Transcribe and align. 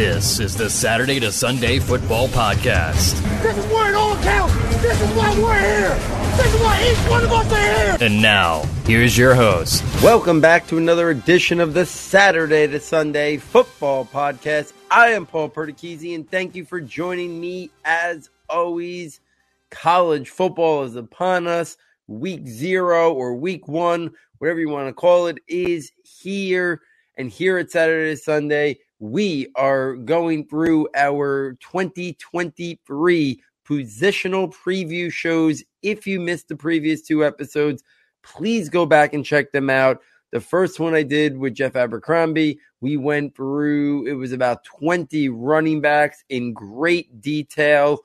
This 0.00 0.40
is 0.40 0.56
the 0.56 0.70
Saturday 0.70 1.20
to 1.20 1.30
Sunday 1.30 1.78
Football 1.78 2.28
Podcast. 2.28 3.20
This 3.42 3.58
is 3.58 3.66
where 3.66 3.90
it 3.90 3.94
all 3.94 4.16
counts. 4.22 4.54
This 4.80 4.98
is 4.98 5.10
why 5.10 5.38
we're 5.38 5.60
here. 5.60 5.94
This 6.38 6.54
is 6.54 6.60
why 6.62 6.90
each 6.90 7.10
one 7.10 7.22
of 7.22 7.30
us 7.30 7.52
are 7.52 7.58
here. 7.58 7.98
And 8.00 8.22
now, 8.22 8.62
here's 8.86 9.18
your 9.18 9.34
host. 9.34 9.84
Welcome 10.02 10.40
back 10.40 10.66
to 10.68 10.78
another 10.78 11.10
edition 11.10 11.60
of 11.60 11.74
the 11.74 11.84
Saturday 11.84 12.66
to 12.66 12.80
Sunday 12.80 13.36
Football 13.36 14.06
Podcast. 14.06 14.72
I 14.90 15.08
am 15.08 15.26
Paul 15.26 15.50
Perticchese, 15.50 16.14
and 16.14 16.28
thank 16.30 16.54
you 16.54 16.64
for 16.64 16.80
joining 16.80 17.38
me 17.38 17.70
as 17.84 18.30
always. 18.48 19.20
College 19.68 20.30
football 20.30 20.84
is 20.84 20.96
upon 20.96 21.46
us. 21.46 21.76
Week 22.06 22.48
zero 22.48 23.12
or 23.12 23.34
week 23.34 23.68
one, 23.68 24.12
whatever 24.38 24.60
you 24.60 24.70
want 24.70 24.88
to 24.88 24.94
call 24.94 25.26
it, 25.26 25.40
is 25.46 25.92
here. 26.02 26.80
And 27.18 27.28
here 27.30 27.58
at 27.58 27.70
Saturday 27.70 28.14
to 28.14 28.16
Sunday, 28.16 28.78
we 29.00 29.48
are 29.56 29.96
going 29.96 30.46
through 30.46 30.88
our 30.94 31.54
2023 31.60 33.42
positional 33.68 34.54
preview 34.54 35.10
shows. 35.10 35.64
If 35.82 36.06
you 36.06 36.20
missed 36.20 36.48
the 36.48 36.56
previous 36.56 37.02
two 37.02 37.24
episodes, 37.24 37.82
please 38.22 38.68
go 38.68 38.84
back 38.86 39.14
and 39.14 39.24
check 39.24 39.52
them 39.52 39.70
out. 39.70 40.00
The 40.32 40.40
first 40.40 40.78
one 40.78 40.94
I 40.94 41.02
did 41.02 41.38
with 41.38 41.54
Jeff 41.54 41.74
Abercrombie, 41.74 42.60
we 42.80 42.96
went 42.96 43.34
through, 43.34 44.06
it 44.06 44.12
was 44.12 44.32
about 44.32 44.64
20 44.64 45.28
running 45.30 45.80
backs 45.80 46.22
in 46.28 46.52
great 46.52 47.20
detail 47.20 48.00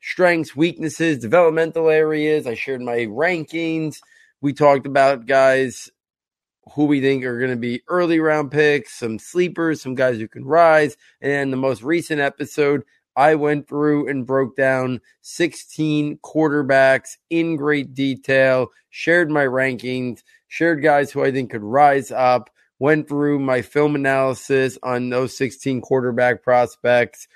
strengths, 0.00 0.54
weaknesses, 0.54 1.18
developmental 1.18 1.88
areas. 1.88 2.46
I 2.46 2.54
shared 2.54 2.82
my 2.82 2.98
rankings. 3.06 3.96
We 4.42 4.52
talked 4.52 4.86
about 4.86 5.24
guys 5.24 5.90
who 6.72 6.86
we 6.86 7.00
think 7.00 7.24
are 7.24 7.38
going 7.38 7.50
to 7.50 7.56
be 7.56 7.82
early 7.88 8.20
round 8.20 8.50
picks, 8.50 8.94
some 8.94 9.18
sleepers, 9.18 9.82
some 9.82 9.94
guys 9.94 10.18
who 10.18 10.28
can 10.28 10.44
rise. 10.44 10.96
And 11.20 11.52
the 11.52 11.56
most 11.56 11.82
recent 11.82 12.20
episode, 12.20 12.82
I 13.16 13.34
went 13.36 13.68
through 13.68 14.08
and 14.08 14.26
broke 14.26 14.56
down 14.56 15.00
16 15.22 16.18
quarterbacks 16.18 17.16
in 17.30 17.56
great 17.56 17.94
detail, 17.94 18.68
shared 18.90 19.30
my 19.30 19.44
rankings, 19.44 20.22
shared 20.48 20.82
guys 20.82 21.12
who 21.12 21.22
I 21.22 21.30
think 21.30 21.50
could 21.50 21.62
rise 21.62 22.10
up, 22.10 22.50
went 22.78 23.08
through 23.08 23.38
my 23.38 23.62
film 23.62 23.94
analysis 23.94 24.78
on 24.82 25.10
those 25.10 25.36
16 25.36 25.80
quarterback 25.80 26.42
prospects. 26.42 27.28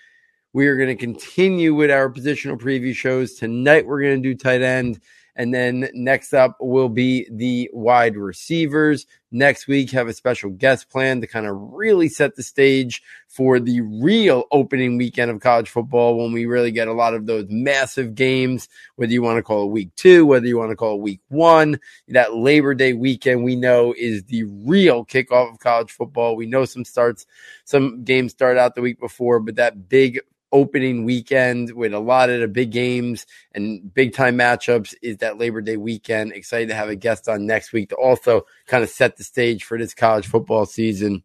We 0.52 0.66
are 0.66 0.76
going 0.76 0.88
to 0.88 0.96
continue 0.96 1.74
with 1.74 1.90
our 1.90 2.10
positional 2.10 2.58
preview 2.58 2.94
shows. 2.94 3.34
Tonight, 3.34 3.86
we're 3.86 4.02
going 4.02 4.20
to 4.20 4.28
do 4.28 4.34
tight 4.34 4.62
end. 4.62 5.00
And 5.38 5.54
then 5.54 5.88
next 5.94 6.34
up 6.34 6.56
will 6.60 6.88
be 6.88 7.28
the 7.30 7.70
wide 7.72 8.16
receivers. 8.16 9.06
Next 9.30 9.68
week, 9.68 9.92
have 9.92 10.08
a 10.08 10.12
special 10.12 10.50
guest 10.50 10.90
plan 10.90 11.20
to 11.20 11.28
kind 11.28 11.46
of 11.46 11.54
really 11.56 12.08
set 12.08 12.34
the 12.34 12.42
stage 12.42 13.02
for 13.28 13.60
the 13.60 13.80
real 13.82 14.44
opening 14.50 14.96
weekend 14.96 15.30
of 15.30 15.38
college 15.38 15.68
football 15.68 16.18
when 16.18 16.32
we 16.32 16.46
really 16.46 16.72
get 16.72 16.88
a 16.88 16.92
lot 16.92 17.14
of 17.14 17.26
those 17.26 17.46
massive 17.48 18.16
games, 18.16 18.68
whether 18.96 19.12
you 19.12 19.22
want 19.22 19.36
to 19.36 19.42
call 19.44 19.66
it 19.66 19.70
week 19.70 19.94
two, 19.94 20.26
whether 20.26 20.46
you 20.46 20.58
want 20.58 20.70
to 20.70 20.76
call 20.76 20.96
it 20.96 21.02
week 21.02 21.20
one. 21.28 21.78
That 22.08 22.34
Labor 22.34 22.74
Day 22.74 22.94
weekend 22.94 23.44
we 23.44 23.54
know 23.54 23.94
is 23.96 24.24
the 24.24 24.42
real 24.42 25.04
kickoff 25.04 25.52
of 25.52 25.60
college 25.60 25.92
football. 25.92 26.34
We 26.34 26.46
know 26.46 26.64
some 26.64 26.84
starts, 26.84 27.26
some 27.64 28.02
games 28.02 28.32
start 28.32 28.58
out 28.58 28.74
the 28.74 28.82
week 28.82 28.98
before, 28.98 29.38
but 29.38 29.54
that 29.54 29.88
big 29.88 30.18
opening 30.52 31.04
weekend 31.04 31.72
with 31.72 31.92
a 31.92 31.98
lot 31.98 32.30
of 32.30 32.40
the 32.40 32.48
big 32.48 32.70
games 32.70 33.26
and 33.52 33.92
big 33.92 34.14
time 34.14 34.36
matchups 34.38 34.94
is 35.02 35.18
that 35.18 35.38
Labor 35.38 35.60
Day 35.60 35.76
weekend. 35.76 36.32
Excited 36.32 36.68
to 36.68 36.74
have 36.74 36.88
a 36.88 36.96
guest 36.96 37.28
on 37.28 37.46
next 37.46 37.72
week 37.72 37.90
to 37.90 37.96
also 37.96 38.46
kind 38.66 38.82
of 38.82 38.90
set 38.90 39.16
the 39.16 39.24
stage 39.24 39.64
for 39.64 39.78
this 39.78 39.94
college 39.94 40.26
football 40.26 40.66
season. 40.66 41.22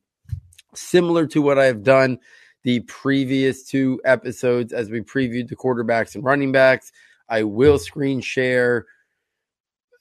Similar 0.76 1.28
to 1.28 1.42
what 1.42 1.60
I've 1.60 1.84
done 1.84 2.20
the 2.64 2.80
previous 2.82 3.64
two 3.64 4.02
episodes 4.06 4.74
as 4.74 4.90
we 4.90 5.02
previewed 5.02 5.50
the 5.50 5.56
quarterbacks 5.56 6.16
and 6.16 6.24
running 6.24 6.52
backs, 6.52 6.92
I 7.30 7.44
will 7.44 7.78
screen 7.78 8.22
share 8.22 8.86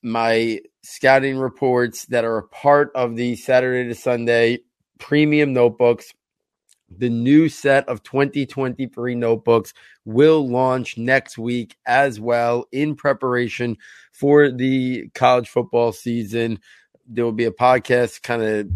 my 0.02 0.60
scouting 0.82 1.38
reports 1.38 2.06
that 2.06 2.24
are 2.24 2.38
a 2.38 2.48
part 2.48 2.90
of 2.94 3.16
the 3.16 3.36
Saturday 3.36 3.88
to 3.88 3.94
Sunday 3.94 4.60
premium 4.98 5.52
notebooks 5.52 6.12
the 6.98 7.08
new 7.08 7.48
set 7.48 7.88
of 7.88 8.02
2023 8.02 9.14
notebooks 9.14 9.74
will 10.04 10.48
launch 10.48 10.98
next 10.98 11.38
week 11.38 11.76
as 11.86 12.20
well 12.20 12.66
in 12.72 12.94
preparation 12.94 13.76
for 14.12 14.50
the 14.50 15.08
college 15.14 15.48
football 15.48 15.92
season. 15.92 16.58
There 17.06 17.24
will 17.24 17.32
be 17.32 17.44
a 17.44 17.52
podcast 17.52 18.22
kind 18.22 18.42
of 18.42 18.68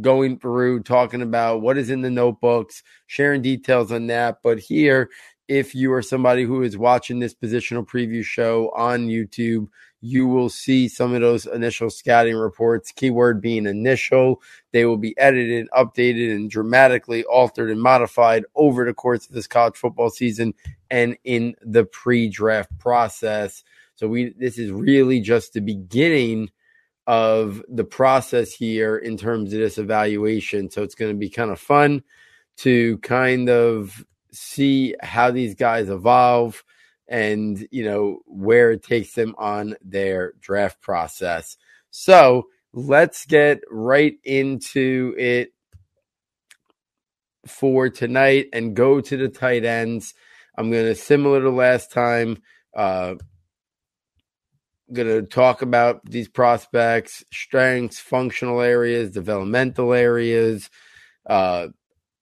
going 0.00 0.38
through 0.38 0.82
talking 0.82 1.22
about 1.22 1.60
what 1.60 1.78
is 1.78 1.90
in 1.90 2.00
the 2.00 2.10
notebooks, 2.10 2.82
sharing 3.06 3.42
details 3.42 3.92
on 3.92 4.06
that. 4.06 4.38
But 4.42 4.58
here, 4.58 5.10
if 5.48 5.74
you 5.74 5.92
are 5.92 6.02
somebody 6.02 6.44
who 6.44 6.62
is 6.62 6.78
watching 6.78 7.18
this 7.18 7.34
positional 7.34 7.86
preview 7.86 8.24
show 8.24 8.70
on 8.74 9.08
YouTube, 9.08 9.68
you 10.02 10.26
will 10.26 10.48
see 10.48 10.88
some 10.88 11.14
of 11.14 11.20
those 11.20 11.46
initial 11.46 11.88
scouting 11.88 12.34
reports, 12.34 12.90
keyword 12.90 13.40
being 13.40 13.66
initial. 13.66 14.42
They 14.72 14.84
will 14.84 14.96
be 14.96 15.16
edited, 15.16 15.68
updated, 15.70 16.34
and 16.34 16.50
dramatically 16.50 17.22
altered 17.24 17.70
and 17.70 17.80
modified 17.80 18.44
over 18.56 18.84
the 18.84 18.94
course 18.94 19.26
of 19.26 19.32
this 19.32 19.46
college 19.46 19.76
football 19.76 20.10
season 20.10 20.54
and 20.90 21.16
in 21.22 21.54
the 21.62 21.84
pre-draft 21.84 22.76
process. 22.80 23.62
So 23.94 24.08
we 24.08 24.34
this 24.36 24.58
is 24.58 24.72
really 24.72 25.20
just 25.20 25.52
the 25.52 25.60
beginning 25.60 26.50
of 27.06 27.62
the 27.68 27.84
process 27.84 28.52
here 28.52 28.96
in 28.96 29.16
terms 29.16 29.52
of 29.52 29.60
this 29.60 29.78
evaluation. 29.78 30.68
So 30.68 30.82
it's 30.82 30.96
going 30.96 31.12
to 31.12 31.18
be 31.18 31.30
kind 31.30 31.52
of 31.52 31.60
fun 31.60 32.02
to 32.58 32.98
kind 32.98 33.48
of 33.48 34.04
see 34.32 34.96
how 35.00 35.30
these 35.30 35.54
guys 35.54 35.88
evolve 35.88 36.64
and 37.12 37.68
you 37.70 37.84
know 37.84 38.20
where 38.26 38.72
it 38.72 38.82
takes 38.82 39.12
them 39.12 39.34
on 39.36 39.76
their 39.84 40.32
draft 40.40 40.80
process. 40.80 41.58
So 41.90 42.46
let's 42.72 43.26
get 43.26 43.60
right 43.70 44.14
into 44.24 45.14
it 45.18 45.52
for 47.46 47.90
tonight 47.90 48.46
and 48.54 48.74
go 48.74 49.02
to 49.02 49.16
the 49.16 49.28
tight 49.28 49.66
ends. 49.66 50.14
I'm 50.56 50.70
going 50.70 50.86
to 50.86 50.94
similar 50.94 51.42
to 51.42 51.50
last 51.50 51.92
time. 51.92 52.38
Uh, 52.74 53.16
going 54.90 55.08
to 55.08 55.22
talk 55.22 55.60
about 55.60 56.04
these 56.04 56.28
prospects, 56.28 57.24
strengths, 57.30 57.98
functional 57.98 58.62
areas, 58.62 59.10
developmental 59.10 59.92
areas, 59.92 60.70
uh, 61.26 61.68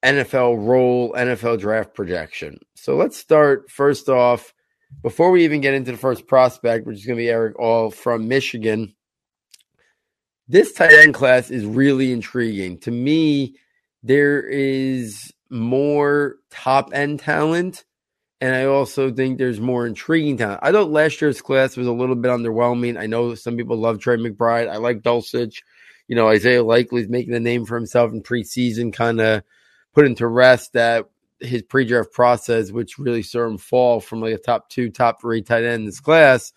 NFL 0.03 0.67
role, 0.67 1.13
NFL 1.13 1.61
draft 1.61 1.95
projection. 1.95 2.59
So 2.75 2.97
let's 2.97 3.17
start 3.17 3.71
first 3.71 4.09
off 4.09 4.53
before 5.03 5.31
we 5.31 5.45
even 5.45 5.61
get 5.61 5.75
into 5.75 5.93
the 5.93 5.99
first 5.99 6.27
prospect, 6.27 6.87
which 6.87 6.99
is 6.99 7.07
going 7.07 7.17
to 7.17 7.23
be 7.23 7.29
Erick 7.29 7.59
All 7.59 7.91
from 7.91 8.29
Michigan, 8.29 8.95
this 10.49 10.73
tight 10.73 10.93
end 10.93 11.15
class 11.15 11.51
is 11.51 11.65
really 11.65 12.13
intriguing. 12.13 12.79
To 12.81 12.91
me, 12.91 13.55
there 14.03 14.43
is 14.43 15.33
more 15.49 16.37
top 16.51 16.91
end 16.93 17.21
talent, 17.21 17.85
and 18.41 18.55
I 18.55 18.65
also 18.65 19.13
think 19.13 19.39
there's 19.39 19.61
more 19.61 19.87
intriguing 19.87 20.37
talent. 20.37 20.61
I 20.63 20.73
thought 20.73 20.91
last 20.91 21.21
year's 21.21 21.41
class 21.41 21.77
was 21.77 21.87
a 21.87 21.93
little 21.93 22.17
bit 22.17 22.31
underwhelming. 22.31 22.99
I 22.99 23.07
know 23.07 23.35
some 23.35 23.57
people 23.57 23.77
love 23.77 24.01
Trey 24.01 24.17
McBride. 24.17 24.69
I 24.69 24.77
like 24.77 25.03
Dulcich. 25.03 25.63
You 26.09 26.17
know, 26.17 26.29
Isaiah 26.29 26.65
Likely's 26.65 27.09
making 27.09 27.35
a 27.35 27.41
name 27.41 27.65
for 27.65 27.77
himself 27.77 28.13
in 28.13 28.23
preseason, 28.23 28.93
kind 28.93 29.21
of 29.21 29.45
put 29.95 30.07
into 30.07 30.27
rest 30.27 30.73
that 30.73 31.07
his 31.41 31.63
pre-draft 31.63 32.13
process, 32.13 32.71
which 32.71 32.99
really 32.99 33.23
saw 33.23 33.47
him 33.47 33.59
fall 33.59 34.01
from 34.01 34.21
like 34.21 34.35
a 34.35 34.39
top 34.39 34.69
two, 34.69 34.91
top 34.91 35.21
three 35.21 35.43
tight 35.43 35.65
end 35.65 35.81
in 35.81 35.85
this 35.87 36.01
class. 36.01 36.53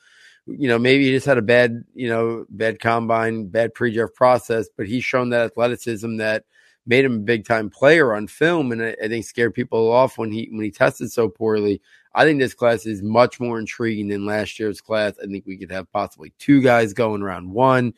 You 0.46 0.68
know, 0.68 0.78
maybe 0.78 1.06
he 1.06 1.12
just 1.12 1.26
had 1.26 1.38
a 1.38 1.42
bad, 1.42 1.84
you 1.94 2.10
know, 2.10 2.46
bad 2.50 2.80
combine, 2.80 3.48
bad 3.48 3.74
pre-draft 3.74 4.14
process, 4.14 4.68
but 4.76 4.88
he's 4.88 5.04
shown 5.04 5.30
that 5.30 5.46
athleticism 5.46 6.18
that 6.18 6.44
made 6.86 7.06
him 7.06 7.16
a 7.16 7.20
big 7.20 7.46
time 7.46 7.70
player 7.70 8.14
on 8.14 8.28
film, 8.28 8.72
and 8.72 8.84
I, 8.84 8.96
I 9.04 9.08
think 9.08 9.26
scared 9.26 9.54
people 9.54 9.92
off 9.92 10.18
when 10.18 10.32
he 10.32 10.50
when 10.52 10.64
he 10.64 10.72
tested 10.72 11.12
so 11.12 11.30
poorly. 11.30 11.82
I 12.16 12.26
think 12.26 12.40
this 12.40 12.54
class 12.54 12.86
is 12.86 13.02
much 13.02 13.40
more 13.40 13.58
intriguing 13.58 14.10
than 14.10 14.26
last 14.26 14.60
year's 14.60 14.82
class. 14.82 15.14
I 15.22 15.26
think 15.26 15.46
we 15.48 15.58
could 15.58 15.72
have 15.72 15.92
possibly 15.92 16.32
two 16.38 16.62
guys 16.62 16.94
going 16.94 17.24
around 17.24 17.52
one. 17.52 17.94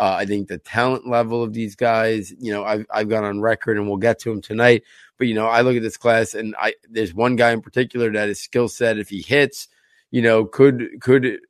Uh, 0.00 0.16
I 0.20 0.24
think 0.24 0.48
the 0.48 0.56
talent 0.56 1.06
level 1.06 1.42
of 1.42 1.52
these 1.52 1.76
guys, 1.76 2.32
you 2.38 2.50
know, 2.50 2.64
I've, 2.64 2.86
I've 2.90 3.10
gone 3.10 3.22
on 3.22 3.42
record 3.42 3.76
and 3.76 3.86
we'll 3.86 3.98
get 3.98 4.18
to 4.20 4.30
him 4.30 4.40
tonight. 4.40 4.82
But, 5.18 5.26
you 5.26 5.34
know, 5.34 5.46
I 5.46 5.60
look 5.60 5.76
at 5.76 5.82
this 5.82 5.98
class 5.98 6.32
and 6.32 6.56
I, 6.58 6.72
there's 6.88 7.12
one 7.12 7.36
guy 7.36 7.50
in 7.50 7.60
particular 7.60 8.10
that 8.12 8.28
his 8.28 8.40
skill 8.40 8.68
set, 8.68 8.98
if 8.98 9.10
he 9.10 9.20
hits, 9.20 9.68
you 10.10 10.22
know, 10.22 10.46
could, 10.46 11.02
could, 11.02 11.40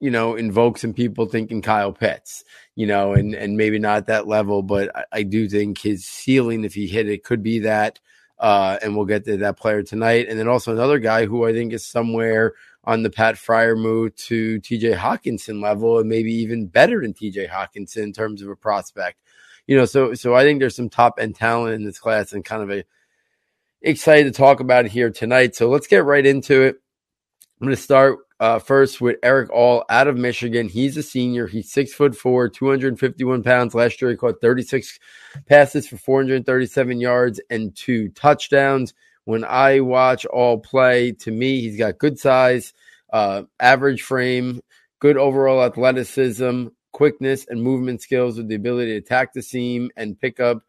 you 0.00 0.10
know, 0.10 0.36
invoke 0.36 0.78
some 0.78 0.94
people 0.94 1.26
thinking 1.26 1.60
Kyle 1.60 1.92
Pitts, 1.92 2.44
you 2.74 2.86
know, 2.86 3.12
and, 3.12 3.34
and 3.34 3.58
maybe 3.58 3.78
not 3.78 4.06
that 4.06 4.26
level, 4.26 4.62
but 4.62 4.96
I, 4.96 5.04
I 5.12 5.22
do 5.24 5.46
think 5.46 5.76
his 5.78 6.06
ceiling, 6.06 6.64
if 6.64 6.72
he 6.72 6.86
hit 6.86 7.10
it, 7.10 7.24
could 7.24 7.42
be 7.42 7.58
that. 7.58 8.00
Uh, 8.38 8.78
and 8.80 8.96
we'll 8.96 9.04
get 9.04 9.26
to 9.26 9.36
that 9.36 9.58
player 9.58 9.82
tonight. 9.82 10.28
And 10.30 10.38
then 10.38 10.48
also 10.48 10.72
another 10.72 10.98
guy 10.98 11.26
who 11.26 11.44
I 11.44 11.52
think 11.52 11.74
is 11.74 11.84
somewhere 11.84 12.54
on 12.88 13.02
the 13.02 13.10
Pat 13.10 13.34
Freiermuth 13.34 14.16
to 14.16 14.58
TJ 14.62 14.96
Hockenson 14.96 15.62
level, 15.62 15.98
and 15.98 16.08
maybe 16.08 16.32
even 16.32 16.66
better 16.66 17.02
than 17.02 17.12
TJ 17.12 17.46
Hockenson 17.50 18.02
in 18.02 18.12
terms 18.14 18.40
of 18.40 18.48
a 18.48 18.56
prospect. 18.56 19.18
You 19.66 19.76
know, 19.76 19.84
so 19.84 20.14
so 20.14 20.34
I 20.34 20.42
think 20.42 20.58
there's 20.58 20.74
some 20.74 20.88
top 20.88 21.18
end 21.20 21.36
talent 21.36 21.74
in 21.74 21.84
this 21.84 22.00
class, 22.00 22.32
and 22.32 22.42
kind 22.42 22.62
of 22.62 22.70
a 22.70 22.84
excited 23.82 24.24
to 24.24 24.36
talk 24.36 24.60
about 24.60 24.86
it 24.86 24.90
here 24.90 25.10
tonight. 25.10 25.54
So 25.54 25.68
let's 25.68 25.86
get 25.86 26.06
right 26.06 26.24
into 26.24 26.62
it. 26.62 26.76
I'm 27.60 27.66
going 27.66 27.76
to 27.76 27.82
start 27.82 28.20
uh, 28.40 28.58
first 28.58 29.02
with 29.02 29.18
Erick 29.22 29.50
All 29.50 29.84
out 29.90 30.08
of 30.08 30.16
Michigan. 30.16 30.70
He's 30.70 30.96
a 30.96 31.02
senior. 31.02 31.46
He's 31.46 31.70
six 31.70 31.92
foot 31.92 32.16
four, 32.16 32.48
251 32.48 33.42
pounds. 33.42 33.74
Last 33.74 34.00
year, 34.00 34.10
he 34.10 34.16
caught 34.16 34.40
36 34.40 34.98
passes 35.46 35.86
for 35.86 35.98
437 35.98 37.00
yards 37.00 37.38
and 37.50 37.76
two 37.76 38.08
touchdowns. 38.10 38.94
When 39.28 39.44
I 39.44 39.80
watch 39.80 40.24
All 40.24 40.58
play, 40.58 41.12
to 41.12 41.30
me, 41.30 41.60
he's 41.60 41.76
got 41.76 41.98
good 41.98 42.18
size, 42.18 42.72
uh, 43.12 43.42
average 43.60 44.00
frame, 44.00 44.62
good 45.00 45.18
overall 45.18 45.62
athleticism, 45.62 46.68
quickness, 46.92 47.44
and 47.46 47.62
movement 47.62 48.00
skills 48.00 48.38
with 48.38 48.48
the 48.48 48.54
ability 48.54 48.92
to 48.92 48.96
attack 48.96 49.34
the 49.34 49.42
seam 49.42 49.90
and 49.98 50.18
pick 50.18 50.40
up 50.40 50.62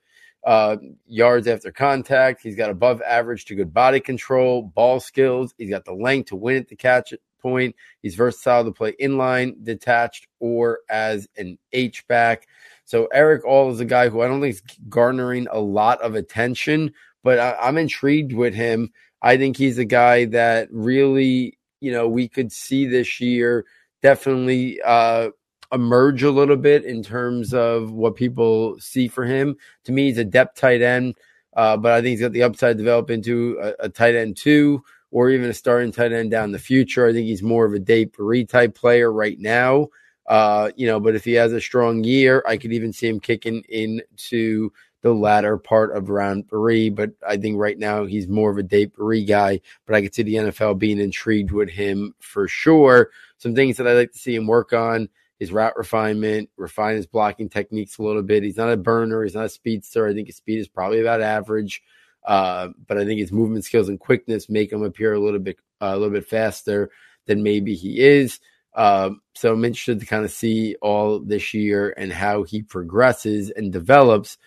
uh, 0.45 0.75
yards 1.05 1.47
after 1.47 1.71
contact. 1.71 2.41
He's 2.43 2.57
got 2.57 2.69
above 2.69 3.01
average 3.01 3.45
to 3.45 3.55
good 3.55 3.73
body 3.73 4.01
control, 4.01 4.63
ball 4.63 4.99
skills. 4.99 5.53
He's 5.57 5.69
got 5.69 5.85
the 5.85 5.93
length 5.93 6.27
to 6.31 6.35
win 6.35 6.57
at 6.57 6.67
the 6.67 6.75
catch 6.75 7.13
point. 7.41 7.77
He's 8.01 8.15
versatile 8.15 8.65
to 8.65 8.73
play 8.73 8.93
inline, 9.01 9.63
detached, 9.63 10.27
or 10.41 10.79
as 10.89 11.29
an 11.37 11.57
H 11.71 12.05
back. 12.09 12.45
So 12.83 13.05
Erick 13.13 13.45
All 13.45 13.71
is 13.71 13.79
a 13.79 13.85
guy 13.85 14.09
who 14.09 14.21
I 14.21 14.27
don't 14.27 14.41
think 14.41 14.55
is 14.55 14.63
garnering 14.89 15.47
a 15.49 15.59
lot 15.59 16.01
of 16.01 16.15
attention, 16.15 16.91
but 17.23 17.39
I, 17.39 17.55
I'm 17.61 17.77
intrigued 17.77 18.33
with 18.33 18.53
him. 18.53 18.91
I 19.21 19.37
think 19.37 19.57
he's 19.57 19.77
a 19.77 19.85
guy 19.85 20.25
that 20.25 20.69
really, 20.71 21.57
you 21.81 21.91
know, 21.91 22.07
we 22.07 22.27
could 22.27 22.51
see 22.51 22.85
this 22.85 23.19
year 23.19 23.65
definitely 24.01 24.79
uh, 24.81 25.29
emerge 25.71 26.23
a 26.23 26.31
little 26.31 26.55
bit 26.55 26.85
in 26.85 27.03
terms 27.03 27.53
of 27.53 27.91
what 27.91 28.15
people 28.15 28.79
see 28.79 29.07
for 29.07 29.25
him. 29.25 29.55
To 29.85 29.91
me, 29.91 30.07
he's 30.07 30.17
a 30.17 30.23
depth 30.23 30.57
tight 30.57 30.81
end, 30.81 31.15
uh, 31.55 31.77
but 31.77 31.91
I 31.91 31.97
think 31.97 32.11
he's 32.11 32.21
got 32.21 32.31
the 32.31 32.43
upside 32.43 32.77
to 32.77 32.83
develop 32.83 33.09
into 33.09 33.59
a, 33.61 33.85
a, 33.85 33.89
tight 33.89 34.15
end 34.15 34.37
two 34.37 34.83
or 35.11 35.29
even 35.29 35.49
a 35.49 35.53
starting 35.53 35.91
tight 35.91 36.13
end 36.13 36.31
down 36.31 36.51
the 36.51 36.59
future. 36.59 37.07
I 37.07 37.13
think 37.13 37.27
he's 37.27 37.43
more 37.43 37.65
of 37.65 37.73
a 37.73 37.79
Dave 37.79 38.13
Paris 38.13 38.45
type 38.47 38.75
player 38.75 39.11
right 39.11 39.39
now. 39.39 39.87
Uh, 40.27 40.69
you 40.75 40.85
know, 40.85 40.99
but 40.99 41.15
if 41.15 41.25
he 41.25 41.33
has 41.33 41.51
a 41.51 41.61
strong 41.61 42.03
year, 42.03 42.43
I 42.47 42.57
could 42.57 42.71
even 42.71 42.93
see 42.93 43.07
him 43.07 43.19
kicking 43.19 43.63
into 43.67 44.71
the 45.01 45.13
latter 45.13 45.57
part 45.57 45.95
of 45.95 46.09
round 46.09 46.49
three. 46.49 46.89
But 46.89 47.11
I 47.27 47.37
think 47.37 47.57
right 47.57 47.77
now 47.77 48.05
he's 48.05 48.27
more 48.27 48.51
of 48.51 48.57
a 48.57 48.63
Dave 48.63 48.93
Paris 48.95 49.25
guy. 49.27 49.61
But 49.85 49.95
I 49.95 50.01
could 50.01 50.13
see 50.13 50.23
the 50.23 50.35
NFL 50.35 50.79
being 50.79 50.99
intrigued 50.99 51.51
with 51.51 51.69
him 51.69 52.15
for 52.19 52.47
sure. 52.47 53.11
Some 53.37 53.55
things 53.55 53.77
that 53.77 53.87
I'd 53.87 53.93
like 53.93 54.11
to 54.13 54.19
see 54.19 54.35
him 54.35 54.47
work 54.47 54.73
on 54.73 55.09
his 55.39 55.53
route 55.53 55.77
refinement, 55.77 56.49
refine 56.57 56.97
his 56.97 57.07
blocking 57.07 57.47
techniques 57.49 57.97
a 57.97 58.03
little 58.03 58.21
bit. 58.21 58.43
He's 58.43 58.57
not 58.57 58.71
a 58.71 58.77
burner. 58.77 59.23
He's 59.23 59.35
not 59.35 59.45
a 59.45 59.49
speedster. 59.49 60.05
I 60.05 60.13
think 60.13 60.27
his 60.27 60.35
speed 60.35 60.59
is 60.59 60.67
probably 60.67 60.99
about 60.99 61.21
average. 61.21 61.81
Uh, 62.25 62.69
but 62.85 62.97
I 62.97 63.05
think 63.05 63.21
his 63.21 63.31
movement 63.31 63.63
skills 63.63 63.87
and 63.87 63.99
quickness 63.99 64.49
make 64.49 64.71
him 64.71 64.83
appear 64.83 65.13
a 65.13 65.19
little 65.19 65.39
bit 65.39 65.57
uh, 65.81 65.91
a 65.93 65.97
little 65.97 66.13
bit 66.13 66.27
faster 66.27 66.91
than 67.25 67.41
maybe 67.41 67.73
he 67.73 68.01
is. 68.01 68.41
Uh, 68.73 69.11
so 69.33 69.53
I'm 69.53 69.63
interested 69.63 70.01
to 70.01 70.05
kind 70.05 70.25
of 70.25 70.31
see 70.31 70.75
all 70.81 71.19
this 71.19 71.53
year 71.53 71.93
and 71.95 72.11
how 72.11 72.43
he 72.43 72.61
progresses 72.61 73.49
and 73.49 73.71
develops. 73.71 74.37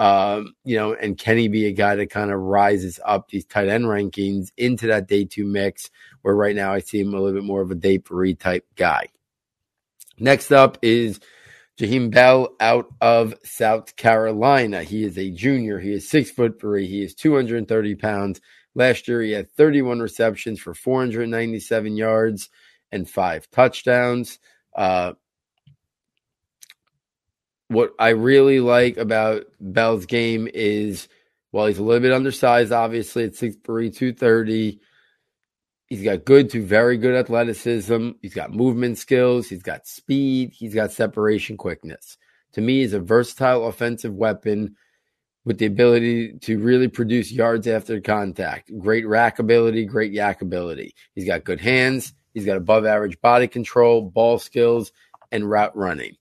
Um, 0.00 0.54
you 0.64 0.78
know, 0.78 0.94
and 0.94 1.18
can 1.18 1.36
he 1.36 1.48
be 1.48 1.66
a 1.66 1.72
guy 1.72 1.94
that 1.94 2.08
kind 2.08 2.30
of 2.30 2.40
rises 2.40 2.98
up 3.04 3.28
these 3.28 3.44
tight 3.44 3.68
end 3.68 3.84
rankings 3.84 4.48
into 4.56 4.86
that 4.86 5.06
day 5.06 5.26
two 5.26 5.44
mix? 5.44 5.90
Where 6.22 6.34
right 6.34 6.56
now 6.56 6.72
I 6.72 6.78
see 6.78 7.00
him 7.00 7.12
a 7.12 7.20
little 7.20 7.38
bit 7.38 7.46
more 7.46 7.60
of 7.60 7.70
a 7.70 7.74
day 7.74 7.98
three 7.98 8.34
type 8.34 8.64
guy. 8.76 9.08
Next 10.18 10.52
up 10.52 10.78
is 10.80 11.20
Jaheim 11.78 12.10
Bell 12.10 12.56
out 12.60 12.86
of 13.02 13.34
South 13.44 13.94
Carolina. 13.96 14.82
He 14.84 15.04
is 15.04 15.18
a 15.18 15.30
junior. 15.30 15.78
He 15.78 15.92
is 15.92 16.08
six 16.08 16.30
foot 16.30 16.58
three. 16.58 16.86
He 16.86 17.02
is 17.02 17.14
230 17.14 17.94
pounds. 17.96 18.40
Last 18.74 19.06
year, 19.06 19.20
he 19.20 19.32
had 19.32 19.52
31 19.52 20.00
receptions 20.00 20.60
for 20.60 20.72
497 20.72 21.98
yards 21.98 22.48
and 22.90 23.08
five 23.08 23.50
touchdowns. 23.50 24.38
Uh, 24.74 25.12
what 27.70 27.92
I 27.98 28.10
really 28.10 28.60
like 28.60 28.96
about 28.96 29.44
Bell's 29.60 30.06
game 30.06 30.48
is 30.52 31.08
while 31.50 31.66
he's 31.66 31.78
a 31.78 31.82
little 31.82 32.00
bit 32.00 32.12
undersized, 32.12 32.72
obviously 32.72 33.24
at 33.24 33.32
6'3, 33.32 33.62
230, 33.64 34.80
He's 35.90 36.04
got 36.04 36.24
good 36.24 36.50
to 36.50 36.64
very 36.64 36.96
good 36.96 37.16
athleticism. 37.16 38.10
He's 38.22 38.32
got 38.32 38.54
movement 38.54 38.96
skills. 38.96 39.48
He's 39.48 39.64
got 39.64 39.88
speed. 39.88 40.52
He's 40.52 40.72
got 40.72 40.92
separation 40.92 41.56
quickness. 41.56 42.16
To 42.52 42.60
me, 42.60 42.80
he's 42.80 42.92
a 42.92 43.00
versatile 43.00 43.66
offensive 43.66 44.14
weapon 44.14 44.76
with 45.44 45.58
the 45.58 45.66
ability 45.66 46.34
to 46.42 46.60
really 46.60 46.86
produce 46.86 47.32
yards 47.32 47.66
after 47.66 48.00
contact. 48.00 48.70
Great 48.78 49.06
rack 49.06 49.40
ability, 49.40 49.84
great 49.84 50.12
YAC 50.12 50.42
ability. 50.42 50.94
He's 51.16 51.26
got 51.26 51.42
good 51.42 51.60
hands. 51.60 52.12
He's 52.34 52.46
got 52.46 52.56
above 52.56 52.86
average 52.86 53.20
body 53.20 53.48
control, 53.48 54.00
ball 54.00 54.38
skills, 54.38 54.92
and 55.32 55.50
route 55.50 55.76
running. 55.76 56.14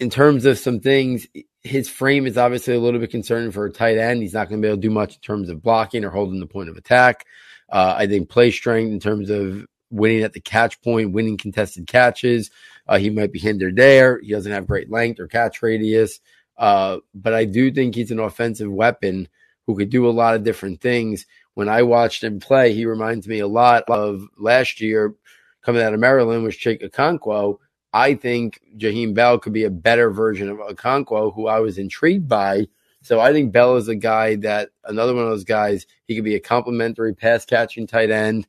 In 0.00 0.10
terms 0.10 0.44
of 0.44 0.58
some 0.58 0.80
things, 0.80 1.26
his 1.62 1.88
frame 1.88 2.26
is 2.26 2.36
obviously 2.36 2.74
a 2.74 2.80
little 2.80 3.00
bit 3.00 3.10
concerning 3.10 3.52
for 3.52 3.64
a 3.64 3.72
tight 3.72 3.96
end. 3.96 4.22
He's 4.22 4.34
not 4.34 4.48
going 4.48 4.60
to 4.60 4.66
be 4.66 4.68
able 4.68 4.78
to 4.78 4.88
do 4.88 4.90
much 4.90 5.14
in 5.14 5.20
terms 5.20 5.48
of 5.48 5.62
blocking 5.62 6.04
or 6.04 6.10
holding 6.10 6.40
the 6.40 6.46
point 6.46 6.68
of 6.68 6.76
attack. 6.76 7.24
Uh, 7.70 7.94
I 7.96 8.06
think 8.06 8.28
play 8.28 8.50
strength 8.50 8.92
in 8.92 9.00
terms 9.00 9.30
of 9.30 9.66
winning 9.90 10.22
at 10.22 10.32
the 10.32 10.40
catch 10.40 10.80
point, 10.82 11.12
winning 11.12 11.36
contested 11.36 11.86
catches. 11.86 12.50
Uh, 12.86 12.98
he 12.98 13.10
might 13.10 13.32
be 13.32 13.38
hindered 13.38 13.76
there. 13.76 14.20
He 14.20 14.32
doesn't 14.32 14.52
have 14.52 14.66
great 14.66 14.90
length 14.90 15.20
or 15.20 15.28
catch 15.28 15.62
radius. 15.62 16.20
Uh, 16.58 16.98
but 17.14 17.32
I 17.32 17.44
do 17.44 17.70
think 17.72 17.94
he's 17.94 18.10
an 18.10 18.18
offensive 18.18 18.70
weapon 18.70 19.28
who 19.66 19.76
could 19.76 19.90
do 19.90 20.08
a 20.08 20.10
lot 20.10 20.34
of 20.34 20.44
different 20.44 20.80
things. 20.80 21.26
When 21.54 21.68
I 21.68 21.82
watched 21.82 22.22
him 22.22 22.40
play, 22.40 22.74
he 22.74 22.84
reminds 22.84 23.26
me 23.26 23.38
a 23.38 23.46
lot 23.46 23.84
of 23.88 24.26
last 24.36 24.80
year 24.80 25.14
coming 25.62 25.82
out 25.82 25.94
of 25.94 26.00
Maryland 26.00 26.44
with 26.44 26.58
Chig 26.58 26.82
Okonkwo. 26.82 27.58
I 27.94 28.14
think 28.14 28.60
Jaheim 28.76 29.14
Bell 29.14 29.38
could 29.38 29.54
be 29.54 29.64
a 29.64 29.70
better 29.70 30.10
version 30.10 30.50
of 30.50 30.58
Okonkwo, 30.58 31.34
who 31.34 31.46
I 31.46 31.60
was 31.60 31.78
intrigued 31.78 32.28
by 32.28 32.66
so 33.04 33.20
I 33.20 33.34
think 33.34 33.52
Bell 33.52 33.76
is 33.76 33.88
a 33.88 33.94
guy 33.94 34.36
that 34.36 34.70
another 34.84 35.14
one 35.14 35.24
of 35.24 35.30
those 35.30 35.44
guys. 35.44 35.86
He 36.06 36.14
could 36.14 36.24
be 36.24 36.36
a 36.36 36.40
complementary 36.40 37.14
pass 37.14 37.44
catching 37.44 37.86
tight 37.86 38.10
end, 38.10 38.46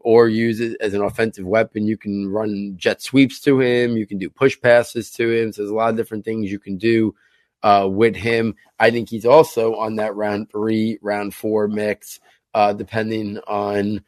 or 0.00 0.28
use 0.28 0.58
it 0.58 0.76
as 0.80 0.92
an 0.92 1.02
offensive 1.02 1.46
weapon. 1.46 1.86
You 1.86 1.96
can 1.96 2.28
run 2.28 2.74
jet 2.76 3.00
sweeps 3.00 3.38
to 3.42 3.60
him. 3.60 3.96
You 3.96 4.04
can 4.04 4.18
do 4.18 4.28
push 4.28 4.60
passes 4.60 5.12
to 5.12 5.30
him. 5.30 5.52
So 5.52 5.62
there's 5.62 5.70
a 5.70 5.74
lot 5.74 5.90
of 5.90 5.96
different 5.96 6.24
things 6.24 6.50
you 6.50 6.58
can 6.58 6.78
do 6.78 7.14
uh, 7.62 7.86
with 7.88 8.16
him. 8.16 8.56
I 8.80 8.90
think 8.90 9.08
he's 9.08 9.24
also 9.24 9.76
on 9.76 9.94
that 9.96 10.16
round 10.16 10.50
three, 10.50 10.98
round 11.00 11.32
four 11.32 11.68
mix, 11.68 12.18
uh, 12.54 12.72
depending 12.72 13.38
on 13.46 14.02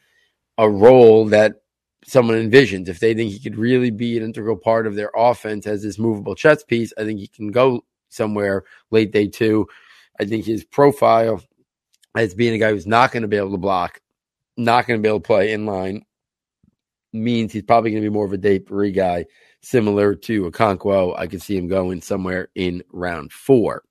a 0.58 0.68
role 0.68 1.26
that 1.26 1.62
someone 2.06 2.36
envisions. 2.36 2.88
If 2.88 3.00
they 3.00 3.14
think 3.14 3.32
he 3.32 3.40
could 3.40 3.56
really 3.56 3.90
be 3.90 4.16
an 4.16 4.24
integral 4.24 4.56
part 4.56 4.86
of 4.86 4.94
their 4.94 5.10
offense 5.16 5.66
as 5.66 5.82
this 5.82 5.98
movable 5.98 6.34
chess 6.34 6.62
piece, 6.62 6.92
I 6.98 7.04
think 7.04 7.20
he 7.20 7.28
can 7.28 7.50
go 7.50 7.84
somewhere 8.08 8.64
late 8.90 9.12
day 9.12 9.28
two. 9.28 9.66
I 10.20 10.24
think 10.24 10.44
his 10.44 10.64
profile 10.64 11.42
as 12.16 12.34
being 12.34 12.54
a 12.54 12.58
guy 12.58 12.70
who's 12.70 12.86
not 12.86 13.12
going 13.12 13.22
to 13.22 13.28
be 13.28 13.36
able 13.36 13.50
to 13.50 13.58
block, 13.58 14.00
not 14.56 14.86
going 14.86 14.98
to 14.98 15.02
be 15.02 15.08
able 15.08 15.20
to 15.20 15.26
play 15.26 15.52
in 15.52 15.66
line, 15.66 16.04
means 17.12 17.52
he's 17.52 17.62
probably 17.62 17.90
going 17.90 18.02
to 18.02 18.08
be 18.08 18.14
more 18.14 18.26
of 18.26 18.32
a 18.32 18.38
day 18.38 18.58
three 18.58 18.92
guy, 18.92 19.26
similar 19.62 20.14
to 20.14 20.50
Okonkwo. 20.50 21.18
I 21.18 21.26
could 21.26 21.42
see 21.42 21.56
him 21.56 21.68
going 21.68 22.00
somewhere 22.00 22.48
in 22.54 22.82
round 22.92 23.32
four. 23.32 23.82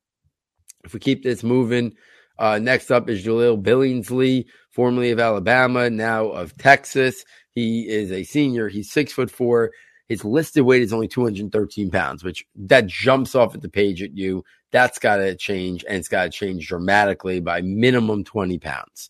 If 0.85 0.93
we 0.93 0.99
keep 0.99 1.23
this 1.23 1.43
moving, 1.43 1.95
uh, 2.39 2.59
next 2.59 2.91
up 2.91 3.09
is 3.09 3.25
Jaleel 3.25 3.61
Billingsley, 3.61 4.45
formerly 4.71 5.11
of 5.11 5.19
Alabama, 5.19 5.89
now 5.89 6.27
of 6.27 6.57
Texas. 6.57 7.23
He 7.55 7.87
is 7.87 8.11
a 8.11 8.23
senior. 8.23 8.69
He's 8.69 8.91
six 8.91 9.13
foot 9.13 9.29
four. 9.29 9.71
His 10.09 10.25
listed 10.25 10.63
weight 10.63 10.81
is 10.81 10.93
only 10.93 11.07
213 11.07 11.89
pounds, 11.89 12.23
which 12.23 12.45
that 12.55 12.87
jumps 12.87 13.35
off 13.35 13.55
at 13.55 13.61
the 13.61 13.69
page 13.69 14.01
at 14.03 14.15
you. 14.15 14.43
That's 14.71 14.99
got 14.99 15.17
to 15.17 15.35
change, 15.35 15.85
and 15.87 15.97
it's 15.97 16.07
got 16.07 16.23
to 16.23 16.29
change 16.29 16.67
dramatically 16.67 17.39
by 17.39 17.61
minimum 17.61 18.23
20 18.23 18.59
pounds. 18.59 19.09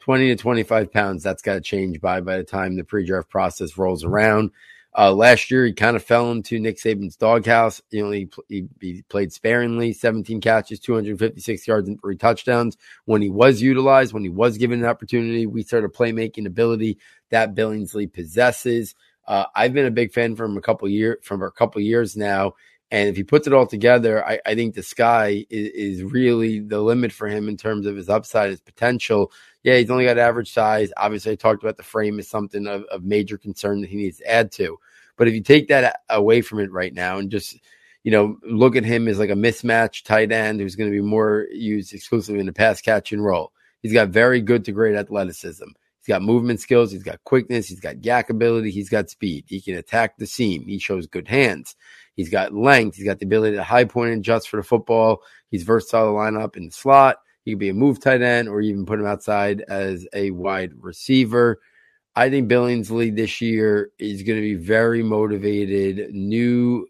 20 0.00 0.28
to 0.28 0.36
25 0.36 0.92
pounds, 0.92 1.22
that's 1.22 1.42
got 1.42 1.54
to 1.54 1.60
change 1.60 2.00
by 2.00 2.20
by 2.20 2.36
the 2.36 2.42
time 2.42 2.74
the 2.74 2.82
pre-draft 2.82 3.30
process 3.30 3.78
rolls 3.78 4.02
around. 4.02 4.50
Uh, 4.96 5.12
last 5.12 5.50
year, 5.50 5.64
he 5.64 5.72
kind 5.72 5.96
of 5.96 6.02
fell 6.02 6.30
into 6.30 6.58
Nick 6.58 6.76
Saban's 6.76 7.16
doghouse. 7.16 7.80
He, 7.90 8.28
he, 8.48 8.68
he, 8.80 9.02
played 9.08 9.32
sparingly, 9.32 9.94
17 9.94 10.40
catches, 10.40 10.80
256 10.80 11.66
yards, 11.66 11.88
and 11.88 11.98
three 12.00 12.16
touchdowns. 12.16 12.76
When 13.06 13.22
he 13.22 13.30
was 13.30 13.62
utilized, 13.62 14.12
when 14.12 14.22
he 14.22 14.28
was 14.28 14.58
given 14.58 14.80
an 14.80 14.86
opportunity, 14.86 15.46
we 15.46 15.62
started 15.62 15.94
playmaking 15.94 16.46
ability 16.46 16.98
that 17.30 17.54
Billingsley 17.54 18.12
possesses. 18.12 18.94
Uh, 19.26 19.46
I've 19.54 19.72
been 19.72 19.86
a 19.86 19.90
big 19.90 20.12
fan 20.12 20.36
from 20.36 20.56
a 20.56 20.60
couple 20.60 20.88
year 20.88 21.18
from 21.22 21.42
a 21.42 21.50
couple 21.50 21.80
years 21.80 22.16
now, 22.16 22.54
and 22.90 23.08
if 23.08 23.16
he 23.16 23.22
puts 23.22 23.46
it 23.46 23.54
all 23.54 23.66
together, 23.66 24.24
I, 24.26 24.40
I 24.44 24.54
think 24.54 24.74
the 24.74 24.82
sky 24.82 25.46
is, 25.48 25.68
is, 25.68 26.02
really 26.02 26.60
the 26.60 26.80
limit 26.80 27.10
for 27.10 27.26
him 27.26 27.48
in 27.48 27.56
terms 27.56 27.86
of 27.86 27.96
his 27.96 28.10
upside, 28.10 28.50
his 28.50 28.60
potential. 28.60 29.32
Yeah, 29.62 29.78
he's 29.78 29.90
only 29.90 30.04
got 30.04 30.18
average 30.18 30.52
size. 30.52 30.92
Obviously, 30.96 31.32
I 31.32 31.36
talked 31.36 31.62
about 31.62 31.76
the 31.76 31.82
frame 31.82 32.18
is 32.18 32.28
something 32.28 32.66
of, 32.66 32.84
of 32.84 33.04
major 33.04 33.38
concern 33.38 33.80
that 33.80 33.90
he 33.90 33.96
needs 33.96 34.18
to 34.18 34.30
add 34.30 34.50
to. 34.52 34.78
But 35.16 35.28
if 35.28 35.34
you 35.34 35.40
take 35.40 35.68
that 35.68 36.00
away 36.08 36.40
from 36.40 36.58
it 36.58 36.72
right 36.72 36.92
now 36.92 37.18
and 37.18 37.30
just 37.30 37.58
you 38.02 38.10
know, 38.10 38.38
look 38.42 38.76
at 38.76 38.84
him 38.84 39.06
as 39.06 39.18
like 39.18 39.30
a 39.30 39.34
mismatch 39.34 40.02
tight 40.02 40.32
end 40.32 40.60
who's 40.60 40.76
going 40.76 40.90
to 40.90 40.96
be 40.96 41.06
more 41.06 41.46
used 41.52 41.94
exclusively 41.94 42.40
in 42.40 42.46
the 42.46 42.52
pass 42.52 42.80
catching 42.80 43.20
role. 43.20 43.52
He's 43.80 43.92
got 43.92 44.08
very 44.08 44.40
good 44.40 44.64
to 44.64 44.72
great 44.72 44.96
athleticism. 44.96 45.64
He's 45.64 46.08
got 46.08 46.22
movement 46.22 46.60
skills. 46.60 46.90
He's 46.90 47.04
got 47.04 47.22
quickness. 47.24 47.68
He's 47.68 47.80
got 47.80 47.96
YAC 47.96 48.30
ability. 48.30 48.70
He's 48.70 48.88
got 48.88 49.10
speed. 49.10 49.44
He 49.46 49.60
can 49.60 49.76
attack 49.76 50.16
the 50.16 50.26
seam. 50.26 50.64
He 50.64 50.78
shows 50.78 51.06
good 51.06 51.28
hands. 51.28 51.76
He's 52.14 52.28
got 52.28 52.52
length. 52.52 52.96
He's 52.96 53.06
got 53.06 53.20
the 53.20 53.26
ability 53.26 53.56
to 53.56 53.62
high 53.62 53.84
point 53.84 54.10
and 54.10 54.20
adjust 54.20 54.48
for 54.48 54.56
the 54.56 54.64
football. 54.64 55.22
He's 55.48 55.62
versatile 55.62 56.06
to 56.06 56.10
line 56.10 56.50
in 56.56 56.66
the 56.66 56.72
slot. 56.72 57.18
He 57.44 57.52
could 57.52 57.58
be 57.58 57.68
a 57.68 57.74
move 57.74 58.00
tight 58.00 58.22
end 58.22 58.48
or 58.48 58.60
even 58.60 58.86
put 58.86 59.00
him 59.00 59.06
outside 59.06 59.62
as 59.68 60.06
a 60.12 60.30
wide 60.30 60.72
receiver. 60.78 61.60
I 62.14 62.28
think 62.30 62.50
Billingsley 62.50 63.14
this 63.14 63.40
year 63.40 63.90
is 63.98 64.22
going 64.22 64.38
to 64.38 64.42
be 64.42 64.54
very 64.54 65.02
motivated. 65.02 66.14
New 66.14 66.86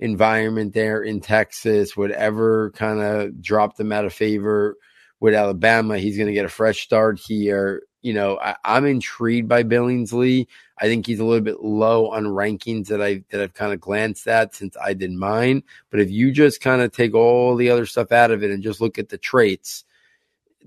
environment 0.00 0.74
there 0.74 1.02
in 1.02 1.20
Texas, 1.20 1.96
whatever 1.96 2.70
kind 2.72 3.00
of 3.00 3.40
dropped 3.40 3.78
him 3.78 3.92
out 3.92 4.04
of 4.04 4.12
favor 4.12 4.76
with 5.20 5.34
Alabama, 5.34 5.98
he's 5.98 6.16
going 6.16 6.26
to 6.26 6.34
get 6.34 6.44
a 6.44 6.50
fresh 6.50 6.82
start 6.82 7.18
here. 7.18 7.82
You 8.02 8.12
know, 8.12 8.38
I, 8.38 8.56
am 8.64 8.84
intrigued 8.84 9.48
by 9.48 9.62
Billingsley. 9.62 10.46
I 10.78 10.86
think 10.86 11.06
he's 11.06 11.20
a 11.20 11.24
little 11.24 11.44
bit 11.44 11.62
low 11.62 12.10
on 12.10 12.24
rankings 12.24 12.88
that 12.88 13.00
I 13.00 13.24
that 13.30 13.40
I've 13.40 13.54
kind 13.54 13.72
of 13.72 13.80
glanced 13.80 14.26
at 14.26 14.54
since 14.54 14.76
I 14.76 14.92
did 14.92 15.12
mine. 15.12 15.62
But 15.90 16.00
if 16.00 16.10
you 16.10 16.32
just 16.32 16.60
kind 16.60 16.82
of 16.82 16.92
take 16.92 17.14
all 17.14 17.56
the 17.56 17.70
other 17.70 17.86
stuff 17.86 18.12
out 18.12 18.32
of 18.32 18.42
it 18.42 18.50
and 18.50 18.62
just 18.62 18.80
look 18.80 18.98
at 18.98 19.08
the 19.08 19.16
traits, 19.16 19.84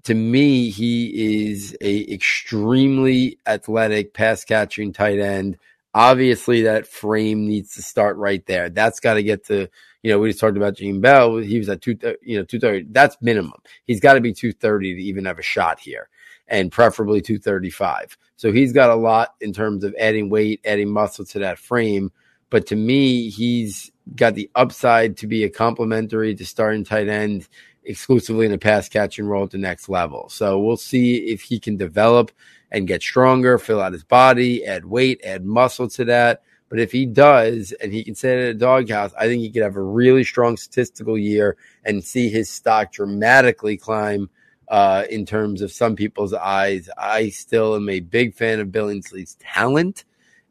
to 0.03 0.13
me, 0.13 0.69
he 0.69 1.47
is 1.49 1.75
a 1.81 2.11
extremely 2.11 3.39
athletic 3.45 4.13
pass 4.13 4.43
catching 4.43 4.93
tight 4.93 5.19
end. 5.19 5.57
Obviously, 5.93 6.61
that 6.63 6.87
frame 6.87 7.47
needs 7.47 7.73
to 7.75 7.81
start 7.81 8.17
right 8.17 8.45
there. 8.45 8.69
That's 8.69 8.99
got 8.99 9.15
to 9.15 9.23
get 9.23 9.45
to, 9.47 9.67
you 10.03 10.11
know, 10.11 10.19
we 10.19 10.29
just 10.29 10.39
talked 10.39 10.57
about 10.57 10.75
Gene 10.75 11.01
Bell. 11.01 11.37
He 11.37 11.57
was 11.57 11.69
at 11.69 11.81
two, 11.81 11.97
uh, 12.03 12.13
you 12.21 12.37
know, 12.37 12.43
230. 12.43 12.87
That's 12.91 13.17
minimum. 13.21 13.59
He's 13.85 13.99
got 13.99 14.13
to 14.13 14.21
be 14.21 14.33
230 14.33 14.95
to 14.95 15.01
even 15.01 15.25
have 15.25 15.39
a 15.39 15.43
shot 15.43 15.79
here 15.79 16.09
and 16.47 16.71
preferably 16.71 17.21
235. 17.21 18.17
So 18.35 18.51
he's 18.51 18.73
got 18.73 18.89
a 18.89 18.95
lot 18.95 19.35
in 19.41 19.53
terms 19.53 19.83
of 19.83 19.95
adding 19.99 20.29
weight, 20.29 20.61
adding 20.63 20.91
muscle 20.91 21.25
to 21.25 21.39
that 21.39 21.57
frame. 21.57 22.11
But 22.49 22.67
to 22.67 22.75
me, 22.75 23.29
he's 23.29 23.91
got 24.15 24.35
the 24.35 24.49
upside 24.55 25.17
to 25.17 25.27
be 25.27 25.43
a 25.43 25.49
complementary 25.49 26.35
to 26.35 26.45
starting 26.45 26.85
tight 26.85 27.09
end 27.09 27.47
exclusively 27.87 28.45
in 28.45 28.51
a 28.53 28.57
pass 28.57 28.89
catching 28.89 29.25
role 29.25 29.45
at 29.45 29.51
the 29.51 29.57
next 29.57 29.89
level. 29.89 30.29
So 30.29 30.59
we'll 30.59 30.77
see 30.77 31.31
if 31.31 31.41
he 31.41 31.59
can 31.59 31.77
develop 31.77 32.31
and 32.71 32.87
get 32.87 33.01
stronger, 33.01 33.57
fill 33.57 33.81
out 33.81 33.93
his 33.93 34.03
body, 34.03 34.65
add 34.65 34.85
weight, 34.85 35.21
add 35.23 35.45
muscle 35.45 35.87
to 35.89 36.05
that. 36.05 36.43
But 36.69 36.79
if 36.79 36.91
he 36.91 37.05
does 37.05 37.71
and 37.81 37.93
he 37.93 38.03
can 38.03 38.13
sit 38.13 38.37
in 38.37 38.47
a 38.47 38.53
doghouse, 38.53 39.13
I 39.17 39.27
think 39.27 39.41
he 39.41 39.49
could 39.49 39.63
have 39.63 39.77
a 39.77 39.81
really 39.81 40.25
strong 40.25 40.57
statistical 40.57 41.17
year 41.17 41.55
and 41.85 42.03
see 42.03 42.29
his 42.29 42.49
stock 42.49 42.91
dramatically 42.91 43.77
climb 43.77 44.29
uh, 44.67 45.05
in 45.09 45.25
terms 45.25 45.61
of 45.61 45.71
some 45.71 45.95
people's 45.95 46.33
eyes. 46.33 46.89
I 46.97 47.29
still 47.29 47.75
am 47.75 47.87
a 47.87 48.01
big 48.01 48.35
fan 48.35 48.59
of 48.59 48.67
Billingsley's 48.67 49.37
talent, 49.39 50.03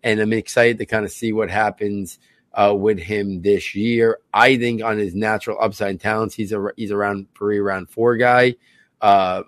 and 0.02 0.18
I'm 0.18 0.32
excited 0.32 0.78
to 0.78 0.86
kind 0.86 1.04
of 1.04 1.12
see 1.12 1.32
what 1.32 1.50
happens 1.50 2.18
uh, 2.56 2.74
with 2.74 2.98
him 2.98 3.42
this 3.42 3.74
year. 3.74 4.18
I 4.32 4.56
think 4.56 4.82
on 4.82 4.98
his 4.98 5.14
natural 5.14 5.58
upside 5.60 6.00
talents, 6.00 6.34
he's 6.34 6.52
a 6.52 6.68
he's 6.76 6.90
around 6.90 7.28
three 7.36 7.60
round 7.60 7.90
four 7.90 8.16
guy. 8.16 8.56
Uh, 9.00 9.42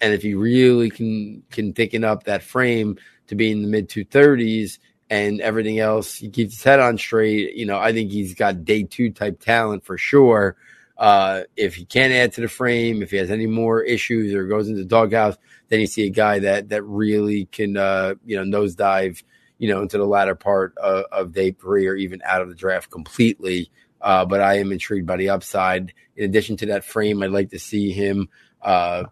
and 0.00 0.12
if 0.12 0.22
he 0.22 0.34
really 0.34 0.90
can 0.90 1.44
can 1.50 1.72
thicken 1.72 2.04
up 2.04 2.24
that 2.24 2.42
frame 2.42 2.98
to 3.28 3.36
be 3.36 3.50
in 3.50 3.62
the 3.62 3.68
mid 3.68 3.88
two 3.88 4.04
thirties 4.04 4.80
and 5.08 5.40
everything 5.40 5.78
else, 5.78 6.16
he 6.16 6.28
keeps 6.28 6.56
his 6.56 6.64
head 6.64 6.80
on 6.80 6.98
straight. 6.98 7.54
You 7.54 7.64
know, 7.64 7.78
I 7.78 7.92
think 7.92 8.10
he's 8.10 8.34
got 8.34 8.64
day 8.64 8.82
two 8.82 9.12
type 9.12 9.40
talent 9.40 9.84
for 9.84 9.96
sure. 9.96 10.56
Uh, 10.98 11.42
if 11.56 11.74
he 11.74 11.84
can't 11.84 12.12
add 12.12 12.32
to 12.32 12.40
the 12.40 12.48
frame, 12.48 13.02
if 13.02 13.10
he 13.10 13.18
has 13.18 13.30
any 13.30 13.46
more 13.46 13.82
issues 13.82 14.34
or 14.34 14.46
goes 14.46 14.66
into 14.68 14.80
the 14.80 14.88
doghouse, 14.88 15.36
then 15.68 15.78
you 15.78 15.86
see 15.86 16.06
a 16.06 16.10
guy 16.10 16.40
that 16.40 16.70
that 16.70 16.82
really 16.82 17.44
can 17.46 17.76
uh, 17.76 18.14
you 18.24 18.42
know 18.42 18.58
nosedive 18.58 19.22
you 19.58 19.68
know, 19.68 19.82
into 19.82 19.98
the 19.98 20.06
latter 20.06 20.34
part 20.34 20.76
of, 20.78 21.04
of 21.12 21.32
day 21.32 21.50
three 21.52 21.86
or 21.86 21.94
even 21.94 22.20
out 22.24 22.42
of 22.42 22.48
the 22.48 22.54
draft 22.54 22.90
completely. 22.90 23.70
Uh, 24.00 24.24
but 24.24 24.40
I 24.40 24.58
am 24.58 24.72
intrigued 24.72 25.06
by 25.06 25.16
the 25.16 25.30
upside. 25.30 25.92
In 26.16 26.24
addition 26.24 26.56
to 26.58 26.66
that 26.66 26.84
frame, 26.84 27.22
I'd 27.22 27.30
like 27.30 27.50
to 27.50 27.58
see 27.58 27.90
him, 27.90 28.28
uh, 28.62 29.04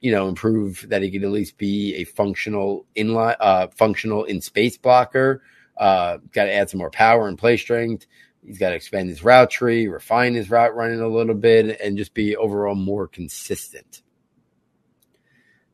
you 0.00 0.10
know, 0.10 0.28
improve 0.28 0.86
that 0.88 1.02
he 1.02 1.10
could 1.10 1.24
at 1.24 1.30
least 1.30 1.58
be 1.58 1.96
a 1.96 2.04
functional 2.04 2.86
inline, 2.96 3.36
uh, 3.38 3.68
functional 3.68 4.24
in 4.24 4.40
space 4.40 4.78
blocker. 4.78 5.42
Uh, 5.76 6.18
got 6.32 6.44
to 6.44 6.54
add 6.54 6.70
some 6.70 6.78
more 6.78 6.90
power 6.90 7.28
and 7.28 7.38
play 7.38 7.56
strength. 7.56 8.06
He's 8.44 8.58
got 8.58 8.70
to 8.70 8.74
expand 8.74 9.08
his 9.08 9.22
route 9.22 9.50
tree, 9.50 9.86
refine 9.86 10.34
his 10.34 10.50
route 10.50 10.74
running 10.74 11.00
a 11.00 11.08
little 11.08 11.34
bit, 11.34 11.80
and 11.80 11.96
just 11.96 12.14
be 12.14 12.36
overall 12.36 12.74
more 12.74 13.06
consistent. 13.06 14.02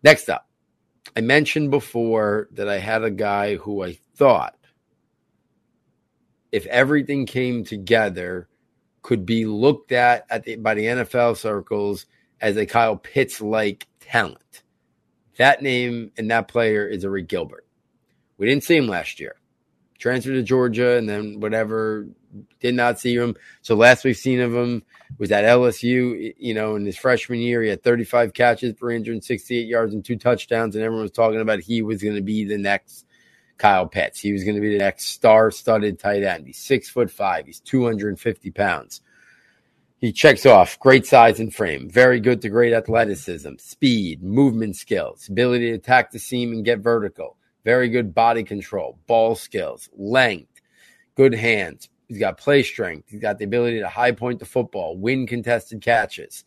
Next 0.02 0.28
up, 0.28 0.47
I 1.16 1.20
mentioned 1.20 1.70
before 1.70 2.48
that 2.52 2.68
I 2.68 2.78
had 2.78 3.02
a 3.02 3.10
guy 3.10 3.56
who 3.56 3.84
I 3.84 3.98
thought, 4.16 4.56
if 6.52 6.66
everything 6.66 7.26
came 7.26 7.64
together, 7.64 8.48
could 9.02 9.24
be 9.24 9.44
looked 9.44 9.92
at, 9.92 10.26
at 10.30 10.44
the, 10.44 10.56
by 10.56 10.74
the 10.74 10.84
NFL 10.84 11.36
circles 11.36 12.06
as 12.40 12.56
a 12.56 12.66
Kyle 12.66 12.96
Pitts 12.96 13.40
like 13.40 13.86
talent. 14.00 14.62
That 15.38 15.62
name 15.62 16.12
and 16.16 16.30
that 16.30 16.48
player 16.48 16.86
is 16.86 17.04
Arik 17.04 17.28
Gilbert. 17.28 17.66
We 18.36 18.46
didn't 18.46 18.64
see 18.64 18.76
him 18.76 18.86
last 18.86 19.20
year. 19.20 19.36
Transferred 19.98 20.34
to 20.34 20.42
Georgia 20.42 20.96
and 20.96 21.08
then 21.08 21.40
whatever, 21.40 22.06
did 22.60 22.74
not 22.74 22.98
see 22.98 23.14
him. 23.14 23.36
So 23.62 23.74
last 23.74 24.04
we've 24.04 24.16
seen 24.16 24.40
of 24.40 24.54
him 24.54 24.82
was 25.18 25.32
at 25.32 25.44
LSU, 25.44 26.34
you 26.38 26.54
know, 26.54 26.76
in 26.76 26.84
his 26.84 26.96
freshman 26.96 27.38
year. 27.40 27.62
He 27.62 27.68
had 27.68 27.82
35 27.82 28.32
catches, 28.34 28.74
368 28.78 29.66
yards, 29.66 29.94
and 29.94 30.04
two 30.04 30.16
touchdowns. 30.16 30.74
And 30.74 30.84
everyone 30.84 31.02
was 31.02 31.12
talking 31.12 31.40
about 31.40 31.60
he 31.60 31.82
was 31.82 32.02
going 32.02 32.16
to 32.16 32.22
be 32.22 32.44
the 32.44 32.58
next 32.58 33.06
Kyle 33.58 33.86
Pitts. 33.86 34.20
He 34.20 34.32
was 34.32 34.44
going 34.44 34.54
to 34.54 34.60
be 34.60 34.72
the 34.72 34.78
next 34.78 35.06
star-studded 35.06 35.98
tight 35.98 36.22
end. 36.22 36.46
He's 36.46 36.58
six 36.58 36.88
foot 36.88 37.10
five. 37.10 37.46
He's 37.46 37.60
250 37.60 38.50
pounds. 38.52 39.02
He 40.00 40.12
checks 40.12 40.46
off 40.46 40.78
great 40.78 41.06
size 41.06 41.40
and 41.40 41.52
frame, 41.52 41.90
very 41.90 42.20
good 42.20 42.40
to 42.42 42.48
great 42.48 42.72
athleticism, 42.72 43.54
speed, 43.58 44.22
movement 44.22 44.76
skills, 44.76 45.28
ability 45.28 45.70
to 45.70 45.74
attack 45.74 46.12
the 46.12 46.20
seam 46.20 46.52
and 46.52 46.64
get 46.64 46.78
vertical, 46.78 47.36
very 47.64 47.88
good 47.88 48.14
body 48.14 48.44
control, 48.44 48.96
ball 49.08 49.34
skills, 49.34 49.88
length, 49.96 50.60
good 51.16 51.34
hands. 51.34 51.88
He's 52.08 52.18
got 52.18 52.38
play 52.38 52.62
strength. 52.62 53.10
He's 53.10 53.20
got 53.20 53.38
the 53.38 53.44
ability 53.44 53.78
to 53.80 53.88
high 53.88 54.12
point 54.12 54.40
the 54.40 54.46
football, 54.46 54.96
win 54.96 55.26
contested 55.26 55.82
catches 55.82 56.44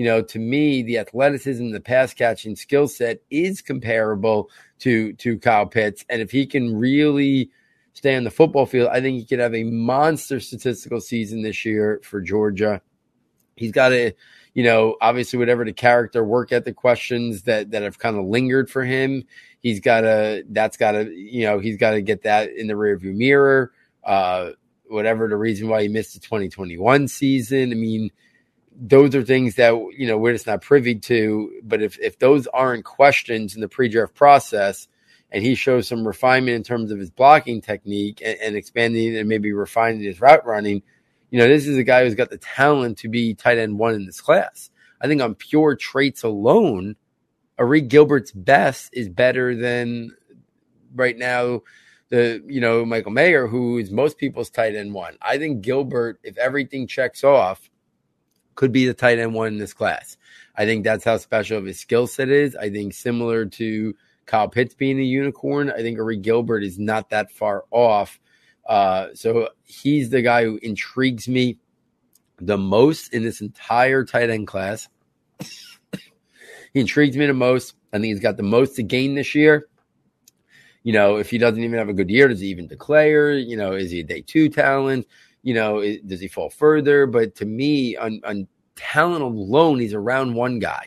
you 0.00 0.06
know, 0.06 0.22
to 0.22 0.38
me, 0.38 0.82
the 0.82 0.96
athleticism, 0.96 1.72
the 1.72 1.80
pass 1.80 2.14
catching 2.14 2.56
skill 2.56 2.88
set 2.88 3.20
is 3.30 3.60
comparable 3.60 4.50
to 4.78 5.12
to 5.14 5.38
Kyle 5.38 5.66
Pitts, 5.66 6.04
and 6.08 6.22
if 6.22 6.30
he 6.30 6.46
can 6.46 6.74
really 6.74 7.50
stay 7.92 8.16
on 8.16 8.24
the 8.24 8.30
football 8.30 8.64
field, 8.64 8.88
I 8.90 9.02
think 9.02 9.18
he 9.18 9.26
could 9.26 9.40
have 9.40 9.54
a 9.54 9.64
monster 9.64 10.40
statistical 10.40 11.02
season 11.02 11.42
this 11.42 11.64
year 11.64 12.00
for 12.02 12.20
Georgia. 12.20 12.80
He's 13.56 13.72
got 13.72 13.90
to, 13.90 14.12
you 14.54 14.64
know, 14.64 14.96
obviously 15.02 15.38
whatever 15.38 15.66
the 15.66 15.72
character 15.74 16.24
work 16.24 16.50
ethic 16.50 16.76
questions 16.76 17.42
that 17.42 17.72
that 17.72 17.82
have 17.82 17.98
kind 17.98 18.16
of 18.16 18.24
lingered 18.24 18.70
for 18.70 18.84
him, 18.84 19.24
he's 19.58 19.80
got 19.80 20.02
to. 20.02 20.44
That's 20.48 20.78
got 20.78 20.92
to, 20.92 21.10
you 21.10 21.44
know, 21.44 21.58
he's 21.58 21.76
got 21.76 21.90
to 21.90 22.00
get 22.00 22.22
that 22.22 22.50
in 22.50 22.68
the 22.68 22.74
rearview 22.74 23.14
mirror. 23.14 23.72
Uh, 24.02 24.52
whatever 24.90 25.28
the 25.28 25.36
reason 25.36 25.68
why 25.68 25.82
he 25.82 25.88
missed 25.88 26.14
the 26.14 26.20
2021 26.20 27.08
season, 27.08 27.72
I 27.72 27.74
mean 27.74 28.10
those 28.82 29.14
are 29.14 29.22
things 29.22 29.56
that 29.56 29.72
you 29.96 30.06
know 30.06 30.16
we're 30.16 30.32
just 30.32 30.46
not 30.46 30.62
privy 30.62 30.94
to. 30.94 31.60
But 31.62 31.82
if 31.82 31.98
if 31.98 32.18
those 32.18 32.46
aren't 32.46 32.84
questions 32.84 33.54
in 33.54 33.60
the 33.60 33.68
pre-draft 33.68 34.14
process, 34.14 34.88
and 35.30 35.44
he 35.44 35.54
shows 35.54 35.88
some 35.88 36.06
refinement 36.06 36.56
in 36.56 36.62
terms 36.62 36.90
of 36.90 36.98
his 36.98 37.10
blocking 37.10 37.60
technique 37.60 38.22
and, 38.24 38.38
and, 38.40 38.56
expanding 38.56 39.16
and 39.16 39.28
maybe 39.28 39.52
refining 39.52 40.02
his 40.02 40.20
route 40.20 40.46
running, 40.46 40.82
you 41.30 41.38
know, 41.38 41.46
this 41.46 41.66
is 41.66 41.76
a 41.76 41.84
guy 41.84 42.04
who's 42.04 42.14
got 42.14 42.30
the 42.30 42.38
talent 42.38 42.98
to 42.98 43.08
be 43.08 43.34
tight 43.34 43.58
end 43.58 43.78
one 43.78 43.94
in 43.94 44.06
this 44.06 44.20
class. 44.20 44.70
I 45.00 45.06
think 45.06 45.22
on 45.22 45.34
pure 45.34 45.76
traits 45.76 46.24
alone, 46.24 46.96
Arik 47.58 47.88
Gilbert's 47.88 48.32
best 48.32 48.90
is 48.92 49.08
better 49.08 49.54
than 49.54 50.16
right 50.94 51.16
now 51.16 51.62
the 52.10 52.42
you 52.46 52.60
know 52.60 52.84
Michael 52.84 53.12
Mayer, 53.12 53.46
who 53.46 53.78
is 53.78 53.90
most 53.90 54.18
people's 54.18 54.50
tight 54.50 54.74
end 54.74 54.92
one. 54.92 55.16
I 55.22 55.38
think 55.38 55.62
Gilbert, 55.62 56.20
if 56.22 56.36
everything 56.36 56.86
checks 56.86 57.24
off, 57.24 57.70
could 58.56 58.72
be 58.72 58.86
the 58.86 58.94
tight 58.94 59.18
end 59.18 59.34
one 59.34 59.48
in 59.48 59.58
this 59.58 59.72
class. 59.72 60.16
I 60.56 60.66
think 60.66 60.84
that's 60.84 61.04
how 61.04 61.16
special 61.16 61.58
of 61.58 61.64
his 61.64 61.80
skill 61.80 62.06
set 62.06 62.28
is. 62.28 62.54
I 62.56 62.68
think 62.68 62.92
similar 62.92 63.46
to 63.46 63.94
Kyle 64.26 64.48
Pitts 64.48 64.74
being 64.74 64.98
a 64.98 65.04
unicorn, 65.04 65.70
I 65.70 65.78
think 65.78 65.98
Arik 65.98 66.22
Gilbert 66.22 66.62
is 66.62 66.78
not 66.78 67.10
that 67.10 67.30
far 67.32 67.64
off. 67.70 68.20
Uh, 68.66 69.08
so 69.14 69.48
he's 69.64 70.10
the 70.10 70.22
guy 70.22 70.44
who 70.44 70.58
intrigues 70.62 71.26
me 71.26 71.58
the 72.38 72.58
most 72.58 73.14
in 73.14 73.22
this 73.22 73.40
entire 73.40 74.04
tight 74.04 74.30
end 74.30 74.46
class. 74.46 74.88
he 76.72 76.80
intrigues 76.80 77.16
me 77.16 77.26
the 77.26 77.34
most. 77.34 77.74
I 77.92 77.96
think 77.96 78.06
he's 78.06 78.20
got 78.20 78.36
the 78.36 78.42
most 78.42 78.76
to 78.76 78.82
gain 78.82 79.14
this 79.14 79.34
year. 79.34 79.66
You 80.82 80.92
know, 80.92 81.16
if 81.16 81.30
he 81.30 81.38
doesn't 81.38 81.62
even 81.62 81.78
have 81.78 81.88
a 81.88 81.94
good 81.94 82.10
year, 82.10 82.28
does 82.28 82.40
he 82.40 82.48
even 82.48 82.66
declare? 82.66 83.32
You 83.32 83.56
know, 83.56 83.72
is 83.72 83.90
he 83.90 84.00
a 84.00 84.04
day 84.04 84.22
two 84.22 84.48
talent? 84.48 85.06
you 85.42 85.54
know, 85.54 85.82
does 86.06 86.20
he 86.20 86.28
fall 86.28 86.50
further? 86.50 87.06
But 87.06 87.34
to 87.36 87.46
me, 87.46 87.96
on, 87.96 88.20
on 88.24 88.46
talent 88.76 89.22
alone, 89.22 89.80
he's 89.80 89.92
a 89.92 90.00
round 90.00 90.34
one 90.34 90.58
guy. 90.58 90.86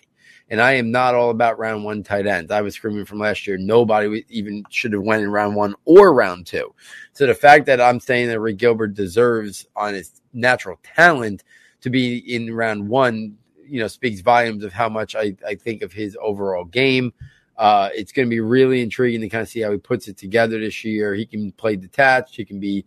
And 0.49 0.61
I 0.61 0.73
am 0.73 0.91
not 0.91 1.15
all 1.15 1.31
about 1.31 1.57
round 1.57 1.83
one 1.83 2.03
tight 2.03 2.27
ends. 2.27 2.51
I 2.51 2.61
was 2.61 2.75
screaming 2.75 3.05
from 3.05 3.19
last 3.19 3.47
year. 3.47 3.57
Nobody 3.57 4.23
even 4.29 4.63
should 4.69 4.93
have 4.93 5.01
went 5.01 5.23
in 5.23 5.31
round 5.31 5.55
one 5.55 5.73
or 5.85 6.13
round 6.13 6.45
two. 6.45 6.75
So 7.13 7.25
the 7.25 7.33
fact 7.33 7.65
that 7.67 7.81
I'm 7.81 7.99
saying 7.99 8.27
that 8.27 8.37
Arik 8.37 8.57
Gilbert 8.57 8.93
deserves 8.93 9.65
on 9.75 9.95
his 9.95 10.21
natural 10.33 10.79
talent 10.83 11.43
to 11.81 11.89
be 11.89 12.17
in 12.35 12.53
round 12.53 12.87
one, 12.87 13.37
you 13.65 13.79
know, 13.79 13.87
speaks 13.87 14.21
volumes 14.21 14.63
of 14.63 14.73
how 14.73 14.89
much 14.89 15.15
I, 15.15 15.35
I 15.47 15.55
think 15.55 15.81
of 15.81 15.91
his 15.91 16.15
overall 16.21 16.65
game. 16.65 17.13
Uh, 17.63 17.87
it's 17.95 18.11
going 18.11 18.25
to 18.25 18.29
be 18.29 18.41
really 18.41 18.81
intriguing 18.81 19.21
to 19.21 19.29
kind 19.29 19.41
of 19.41 19.47
see 19.47 19.61
how 19.61 19.71
he 19.71 19.77
puts 19.77 20.09
it 20.09 20.17
together 20.17 20.59
this 20.59 20.83
year. 20.83 21.13
He 21.13 21.25
can 21.25 21.49
play 21.53 21.77
detached. 21.77 22.35
He 22.35 22.43
can 22.43 22.59
be 22.59 22.85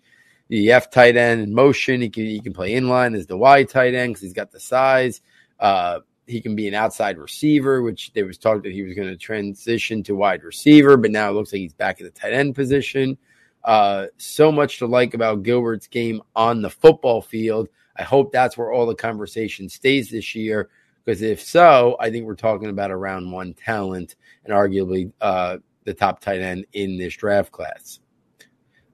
the 0.48 0.70
F 0.70 0.90
tight 0.90 1.16
end 1.16 1.40
in 1.40 1.54
motion. 1.54 2.02
He 2.02 2.10
can 2.10 2.26
he 2.26 2.40
can 2.40 2.52
play 2.52 2.72
inline 2.72 3.16
as 3.16 3.26
the 3.26 3.38
Y 3.38 3.64
tight 3.64 3.94
end 3.94 4.10
because 4.10 4.20
he's 4.20 4.34
got 4.34 4.50
the 4.50 4.60
size. 4.60 5.22
Uh, 5.58 6.00
he 6.26 6.42
can 6.42 6.54
be 6.54 6.68
an 6.68 6.74
outside 6.74 7.16
receiver, 7.16 7.80
which 7.80 8.12
there 8.12 8.26
was 8.26 8.36
talk 8.36 8.62
that 8.64 8.72
he 8.72 8.82
was 8.82 8.92
going 8.92 9.08
to 9.08 9.16
transition 9.16 10.02
to 10.02 10.14
wide 10.14 10.44
receiver, 10.44 10.98
but 10.98 11.10
now 11.10 11.30
it 11.30 11.32
looks 11.32 11.54
like 11.54 11.60
he's 11.60 11.72
back 11.72 11.98
at 12.02 12.04
the 12.04 12.20
tight 12.20 12.34
end 12.34 12.54
position. 12.54 13.16
Uh, 13.64 14.08
so 14.18 14.52
much 14.52 14.80
to 14.80 14.86
like 14.86 15.14
about 15.14 15.42
Gilbert's 15.42 15.86
game 15.86 16.20
on 16.34 16.60
the 16.60 16.68
football 16.68 17.22
field. 17.22 17.70
I 17.96 18.02
hope 18.02 18.30
that's 18.30 18.58
where 18.58 18.72
all 18.72 18.84
the 18.84 18.94
conversation 18.94 19.70
stays 19.70 20.10
this 20.10 20.34
year. 20.34 20.68
Because 21.06 21.22
if 21.22 21.40
so, 21.40 21.96
I 22.00 22.10
think 22.10 22.26
we're 22.26 22.34
talking 22.34 22.68
about 22.68 22.90
a 22.90 22.96
round 22.96 23.30
one 23.30 23.54
talent 23.54 24.16
and 24.44 24.52
arguably 24.52 25.12
uh, 25.20 25.58
the 25.84 25.94
top 25.94 26.20
tight 26.20 26.40
end 26.40 26.66
in 26.72 26.98
this 26.98 27.16
draft 27.16 27.52
class. 27.52 28.00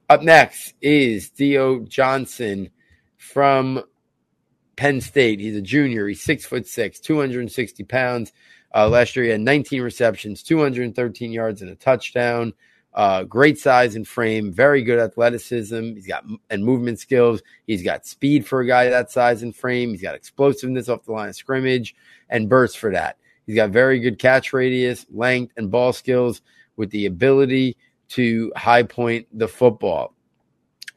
Up 0.09 0.21
next 0.21 0.75
is 0.79 1.29
Theo 1.29 1.79
Johnson 1.79 2.69
from 3.17 3.83
Penn 4.75 5.01
State. 5.01 5.39
He's 5.39 5.55
a 5.55 5.61
junior. 5.61 6.07
He's 6.07 6.21
six 6.21 6.45
foot 6.45 6.67
six, 6.67 6.99
260 6.99 7.83
pounds. 7.85 8.31
Uh, 8.75 8.89
last 8.89 9.15
year, 9.15 9.25
he 9.25 9.31
had 9.31 9.41
19 9.41 9.81
receptions, 9.81 10.43
213 10.43 11.31
yards, 11.31 11.63
and 11.63 11.71
a 11.71 11.75
touchdown. 11.75 12.53
Uh, 12.95 13.23
great 13.23 13.57
size 13.57 13.95
and 13.95 14.07
frame, 14.07 14.51
very 14.51 14.83
good 14.83 14.99
athleticism. 14.99 15.95
He's 15.95 16.05
got 16.05 16.25
and 16.49 16.63
movement 16.63 16.99
skills. 16.99 17.41
He's 17.65 17.81
got 17.81 18.05
speed 18.05 18.45
for 18.45 18.61
a 18.61 18.67
guy 18.67 18.89
that 18.89 19.09
size 19.09 19.41
and 19.41 19.55
frame. 19.55 19.89
He's 19.89 20.01
got 20.01 20.15
explosiveness 20.15 20.89
off 20.89 21.05
the 21.05 21.11
line 21.11 21.29
of 21.29 21.35
scrimmage 21.35 21.95
and 22.29 22.49
burst 22.49 22.77
for 22.77 22.91
that. 22.91 23.17
He's 23.47 23.55
got 23.55 23.71
very 23.71 23.99
good 23.99 24.19
catch 24.19 24.53
radius, 24.53 25.05
length, 25.11 25.53
and 25.57 25.71
ball 25.71 25.91
skills 25.91 26.41
with 26.77 26.91
the 26.91 27.07
ability 27.07 27.77
to 28.09 28.51
high 28.55 28.83
point 28.83 29.27
the 29.33 29.47
football. 29.47 30.13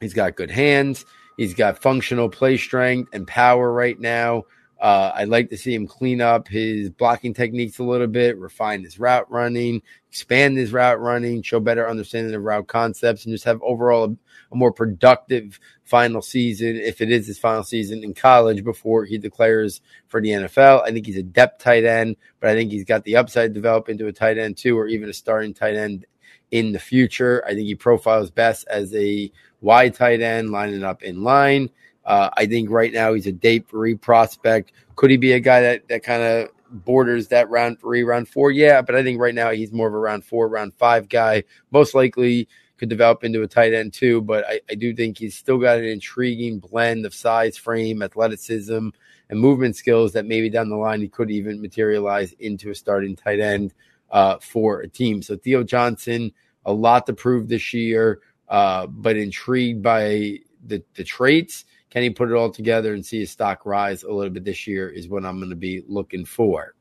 He's 0.00 0.14
got 0.14 0.36
good 0.36 0.50
hands. 0.50 1.06
He's 1.36 1.54
got 1.54 1.80
functional 1.80 2.28
play 2.28 2.56
strength 2.56 3.10
and 3.14 3.26
power 3.26 3.72
right 3.72 3.98
now. 3.98 4.44
Uh, 4.78 5.10
I'd 5.14 5.28
like 5.28 5.48
to 5.50 5.56
see 5.56 5.74
him 5.74 5.86
clean 5.86 6.20
up 6.20 6.48
his 6.48 6.90
blocking 6.90 7.32
techniques 7.32 7.78
a 7.78 7.82
little 7.82 8.06
bit, 8.06 8.36
refine 8.36 8.82
his 8.82 8.98
route 8.98 9.30
running, 9.30 9.80
expand 10.10 10.58
his 10.58 10.72
route 10.72 11.00
running, 11.00 11.40
show 11.42 11.60
better 11.60 11.88
understanding 11.88 12.34
of 12.34 12.42
route 12.42 12.66
concepts, 12.66 13.24
and 13.24 13.32
just 13.32 13.44
have 13.44 13.62
overall 13.62 14.04
a, 14.04 14.16
a, 14.52 14.56
more 14.56 14.72
productive 14.72 15.58
final 15.84 16.20
season, 16.20 16.76
if 16.76 17.00
it 17.00 17.10
is 17.10 17.26
his 17.26 17.38
final 17.38 17.62
season 17.62 18.04
in 18.04 18.12
college 18.12 18.64
before 18.64 19.06
he 19.06 19.16
declares 19.16 19.80
for 20.08 20.20
the 20.20 20.28
NFL. 20.28 20.82
I 20.82 20.90
think 20.90 21.06
he's 21.06 21.16
a 21.16 21.22
depth 21.22 21.62
tight 21.62 21.84
end, 21.84 22.16
but 22.40 22.50
I 22.50 22.54
think 22.54 22.70
he's 22.70 22.84
got 22.84 23.04
the 23.04 23.16
upside 23.16 23.50
to 23.50 23.54
develop 23.54 23.88
into 23.88 24.08
a 24.08 24.12
tight 24.12 24.36
end 24.36 24.58
too, 24.58 24.78
or 24.78 24.86
even 24.88 25.08
a 25.08 25.14
starting 25.14 25.54
tight 25.54 25.76
end 25.76 26.04
in 26.50 26.72
the 26.72 26.78
future. 26.78 27.42
I 27.46 27.54
think 27.54 27.66
he 27.66 27.74
profiles 27.74 28.30
best 28.30 28.66
as 28.68 28.94
a 28.94 29.32
wide 29.62 29.94
tight 29.94 30.20
end, 30.20 30.50
lining 30.50 30.84
up 30.84 31.02
in 31.02 31.22
line. 31.22 31.70
Uh, 32.06 32.30
I 32.36 32.46
think 32.46 32.70
right 32.70 32.92
now 32.92 33.12
he's 33.12 33.26
a 33.26 33.32
day 33.32 33.58
three 33.58 33.96
prospect. 33.96 34.72
Could 34.94 35.10
he 35.10 35.16
be 35.16 35.32
a 35.32 35.40
guy 35.40 35.60
that, 35.60 35.88
that 35.88 36.04
kind 36.04 36.22
of 36.22 36.50
borders 36.84 37.28
that 37.28 37.50
round 37.50 37.80
three, 37.80 38.04
round 38.04 38.28
four? 38.28 38.52
Yeah, 38.52 38.80
but 38.80 38.94
I 38.94 39.02
think 39.02 39.20
right 39.20 39.34
now 39.34 39.50
he's 39.50 39.72
more 39.72 39.88
of 39.88 39.94
a 39.94 39.98
round 39.98 40.24
four, 40.24 40.48
round 40.48 40.72
five 40.74 41.08
guy. 41.08 41.42
Most 41.72 41.94
likely 41.94 42.48
could 42.78 42.88
develop 42.88 43.24
into 43.24 43.42
a 43.42 43.48
tight 43.48 43.74
end 43.74 43.92
too, 43.92 44.20
but 44.22 44.46
I, 44.46 44.60
I 44.70 44.74
do 44.74 44.94
think 44.94 45.18
he's 45.18 45.34
still 45.34 45.58
got 45.58 45.78
an 45.78 45.84
intriguing 45.84 46.60
blend 46.60 47.06
of 47.06 47.14
size, 47.14 47.56
frame, 47.56 48.02
athleticism, 48.02 48.88
and 49.28 49.40
movement 49.40 49.74
skills 49.74 50.12
that 50.12 50.26
maybe 50.26 50.48
down 50.48 50.68
the 50.68 50.76
line 50.76 51.00
he 51.00 51.08
could 51.08 51.30
even 51.30 51.60
materialize 51.60 52.32
into 52.38 52.70
a 52.70 52.74
starting 52.74 53.16
tight 53.16 53.40
end 53.40 53.74
uh, 54.10 54.36
for 54.38 54.80
a 54.80 54.88
team. 54.88 55.22
So 55.22 55.36
Theo 55.36 55.64
Johnson, 55.64 56.32
a 56.64 56.72
lot 56.72 57.06
to 57.06 57.12
prove 57.14 57.48
this 57.48 57.74
year, 57.74 58.20
uh, 58.48 58.86
but 58.86 59.16
intrigued 59.16 59.82
by 59.82 60.38
the, 60.64 60.82
the 60.94 61.04
traits 61.04 61.64
can 61.96 62.02
he 62.02 62.10
put 62.10 62.30
it 62.30 62.34
all 62.34 62.50
together 62.50 62.92
and 62.92 63.06
see 63.06 63.20
his 63.20 63.30
stock 63.30 63.64
rise 63.64 64.02
a 64.02 64.12
little 64.12 64.28
bit 64.28 64.44
this 64.44 64.66
year? 64.66 64.90
Is 64.90 65.08
what 65.08 65.24
I'm 65.24 65.38
going 65.38 65.48
to 65.48 65.56
be 65.56 65.82
looking 65.88 66.26
for. 66.26 66.74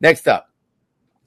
Next 0.00 0.26
up, 0.26 0.48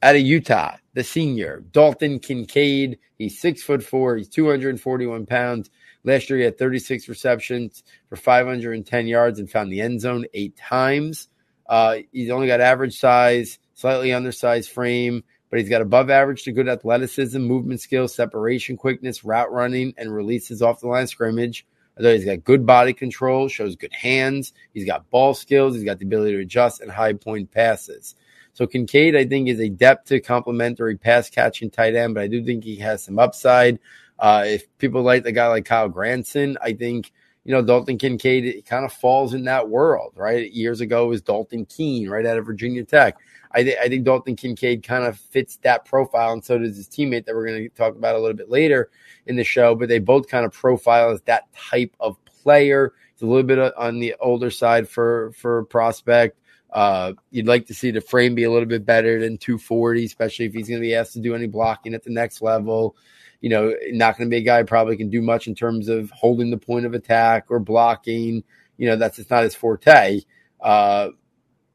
out 0.02 0.16
of 0.16 0.24
Utah, 0.24 0.78
the 0.96 1.04
senior 1.04 1.64
Dalton 1.72 2.18
Kincaid. 2.18 2.98
He's 3.20 3.40
six 3.40 3.62
foot 3.62 3.84
four. 3.84 4.18
He's 4.18 4.28
241 4.28 5.28
pounds. 5.28 5.70
Last 6.04 6.32
year, 6.32 6.40
he 6.40 6.46
had 6.46 6.58
36 6.58 7.08
receptions 7.08 7.84
for 8.10 8.16
510 8.16 9.06
yards 9.06 9.38
and 9.38 9.48
found 9.48 9.72
the 9.72 9.82
end 9.82 10.02
zone 10.02 10.26
eight 10.34 10.58
times. 10.58 11.28
Uh, 11.70 11.98
he's 12.12 12.32
only 12.32 12.48
got 12.48 12.60
average 12.60 12.98
size, 12.98 13.60
slightly 13.76 14.14
undersized 14.14 14.72
frame, 14.72 15.24
but 15.52 15.60
he's 15.60 15.70
got 15.70 15.84
above 15.84 16.10
average 16.10 16.42
to 16.46 16.52
good 16.52 16.68
athleticism, 16.68 17.40
movement 17.40 17.82
skills, 17.82 18.16
separation 18.16 18.78
quickness, 18.78 19.24
route 19.24 19.52
running, 19.52 19.94
and 19.96 20.12
releases 20.12 20.64
off 20.64 20.80
the 20.80 20.88
line 20.88 21.06
scrimmage. 21.06 21.68
Although 22.02 22.16
he's 22.16 22.26
got 22.26 22.44
good 22.44 22.66
body 22.66 22.94
control, 22.94 23.48
shows 23.48 23.76
good 23.76 23.94
hands, 23.94 24.54
he's 24.74 24.86
got 24.86 25.08
ball 25.12 25.36
skills, 25.36 25.76
he's 25.76 25.84
got 25.84 26.00
the 26.00 26.06
ability 26.06 26.34
to 26.34 26.42
adjust 26.42 26.82
and 26.82 26.90
high 26.92 27.14
point 27.14 27.52
passes. 27.52 28.16
So 28.54 28.66
Kincaid, 28.66 29.16
I 29.16 29.26
think, 29.26 29.48
is 29.48 29.60
a 29.60 29.70
depth 29.70 30.08
to 30.08 30.20
complementary 30.20 30.98
pass 30.98 31.30
catching 31.30 31.70
tight 31.70 31.96
end, 31.96 32.16
but 32.16 32.24
I 32.24 32.28
do 32.28 32.44
think 32.44 32.64
he 32.64 32.76
has 32.78 33.04
some 33.04 33.20
upside. 33.20 33.80
Uh, 34.18 34.46
if 34.48 34.78
people 34.80 35.04
like 35.04 35.24
the 35.24 35.32
guy 35.32 35.48
like 35.48 35.66
Kyle 35.66 35.90
Granson, 35.90 36.58
I 36.62 36.74
think 36.74 37.12
you 37.44 37.52
know 37.52 37.62
Dalton 37.62 38.00
Kincaid 38.00 38.66
kind 38.66 38.84
of 38.84 38.92
falls 38.92 39.36
in 39.36 39.44
that 39.46 39.70
world. 39.70 40.14
Right, 40.16 40.52
years 40.52 40.82
ago 40.82 41.08
was 41.08 41.22
Dalton 41.22 41.66
Keene, 41.66 42.10
right 42.10 42.26
out 42.26 42.40
of 42.40 42.46
Virginia 42.48 42.84
Tech. 42.84 43.18
I, 43.54 43.64
th- 43.64 43.78
I 43.82 43.90
think 43.90 44.06
Dalton 44.06 44.36
Kincaid 44.36 44.84
kind 44.84 45.06
of 45.06 45.18
fits 45.18 45.58
that 45.64 45.86
profile, 45.86 46.34
and 46.34 46.44
so 46.44 46.58
does 46.58 46.78
his 46.78 46.88
teammate 46.88 47.26
that 47.26 47.36
we're 47.36 47.48
going 47.48 47.64
to 47.64 47.70
talk 47.70 47.96
about 47.96 48.16
a 48.16 48.20
little 48.20 48.38
bit 48.38 48.50
later 48.50 48.90
in 49.26 49.36
the 49.36 49.44
show. 49.44 49.76
But 49.76 49.90
they 49.90 50.00
both 50.00 50.28
kind 50.28 50.46
of 50.46 50.54
profile 50.54 51.12
as 51.12 51.22
that 51.24 51.52
type 51.54 51.96
of 52.00 52.18
player. 52.26 52.94
It's 53.14 53.22
a 53.22 53.26
little 53.26 53.44
bit 53.44 53.60
on 53.76 54.00
the 54.00 54.16
older 54.20 54.50
side 54.50 54.88
for 54.88 55.32
for 55.34 55.66
prospect. 55.66 56.38
Uh, 56.72 57.14
you'd 57.32 57.48
like 57.48 57.66
to 57.68 57.74
see 57.74 57.92
the 57.92 58.00
frame 58.00 58.34
be 58.34 58.46
a 58.46 58.52
little 58.52 58.68
bit 58.68 58.86
better 58.86 59.20
than 59.20 59.38
240, 59.38 60.06
especially 60.06 60.46
if 60.46 60.54
he's 60.54 60.70
going 60.70 60.80
to 60.80 60.86
be 60.86 60.96
asked 60.96 61.14
to 61.14 61.20
do 61.20 61.36
any 61.36 61.48
blocking 61.48 61.94
at 61.94 62.04
the 62.04 62.10
next 62.10 62.42
level. 62.42 62.96
You 63.42 63.50
know, 63.50 63.74
not 63.90 64.18
going 64.18 64.30
to 64.30 64.34
be 64.34 64.38
a 64.38 64.46
guy 64.46 64.64
probably 64.64 64.96
can 64.96 65.10
do 65.10 65.22
much 65.22 65.48
in 65.48 65.56
terms 65.56 65.90
of 65.90 66.10
holding 66.12 66.50
the 66.50 66.58
point 66.58 66.86
of 66.86 66.94
attack 66.94 67.48
or 67.50 67.60
blocking. 67.60 68.44
You 68.78 68.88
know, 68.88 68.96
that's 68.96 69.20
it's 69.20 69.30
not 69.30 69.44
his 69.44 69.56
forte. 69.56 70.22
Uh, 70.62 71.10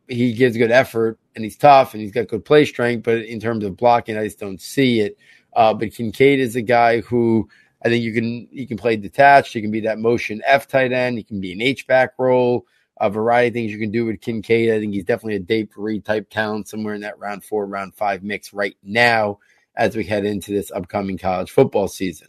he 0.09 0.33
gives 0.33 0.57
good 0.57 0.71
effort 0.71 1.19
and 1.37 1.45
he's 1.45 1.57
tough 1.57 1.93
and 1.93 2.03
he's 2.03 2.11
got 2.13 2.29
good 2.29 2.45
play 2.45 2.65
strength, 2.65 3.05
but 3.05 3.19
in 3.19 3.39
terms 3.39 3.65
of 3.65 3.77
blocking, 3.77 4.17
I 4.17 4.25
just 4.25 4.41
don't 4.41 4.61
see 4.61 5.01
it. 5.01 5.19
Uh, 5.55 5.73
but 5.75 5.93
Kincaid 5.93 6.41
is 6.41 6.57
a 6.57 6.63
guy 6.63 7.01
who 7.03 7.49
I 7.85 7.89
think 7.89 8.03
you 8.03 8.13
can 8.13 8.49
he 8.51 8.67
can 8.67 8.77
play 8.77 8.97
detached. 8.97 9.53
He 9.53 9.63
can 9.63 9.71
be 9.71 9.81
that 9.81 9.99
motion 9.99 10.43
F 10.45 10.67
tight 10.67 10.93
end. 10.93 11.19
He 11.19 11.25
can 11.25 11.41
be 11.41 11.53
an 11.53 11.63
H 11.63 11.87
back 11.87 12.15
role. 12.19 12.67
A 12.99 13.11
variety 13.11 13.49
of 13.49 13.55
things 13.55 13.73
you 13.73 13.79
can 13.79 13.91
do 13.91 14.07
with 14.07 14.23
Kincaid. 14.23 14.73
I 14.73 14.81
think 14.81 14.95
he's 14.95 15.05
definitely 15.05 15.37
a 15.37 15.41
day 15.41 15.67
three 15.67 16.01
type 16.01 16.31
talent, 16.31 16.67
somewhere 16.67 16.95
in 16.95 17.03
that 17.03 17.19
round 17.19 17.45
four, 17.45 17.67
round 17.67 17.95
five 17.95 18.23
mix 18.23 18.55
right 18.55 18.77
now 18.83 19.39
as 19.77 19.95
we 19.95 20.05
head 20.05 20.25
into 20.25 20.53
this 20.53 20.71
upcoming 20.71 21.19
college 21.19 21.51
football 21.51 21.89
season. 21.89 22.29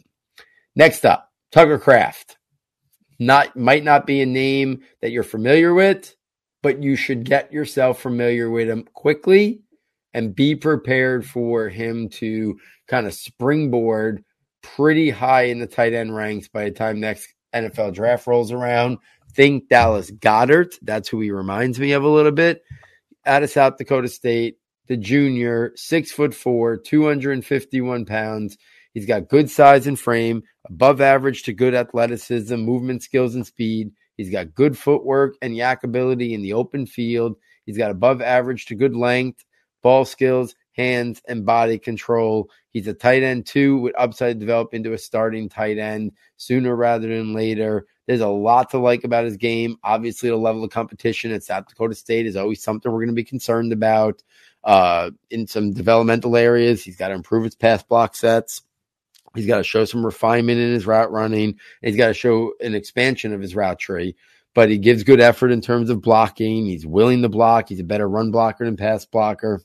Next 0.76 1.06
up, 1.06 1.32
Tucker 1.50 1.78
Kraft. 1.78 2.36
Not 3.18 3.56
might 3.56 3.82
not 3.82 4.06
be 4.06 4.20
a 4.20 4.26
name 4.26 4.82
that 5.00 5.10
you're 5.10 5.22
familiar 5.24 5.72
with, 5.74 6.14
but 6.62 6.82
you 6.82 6.96
should 6.96 7.24
get 7.24 7.52
yourself 7.52 8.00
familiar 8.00 8.50
with 8.50 8.68
him 8.68 8.84
quickly 8.94 9.60
and 10.14 10.34
be 10.34 10.54
prepared 10.54 11.24
for 11.26 11.68
him 11.68 12.08
to 12.08 12.58
kind 12.86 13.06
of 13.06 13.14
springboard 13.14 14.24
pretty 14.62 15.10
high 15.10 15.44
in 15.44 15.58
the 15.58 15.66
tight 15.66 15.92
end 15.92 16.14
ranks 16.14 16.48
by 16.48 16.64
the 16.64 16.70
time 16.70 17.00
next 17.00 17.32
NFL 17.54 17.94
draft 17.94 18.26
rolls 18.26 18.52
around. 18.52 18.98
Think 19.32 19.68
Dallas 19.68 20.10
Goedert. 20.10 20.74
That's 20.82 21.08
who 21.08 21.20
he 21.20 21.30
reminds 21.30 21.78
me 21.78 21.92
of 21.92 22.02
a 22.02 22.08
little 22.08 22.32
bit. 22.32 22.62
Out 23.26 23.42
of 23.42 23.50
South 23.50 23.76
Dakota 23.76 24.08
State, 24.08 24.56
the 24.88 24.96
junior, 24.96 25.72
six 25.76 26.10
foot 26.10 26.34
four, 26.34 26.76
251 26.76 28.04
pounds. 28.06 28.56
He's 28.94 29.06
got 29.06 29.28
good 29.28 29.50
size 29.50 29.86
and 29.86 29.98
frame, 29.98 30.42
above 30.68 31.00
average 31.00 31.42
to 31.44 31.52
good 31.52 31.74
athleticism, 31.74 32.56
movement 32.56 33.02
skills, 33.02 33.34
and 33.34 33.46
speed. 33.46 33.92
He's 34.18 34.30
got 34.30 34.54
good 34.54 34.76
footwork 34.76 35.36
and 35.40 35.54
YAC 35.54 35.84
ability 35.84 36.34
in 36.34 36.42
the 36.42 36.52
open 36.52 36.84
field. 36.84 37.36
He's 37.64 37.78
got 37.78 37.92
above 37.92 38.20
average 38.20 38.66
to 38.66 38.74
good 38.74 38.96
length, 38.96 39.44
ball 39.80 40.04
skills, 40.04 40.54
hands, 40.72 41.22
and 41.28 41.46
body 41.46 41.78
control. 41.78 42.50
He's 42.70 42.88
a 42.88 42.94
tight 42.94 43.22
end 43.22 43.46
too, 43.46 43.78
with 43.78 43.94
upside 43.96 44.36
to 44.36 44.40
develop 44.40 44.74
into 44.74 44.92
a 44.92 44.98
starting 44.98 45.48
tight 45.48 45.78
end 45.78 46.12
sooner 46.36 46.74
rather 46.74 47.08
than 47.08 47.32
later. 47.32 47.86
There's 48.06 48.20
a 48.20 48.28
lot 48.28 48.70
to 48.70 48.78
like 48.78 49.04
about 49.04 49.24
his 49.24 49.36
game. 49.36 49.76
Obviously, 49.84 50.30
the 50.30 50.36
level 50.36 50.64
of 50.64 50.70
competition 50.70 51.30
at 51.30 51.44
South 51.44 51.68
Dakota 51.68 51.94
State 51.94 52.26
is 52.26 52.36
always 52.36 52.62
something 52.62 52.90
we're 52.90 53.00
going 53.00 53.08
to 53.08 53.14
be 53.14 53.24
concerned 53.24 53.72
about. 53.72 54.22
Uh, 54.64 55.10
in 55.30 55.46
some 55.46 55.72
developmental 55.72 56.36
areas, 56.36 56.82
he's 56.82 56.96
got 56.96 57.08
to 57.08 57.14
improve 57.14 57.44
his 57.44 57.54
pass 57.54 57.82
block 57.82 58.16
sets. 58.16 58.62
He's 59.34 59.46
got 59.46 59.58
to 59.58 59.64
show 59.64 59.84
some 59.84 60.04
refinement 60.04 60.60
in 60.60 60.72
his 60.72 60.86
route 60.86 61.12
running. 61.12 61.58
he's 61.82 61.96
got 61.96 62.08
to 62.08 62.14
show 62.14 62.52
an 62.60 62.74
expansion 62.74 63.32
of 63.32 63.40
his 63.40 63.54
route 63.54 63.78
tree. 63.78 64.16
But 64.54 64.70
he 64.70 64.78
gives 64.78 65.04
good 65.04 65.20
effort 65.20 65.52
in 65.52 65.60
terms 65.60 65.90
of 65.90 66.00
blocking. 66.00 66.66
He's 66.66 66.86
willing 66.86 67.22
to 67.22 67.28
block. 67.28 67.68
He's 67.68 67.80
a 67.80 67.84
better 67.84 68.08
run 68.08 68.30
blocker 68.30 68.64
than 68.64 68.76
pass 68.76 69.04
blocker. 69.04 69.62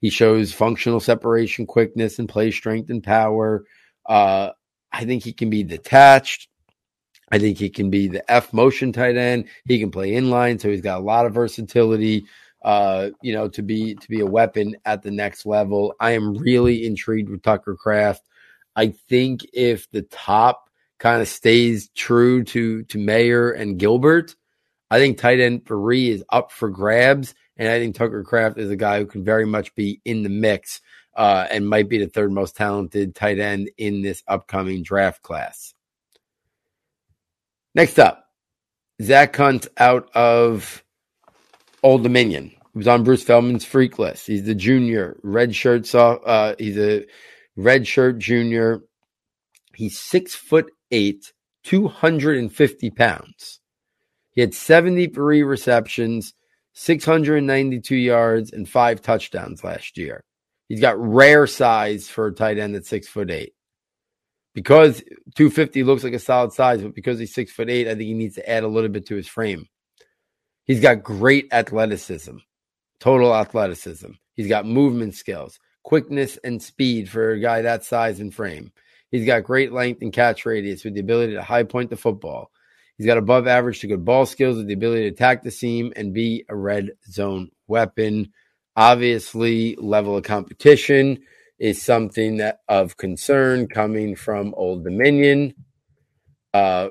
He 0.00 0.10
shows 0.10 0.52
functional 0.52 1.00
separation, 1.00 1.66
quickness, 1.66 2.18
and 2.18 2.28
play 2.28 2.50
strength 2.50 2.90
and 2.90 3.02
power. 3.02 3.64
Uh, 4.06 4.50
I 4.92 5.04
think 5.04 5.22
he 5.22 5.32
can 5.32 5.48
be 5.48 5.62
detached. 5.62 6.48
I 7.30 7.38
think 7.38 7.56
he 7.56 7.70
can 7.70 7.88
be 7.88 8.08
the 8.08 8.30
F 8.30 8.52
motion 8.52 8.92
tight 8.92 9.16
end. 9.16 9.46
He 9.64 9.78
can 9.78 9.90
play 9.90 10.12
inline, 10.12 10.60
so 10.60 10.68
he's 10.68 10.82
got 10.82 11.00
a 11.00 11.04
lot 11.04 11.24
of 11.24 11.32
versatility. 11.32 12.26
Uh, 12.62 13.10
you 13.22 13.32
know, 13.32 13.48
to 13.48 13.62
be 13.62 13.94
to 13.94 14.08
be 14.08 14.20
a 14.20 14.26
weapon 14.26 14.76
at 14.84 15.02
the 15.02 15.10
next 15.10 15.46
level. 15.46 15.94
I 15.98 16.12
am 16.12 16.36
really 16.36 16.86
intrigued 16.86 17.30
with 17.30 17.42
Tucker 17.42 17.74
Kraft. 17.74 18.28
I 18.74 18.88
think 19.08 19.46
if 19.52 19.90
the 19.90 20.02
top 20.02 20.68
kind 20.98 21.20
of 21.20 21.28
stays 21.28 21.88
true 21.94 22.44
to 22.44 22.84
to 22.84 22.98
Mayer 22.98 23.50
and 23.50 23.78
Gilbert, 23.78 24.36
I 24.90 24.98
think 24.98 25.18
tight 25.18 25.40
end 25.40 25.66
three 25.66 26.10
is 26.10 26.24
up 26.28 26.52
for 26.52 26.70
grabs, 26.70 27.34
and 27.56 27.68
I 27.68 27.78
think 27.78 27.94
Tucker 27.94 28.22
Kraft 28.24 28.58
is 28.58 28.70
a 28.70 28.76
guy 28.76 28.98
who 28.98 29.06
can 29.06 29.24
very 29.24 29.46
much 29.46 29.74
be 29.74 30.00
in 30.04 30.22
the 30.22 30.28
mix 30.28 30.80
uh, 31.14 31.46
and 31.50 31.68
might 31.68 31.88
be 31.88 31.98
the 31.98 32.08
third 32.08 32.32
most 32.32 32.56
talented 32.56 33.14
tight 33.14 33.38
end 33.38 33.70
in 33.76 34.02
this 34.02 34.22
upcoming 34.26 34.82
draft 34.82 35.22
class. 35.22 35.74
Next 37.74 37.98
up, 37.98 38.26
Zack 39.02 39.32
Kuntz 39.32 39.68
out 39.78 40.10
of 40.14 40.84
Old 41.82 42.02
Dominion. 42.02 42.50
He 42.50 42.78
was 42.78 42.88
on 42.88 43.04
Bruce 43.04 43.24
Feldman's 43.24 43.64
freak 43.64 43.98
list. 43.98 44.26
He's 44.26 44.44
the 44.44 44.54
junior, 44.54 45.18
red 45.22 45.54
shirt. 45.54 45.92
Uh, 45.94 46.54
he's 46.58 46.78
a 46.78 47.04
red 47.56 47.86
shirt 47.86 48.18
junior. 48.18 48.80
He's 49.74 49.98
six 49.98 50.34
foot 50.34 50.70
eight, 50.90 51.32
250 51.64 52.90
pounds. 52.90 53.60
He 54.32 54.40
had 54.40 54.54
73 54.54 55.42
receptions, 55.42 56.34
692 56.72 57.96
yards, 57.96 58.52
and 58.52 58.68
five 58.68 59.02
touchdowns 59.02 59.62
last 59.62 59.98
year. 59.98 60.24
He's 60.68 60.80
got 60.80 60.98
rare 60.98 61.46
size 61.46 62.08
for 62.08 62.28
a 62.28 62.32
tight 62.32 62.58
end 62.58 62.74
at 62.76 62.86
six 62.86 63.06
foot 63.08 63.30
eight 63.30 63.52
because 64.54 65.02
250 65.34 65.82
looks 65.84 66.04
like 66.04 66.14
a 66.14 66.18
solid 66.18 66.52
size, 66.52 66.82
but 66.82 66.94
because 66.94 67.18
he's 67.18 67.34
six 67.34 67.52
foot 67.52 67.70
eight, 67.70 67.86
I 67.86 67.90
think 67.90 68.02
he 68.02 68.14
needs 68.14 68.36
to 68.36 68.48
add 68.48 68.64
a 68.64 68.68
little 68.68 68.90
bit 68.90 69.06
to 69.06 69.16
his 69.16 69.28
frame. 69.28 69.66
He's 70.64 70.80
got 70.80 71.02
great 71.02 71.48
athleticism, 71.52 72.36
total 73.00 73.34
athleticism. 73.34 74.12
He's 74.34 74.48
got 74.48 74.64
movement 74.64 75.14
skills, 75.14 75.58
quickness, 75.82 76.38
and 76.44 76.62
speed 76.62 77.08
for 77.08 77.32
a 77.32 77.40
guy 77.40 77.62
that 77.62 77.84
size 77.84 78.20
and 78.20 78.34
frame. 78.34 78.72
He's 79.10 79.26
got 79.26 79.44
great 79.44 79.72
length 79.72 80.02
and 80.02 80.12
catch 80.12 80.46
radius 80.46 80.84
with 80.84 80.94
the 80.94 81.00
ability 81.00 81.34
to 81.34 81.42
high 81.42 81.64
point 81.64 81.90
the 81.90 81.96
football. 81.96 82.50
He's 82.96 83.06
got 83.06 83.18
above 83.18 83.46
average 83.46 83.80
to 83.80 83.86
good 83.86 84.04
ball 84.04 84.26
skills 84.26 84.56
with 84.56 84.68
the 84.68 84.74
ability 84.74 85.02
to 85.02 85.08
attack 85.08 85.42
the 85.42 85.50
seam 85.50 85.92
and 85.96 86.14
be 86.14 86.44
a 86.48 86.56
red 86.56 86.92
zone 87.10 87.50
weapon. 87.66 88.32
Obviously, 88.76 89.76
level 89.76 90.16
of 90.16 90.24
competition 90.24 91.22
is 91.58 91.82
something 91.82 92.38
that 92.38 92.60
of 92.68 92.96
concern 92.96 93.68
coming 93.68 94.16
from 94.16 94.54
Old 94.56 94.84
Dominion. 94.84 95.54
Uh, 96.54 96.88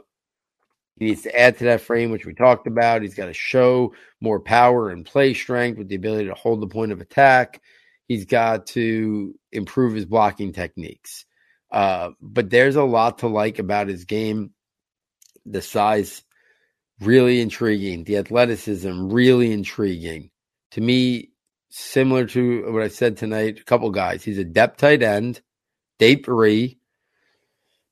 he 0.98 1.06
needs 1.06 1.24
to 1.24 1.40
add 1.40 1.58
to 1.58 1.64
that 1.66 1.82
frame, 1.82 2.12
which 2.12 2.26
we 2.26 2.34
talked 2.34 2.68
about. 2.68 3.02
He's 3.02 3.16
got 3.16 3.26
to 3.26 3.34
show 3.34 3.94
more 4.20 4.40
power 4.40 4.92
and 4.92 5.06
play 5.06 5.34
strength 5.34 5.78
with 5.78 5.88
the 5.88 5.96
ability 5.96 6.26
to 6.26 6.36
hold 6.36 6.62
the 6.62 6.68
point 6.68 6.92
of 6.92 7.02
attack. 7.02 7.62
He's 8.12 8.26
got 8.26 8.66
to 8.68 9.34
improve 9.54 9.94
his 9.94 10.04
blocking 10.06 10.52
techniques. 10.52 11.26
Uh, 11.72 12.10
but 12.20 12.50
there's 12.50 12.76
a 12.76 12.84
lot 12.84 13.20
to 13.20 13.28
like 13.28 13.58
about 13.58 13.88
his 13.88 14.04
game. 14.04 14.52
The 15.46 15.62
size, 15.62 16.22
really 17.00 17.40
intriguing. 17.40 18.04
The 18.04 18.18
athleticism, 18.18 19.14
really 19.14 19.54
intriguing. 19.54 20.30
To 20.72 20.82
me, 20.82 21.30
similar 21.70 22.26
to 22.26 22.70
what 22.74 22.84
I 22.84 22.90
said 22.90 23.16
tonight. 23.16 23.62
A 23.62 23.64
couple 23.64 23.90
guys. 23.92 24.26
He's 24.26 24.40
a 24.40 24.44
depth 24.44 24.80
tight 24.80 25.04
end, 25.04 25.40
day 25.98 26.16
three, 26.16 26.81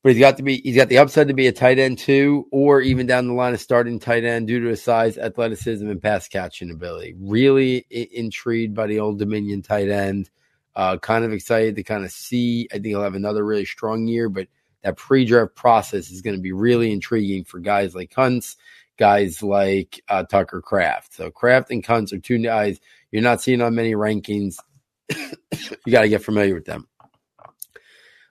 but 0.03 0.12
he's 0.12 0.19
got 0.19 0.38
to 0.38 0.43
be 0.43 0.62
he's 0.62 0.75
got 0.75 0.89
the 0.89 0.97
upside 0.97 1.27
to 1.27 1.33
be 1.33 1.47
a 1.47 1.51
tight 1.51 1.79
end 1.79 1.97
too, 1.99 2.47
or 2.51 2.81
even 2.81 3.07
down 3.07 3.27
the 3.27 3.33
line 3.33 3.53
of 3.53 3.59
starting 3.59 3.99
tight 3.99 4.23
end 4.23 4.47
due 4.47 4.59
to 4.62 4.67
his 4.67 4.83
size, 4.83 5.17
athleticism, 5.17 5.88
and 5.88 6.01
pass 6.01 6.27
catching 6.27 6.71
ability. 6.71 7.15
Really 7.19 7.85
I- 7.91 8.09
intrigued 8.13 8.75
by 8.75 8.88
the 8.88 8.99
old 8.99 9.19
Dominion 9.19 9.62
tight 9.62 9.89
end. 9.89 10.29
Uh, 10.75 10.97
kind 10.97 11.25
of 11.25 11.33
excited 11.33 11.75
to 11.75 11.83
kind 11.83 12.05
of 12.05 12.12
see. 12.12 12.67
I 12.71 12.75
think 12.75 12.88
he'll 12.88 13.03
have 13.03 13.15
another 13.15 13.45
really 13.45 13.65
strong 13.65 14.07
year, 14.07 14.29
but 14.29 14.47
that 14.83 14.95
pre-draft 14.95 15.55
process 15.55 16.09
is 16.09 16.21
going 16.21 16.38
to 16.38 16.41
be 16.41 16.53
really 16.53 16.91
intriguing 16.93 17.43
for 17.43 17.59
guys 17.59 17.93
like 17.93 18.12
Kuntz, 18.12 18.55
guys 18.97 19.43
like 19.43 20.01
uh, 20.07 20.23
Tucker 20.23 20.62
Kraft. 20.62 21.13
So 21.13 21.31
Kraft 21.31 21.71
and 21.71 21.83
Kuntz 21.83 22.13
are 22.13 22.19
two 22.19 22.38
guys 22.38 22.79
you're 23.12 23.23
not 23.23 23.41
seeing 23.41 23.62
on 23.62 23.75
many 23.75 23.93
rankings. 23.93 24.55
you 25.09 25.91
got 25.91 26.01
to 26.01 26.09
get 26.09 26.23
familiar 26.23 26.53
with 26.53 26.65
them. 26.65 26.88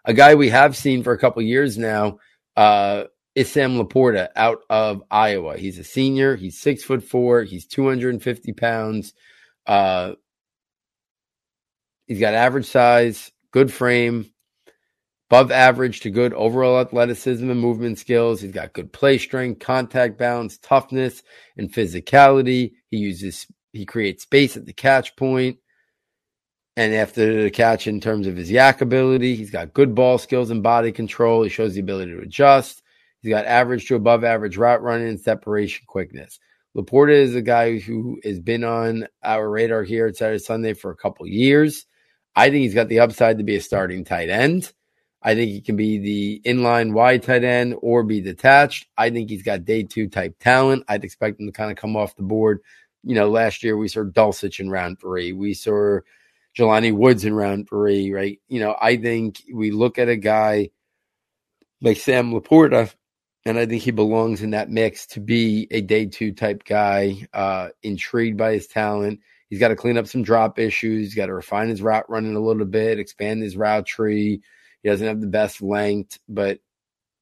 A 0.09 0.15
guy 0.15 0.37
we 0.37 0.49
have 0.49 0.75
seen 0.75 1.03
for 1.03 1.13
a 1.13 1.19
couple 1.19 1.43
years 1.43 1.77
now 1.77 2.19
uh, 2.57 3.05
is 3.35 3.53
Sam 3.53 3.77
LaPorta 3.77 4.31
out 4.35 4.61
of 4.71 5.03
Iowa. 5.11 5.59
He's 5.59 5.79
a 5.79 5.85
senior. 5.85 6.35
He's 6.35 6.59
six 6.59 6.83
foot 6.83 7.05
four. 7.05 7.43
He's 7.43 7.67
250 7.67 8.55
pounds. 8.55 9.13
Uh, 9.67 10.13
he's 12.07 12.21
got 12.21 12.33
average 12.33 12.65
size, 12.65 13.31
good 13.51 13.71
frame, 13.71 14.33
above 15.29 15.53
average 15.53 16.01
to 16.01 16.11
good 16.11 16.33
overall 16.33 16.81
athleticism 16.81 17.51
and 17.51 17.61
movement 17.61 17.99
skills. 17.99 18.41
He's 18.41 18.53
got 18.53 18.73
good 18.73 18.91
play 18.95 19.19
strength, 19.19 19.61
contact 19.61 20.17
balance, 20.17 20.57
toughness, 20.57 21.23
and 21.59 21.71
physicality. 21.71 22.73
He 22.89 22.97
uses 22.97 23.47
he 23.75 23.85
creates 23.85 24.23
space 24.23 24.57
at 24.57 24.65
the 24.65 24.73
catch 24.73 25.17
point. 25.17 25.59
And 26.79 26.95
after 26.95 27.43
the 27.43 27.51
catch, 27.51 27.89
in 27.89 28.01
terms 28.01 28.29
of 28.29 28.37
his 28.37 28.53
YAC 28.53 28.83
ability, 28.83 29.35
he's 29.35 29.51
got 29.51 29.75
good 29.75 29.97
ball 29.97 30.17
skills 30.17 30.49
and 30.49 30.63
body 30.63 30.93
control. 30.93 31.43
He 31.43 31.49
shows 31.49 31.75
the 31.75 31.81
ability 31.81 32.13
to 32.13 32.21
adjust. 32.21 32.85
He's 33.21 33.31
got 33.31 33.47
average 33.47 33.89
to 33.89 33.97
above 33.97 34.23
average 34.23 34.57
route 34.57 34.81
running 34.81 35.09
and 35.09 35.19
separation 35.19 35.87
quickness. 35.89 36.39
LaPorta 36.77 37.15
is 37.15 37.35
a 37.35 37.43
guy 37.43 37.81
who 37.81 38.21
has 38.23 38.39
been 38.39 38.63
on 38.63 39.09
our 39.25 39.51
radar 39.51 39.83
here 39.83 40.07
at 40.07 40.15
Saturday 40.15 40.39
Sunday 40.39 40.73
for 40.73 40.93
a 40.93 40.97
couple 40.97 41.27
years. 41.27 41.85
I 42.37 42.49
think 42.49 42.63
he's 42.63 42.75
got 42.75 42.87
the 42.87 43.01
upside 43.01 43.39
to 43.39 43.45
be 43.45 43.57
a 43.57 43.61
starting 43.61 44.05
tight 44.05 44.29
end. 44.29 44.73
I 45.21 45.35
think 45.35 45.51
he 45.51 45.61
can 45.61 45.75
be 45.75 45.99
the 45.99 46.41
inline 46.49 46.93
wide 46.93 47.25
tight 47.25 47.43
end 47.43 47.75
or 47.83 48.05
be 48.05 48.21
detached. 48.21 48.87
I 48.97 49.11
think 49.11 49.31
he's 49.31 49.43
got 49.43 49.65
day 49.65 49.83
two 49.83 50.07
type 50.07 50.37
talent. 50.39 50.85
I'd 50.87 51.03
expect 51.03 51.41
him 51.41 51.47
to 51.47 51.53
kind 51.53 51.73
of 51.73 51.77
come 51.77 51.97
off 51.97 52.15
the 52.15 52.23
board 52.23 52.61
you 53.05 53.15
know, 53.15 53.29
last 53.29 53.63
year 53.63 53.77
we 53.77 53.89
saw 53.89 54.01
Dulcich 54.01 54.61
in 54.61 54.71
round 54.71 55.01
three. 55.01 55.33
We 55.33 55.55
saw 55.55 56.01
Jelani 56.59 56.93
Woods 56.93 57.25
in 57.25 57.35
round 57.35 57.69
three, 57.69 58.13
right? 58.13 58.41
You 58.49 58.61
know, 58.61 58.77
I 58.81 58.97
think 58.97 59.43
we 59.53 59.71
look 59.71 59.99
at 59.99 60.09
a 60.09 60.17
guy 60.17 60.71
like 61.81 61.99
Sam 61.99 62.33
LaPorta, 62.33 62.93
and 63.45 63.59
I 63.59 63.67
think 63.67 63.83
he 63.83 63.93
belongs 63.93 64.43
in 64.43 64.51
that 64.51 64.69
mix 64.69 65.07
to 65.09 65.21
be 65.21 65.69
a 65.71 65.81
day 65.81 66.07
two 66.07 66.33
type 66.33 66.65
guy, 66.65 67.27
uh, 67.33 67.69
intrigued 67.83 68.37
by 68.37 68.55
his 68.55 68.67
talent. 68.67 69.21
He's 69.49 69.61
got 69.61 69.69
to 69.69 69.77
clean 69.77 69.97
up 69.97 70.09
some 70.09 70.23
drop 70.23 70.59
issues. 70.59 71.07
He's 71.07 71.15
got 71.15 71.27
to 71.27 71.35
refine 71.35 71.69
his 71.69 71.81
route 71.81 72.11
running 72.11 72.35
a 72.35 72.41
little 72.41 72.67
bit, 72.67 72.99
expand 72.99 73.43
his 73.43 73.57
route 73.57 73.87
tree. 73.87 74.43
He 74.83 74.89
doesn't 74.89 75.07
have 75.07 75.21
the 75.21 75.27
best 75.29 75.63
length, 75.63 76.19
but 76.29 76.59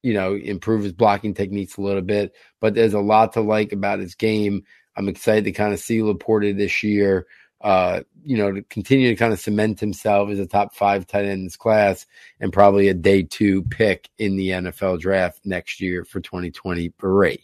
you 0.03 0.13
know, 0.13 0.35
improve 0.35 0.83
his 0.83 0.93
blocking 0.93 1.33
techniques 1.33 1.77
a 1.77 1.81
little 1.81 2.01
bit. 2.01 2.33
But 2.59 2.73
there's 2.73 2.93
a 2.93 2.99
lot 2.99 3.33
to 3.33 3.41
like 3.41 3.71
about 3.71 3.99
his 3.99 4.15
game. 4.15 4.63
I'm 4.95 5.09
excited 5.09 5.43
to 5.45 5.51
kind 5.51 5.73
of 5.73 5.79
see 5.79 5.99
LaPorta 5.99 6.57
this 6.57 6.81
year. 6.81 7.27
Uh, 7.59 8.01
you 8.23 8.37
know, 8.37 8.51
to 8.51 8.61
continue 8.63 9.09
to 9.09 9.15
kind 9.15 9.33
of 9.33 9.39
cement 9.39 9.79
himself 9.79 10.29
as 10.29 10.39
a 10.39 10.45
top 10.45 10.75
five 10.75 11.07
tight 11.07 11.25
end 11.25 11.31
in 11.31 11.43
this 11.45 11.57
class 11.57 12.05
and 12.39 12.53
probably 12.53 12.87
a 12.87 12.93
day 12.93 13.23
two 13.23 13.63
pick 13.63 14.09
in 14.19 14.35
the 14.35 14.49
NFL 14.49 14.99
draft 14.99 15.39
next 15.43 15.81
year 15.81 16.05
for 16.05 16.19
2023. 16.19 17.43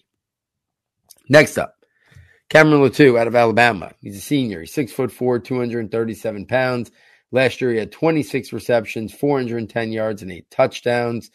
Next 1.30 1.58
up, 1.58 1.76
Cameron 2.50 2.82
Latu 2.82 3.20
out 3.20 3.28
of 3.28 3.36
Alabama. 3.36 3.94
He's 4.02 4.18
a 4.18 4.22
senior. 4.22 4.60
He's 4.60 4.74
six 4.74 4.92
foot 4.92 5.12
four, 5.12 5.40
237 5.40 6.46
pounds. 6.46 6.92
Last 7.32 7.62
year, 7.62 7.72
he 7.72 7.78
had 7.78 7.92
26 7.92 8.54
receptions, 8.54 9.12
410 9.12 9.92
yards, 9.92 10.22
and 10.22 10.32
eight 10.32 10.52
touchdowns. 10.52 11.32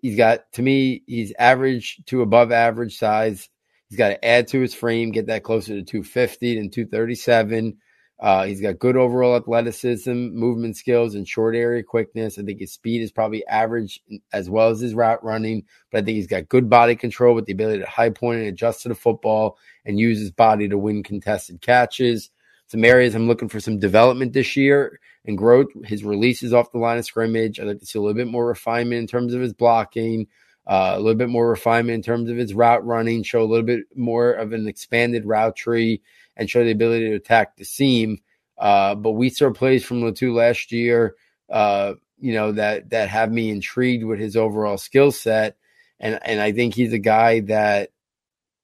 He's 0.00 0.16
got, 0.16 0.52
to 0.52 0.62
me, 0.62 1.02
he's 1.08 1.32
average 1.36 2.00
to 2.06 2.22
above 2.22 2.52
average 2.52 2.96
size 2.96 3.48
He's 3.94 3.98
got 3.98 4.08
to 4.08 4.24
add 4.24 4.48
to 4.48 4.60
his 4.60 4.74
frame, 4.74 5.12
get 5.12 5.26
that 5.26 5.44
closer 5.44 5.74
to 5.74 5.82
250 5.84 6.56
than 6.56 6.68
237. 6.68 7.76
Uh, 8.20 8.44
he's 8.44 8.60
got 8.60 8.78
good 8.78 8.96
overall 8.96 9.36
athleticism, 9.36 10.12
movement 10.12 10.76
skills, 10.76 11.14
and 11.14 11.26
short 11.26 11.56
area 11.56 11.82
quickness. 11.82 12.38
I 12.38 12.42
think 12.42 12.60
his 12.60 12.72
speed 12.72 13.02
is 13.02 13.10
probably 13.10 13.44
average 13.46 14.00
as 14.32 14.48
well 14.48 14.70
as 14.70 14.80
his 14.80 14.94
route 14.94 15.22
running, 15.24 15.64
but 15.90 15.98
I 15.98 16.04
think 16.04 16.16
he's 16.16 16.28
got 16.28 16.48
good 16.48 16.70
body 16.70 16.94
control 16.94 17.34
with 17.34 17.46
the 17.46 17.52
ability 17.52 17.80
to 17.80 17.86
high 17.86 18.10
point 18.10 18.38
and 18.38 18.48
adjust 18.48 18.82
to 18.82 18.88
the 18.88 18.94
football 18.94 19.58
and 19.84 19.98
use 19.98 20.20
his 20.20 20.30
body 20.30 20.68
to 20.68 20.78
win 20.78 21.02
contested 21.02 21.60
catches. 21.60 22.30
Some 22.68 22.84
areas 22.84 23.14
I'm 23.14 23.28
looking 23.28 23.48
for 23.48 23.60
some 23.60 23.78
development 23.78 24.32
this 24.32 24.56
year 24.56 25.00
and 25.26 25.36
growth. 25.36 25.68
His 25.84 26.04
releases 26.04 26.52
off 26.52 26.72
the 26.72 26.78
line 26.78 26.98
of 26.98 27.04
scrimmage. 27.04 27.58
I'd 27.58 27.66
like 27.66 27.80
to 27.80 27.86
see 27.86 27.98
a 27.98 28.02
little 28.02 28.14
bit 28.14 28.28
more 28.28 28.46
refinement 28.46 29.00
in 29.00 29.06
terms 29.06 29.34
of 29.34 29.40
his 29.40 29.52
blocking, 29.52 30.28
uh, 30.66 30.94
a 30.94 31.00
little 31.00 31.14
bit 31.18 31.28
more 31.28 31.48
refinement 31.48 31.96
in 31.96 32.02
terms 32.02 32.30
of 32.30 32.36
his 32.36 32.54
route 32.54 32.86
running, 32.86 33.22
show 33.22 33.42
a 33.42 33.44
little 33.44 33.66
bit 33.66 33.84
more 33.94 34.32
of 34.32 34.52
an 34.52 34.66
expanded 34.66 35.26
route 35.26 35.56
tree 35.56 36.00
and 36.36 36.50
show 36.50 36.64
the 36.64 36.70
ability 36.70 37.10
to 37.10 37.16
attack 37.16 37.56
the 37.56 37.64
seam. 37.64 38.18
Uh, 38.58 38.94
but 38.94 39.12
we 39.12 39.30
saw 39.30 39.52
plays 39.52 39.84
from 39.84 40.02
Latu 40.02 40.34
last 40.34 40.72
year, 40.72 41.16
uh, 41.50 41.94
you 42.18 42.32
know, 42.32 42.52
that 42.52 42.90
that 42.90 43.08
have 43.08 43.32
me 43.32 43.50
intrigued 43.50 44.04
with 44.04 44.18
his 44.18 44.36
overall 44.36 44.78
skill 44.78 45.12
set. 45.12 45.56
And 46.00 46.18
and 46.24 46.40
I 46.40 46.52
think 46.52 46.74
he's 46.74 46.92
a 46.92 46.98
guy 46.98 47.40
that, 47.40 47.90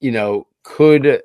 you 0.00 0.12
know, 0.12 0.46
could 0.62 1.22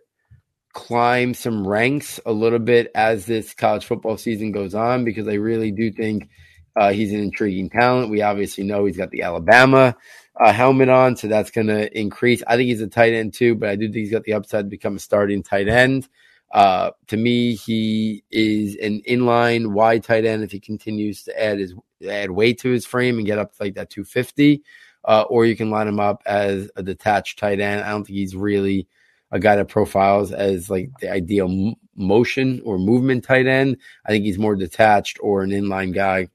climb 0.73 1.33
some 1.33 1.65
ranks 1.65 2.19
a 2.25 2.31
little 2.31 2.59
bit 2.59 2.91
as 2.93 3.25
this 3.25 3.53
college 3.53 3.85
football 3.85 4.17
season 4.17 4.51
goes 4.51 4.75
on 4.75 5.05
because 5.05 5.27
I 5.27 5.35
really 5.35 5.71
do 5.71 5.89
think 5.89 6.29
uh, 6.75 6.91
he's 6.91 7.13
an 7.13 7.21
intriguing 7.21 7.69
talent. 7.69 8.09
We 8.11 8.21
obviously 8.21 8.65
know 8.65 8.85
he's 8.85 8.97
got 8.97 9.09
the 9.09 9.21
Alabama 9.21 9.95
uh, 10.39 10.51
helmet 10.51 10.89
on, 10.89 11.15
so 11.15 11.27
that's 11.27 11.51
going 11.51 11.67
to 11.67 11.97
increase. 11.97 12.43
I 12.45 12.57
think 12.57 12.67
he's 12.67 12.81
a 12.81 12.87
tight 12.87 13.13
end 13.13 13.33
too, 13.33 13.55
but 13.55 13.69
I 13.69 13.75
do 13.75 13.85
think 13.85 13.95
he's 13.95 14.11
got 14.11 14.25
the 14.25 14.33
upside 14.33 14.65
to 14.65 14.69
become 14.69 14.97
a 14.97 14.99
starting 14.99 15.43
tight 15.43 15.69
end. 15.69 16.09
Uh, 16.51 16.91
to 17.07 17.17
me, 17.17 17.55
he 17.55 18.23
is 18.31 18.75
an 18.77 19.01
inline 19.07 19.73
wide 19.73 20.03
tight 20.03 20.25
end 20.25 20.43
if 20.43 20.51
he 20.51 20.59
continues 20.59 21.23
to 21.23 21.41
add 21.41 21.59
his 21.59 21.73
add 22.07 22.31
weight 22.31 22.59
to 22.59 22.69
his 22.69 22.85
frame 22.85 23.17
and 23.17 23.25
get 23.25 23.39
up 23.39 23.51
to 23.51 23.63
like 23.63 23.75
that 23.75 23.89
250. 23.89 24.63
Uh, 25.03 25.23
or 25.29 25.45
you 25.45 25.55
can 25.55 25.69
line 25.69 25.87
him 25.87 25.99
up 25.99 26.23
as 26.25 26.69
a 26.75 26.81
detached 26.81 27.37
tight 27.37 27.59
end. 27.59 27.81
I 27.81 27.89
don't 27.89 28.05
think 28.05 28.17
he's 28.17 28.35
really 28.35 28.87
a 29.31 29.39
guy 29.39 29.55
that 29.55 29.67
profiles 29.67 30.31
as 30.31 30.69
like 30.69 30.89
the 30.99 31.11
ideal 31.11 31.47
m- 31.47 31.75
motion 31.95 32.61
or 32.65 32.79
movement 32.79 33.23
tight 33.23 33.45
end. 33.45 33.77
I 34.05 34.09
think 34.09 34.25
he's 34.25 34.39
more 34.39 34.55
detached 34.55 35.19
or 35.21 35.43
an 35.43 35.51
inline 35.51 35.93
guy 35.93 36.29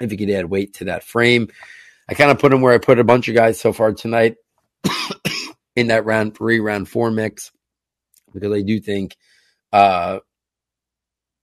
if 0.00 0.10
he 0.10 0.16
could 0.16 0.30
add 0.30 0.46
weight 0.46 0.74
to 0.74 0.86
that 0.86 1.04
frame. 1.04 1.48
I 2.08 2.14
kind 2.14 2.30
of 2.30 2.38
put 2.38 2.52
him 2.52 2.62
where 2.62 2.74
I 2.74 2.78
put 2.78 2.98
a 2.98 3.04
bunch 3.04 3.28
of 3.28 3.34
guys 3.34 3.60
so 3.60 3.72
far 3.72 3.92
tonight 3.92 4.36
in 5.76 5.88
that 5.88 6.04
round 6.04 6.36
three, 6.36 6.60
round 6.60 6.88
four 6.88 7.10
mix 7.10 7.52
because 8.34 8.52
I 8.52 8.62
do 8.62 8.80
think 8.80 9.16
uh, 9.72 10.18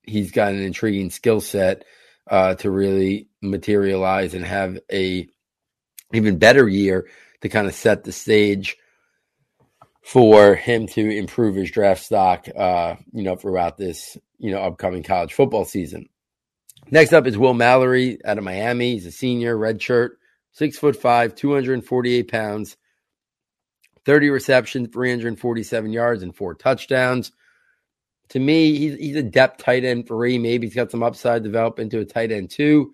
he's 0.04 0.32
got 0.32 0.54
an 0.54 0.62
intriguing 0.62 1.10
skill 1.10 1.41
set 1.41 1.86
uh, 2.30 2.56
to 2.56 2.69
really 2.69 3.27
materialize 3.41 4.34
and 4.34 4.45
have 4.45 4.77
a 4.91 5.27
even 6.13 6.38
better 6.38 6.67
year 6.67 7.08
to 7.41 7.49
kind 7.49 7.67
of 7.67 7.73
set 7.73 8.04
the 8.04 8.12
stage 8.12 8.77
for 10.01 10.56
him 10.56 10.88
to 10.88 11.10
improve 11.10 11.56
his 11.56 11.71
draft 11.71 12.04
stock, 12.04 12.47
uh, 12.56 12.95
you 13.13 13.23
know, 13.23 13.36
throughout 13.36 13.77
this, 13.77 14.17
you 14.38 14.51
know, 14.51 14.60
upcoming 14.62 15.04
college 15.04 15.34
football 15.34 15.65
season. 15.65 16.10
Next 16.89 17.13
up 17.13 17.27
is 17.27 17.38
Will 17.38 17.54
Mallory 17.54 18.17
out 18.25 18.38
of 18.38 18.43
Miami. 18.43 18.93
He's 18.93 19.06
a 19.06 19.12
senior, 19.12 19.58
red 19.58 19.82
shirt, 19.82 20.17
six 20.51 20.77
foot 20.77 20.95
five, 20.95 21.36
248 21.36 22.32
pounds, 22.32 22.77
30 24.06 24.30
receptions, 24.30 24.90
347 24.92 25.92
yards, 25.92 26.24
and 26.24 26.36
four 26.36 26.54
touchdowns. 26.54 27.32
To 28.30 28.40
me, 28.40 28.78
he's, 28.78 28.96
he's 28.96 29.16
a 29.16 29.24
depth 29.24 29.64
tight 29.64 29.84
end 29.84 30.08
three. 30.08 30.38
Maybe 30.38 30.68
he's 30.68 30.76
got 30.76 30.92
some 30.92 31.04
upside 31.04 31.44
develop 31.44 31.80
into 31.80 32.00
a 32.00 32.06
tight 32.06 32.32
end 32.32 32.50
two. 32.50 32.94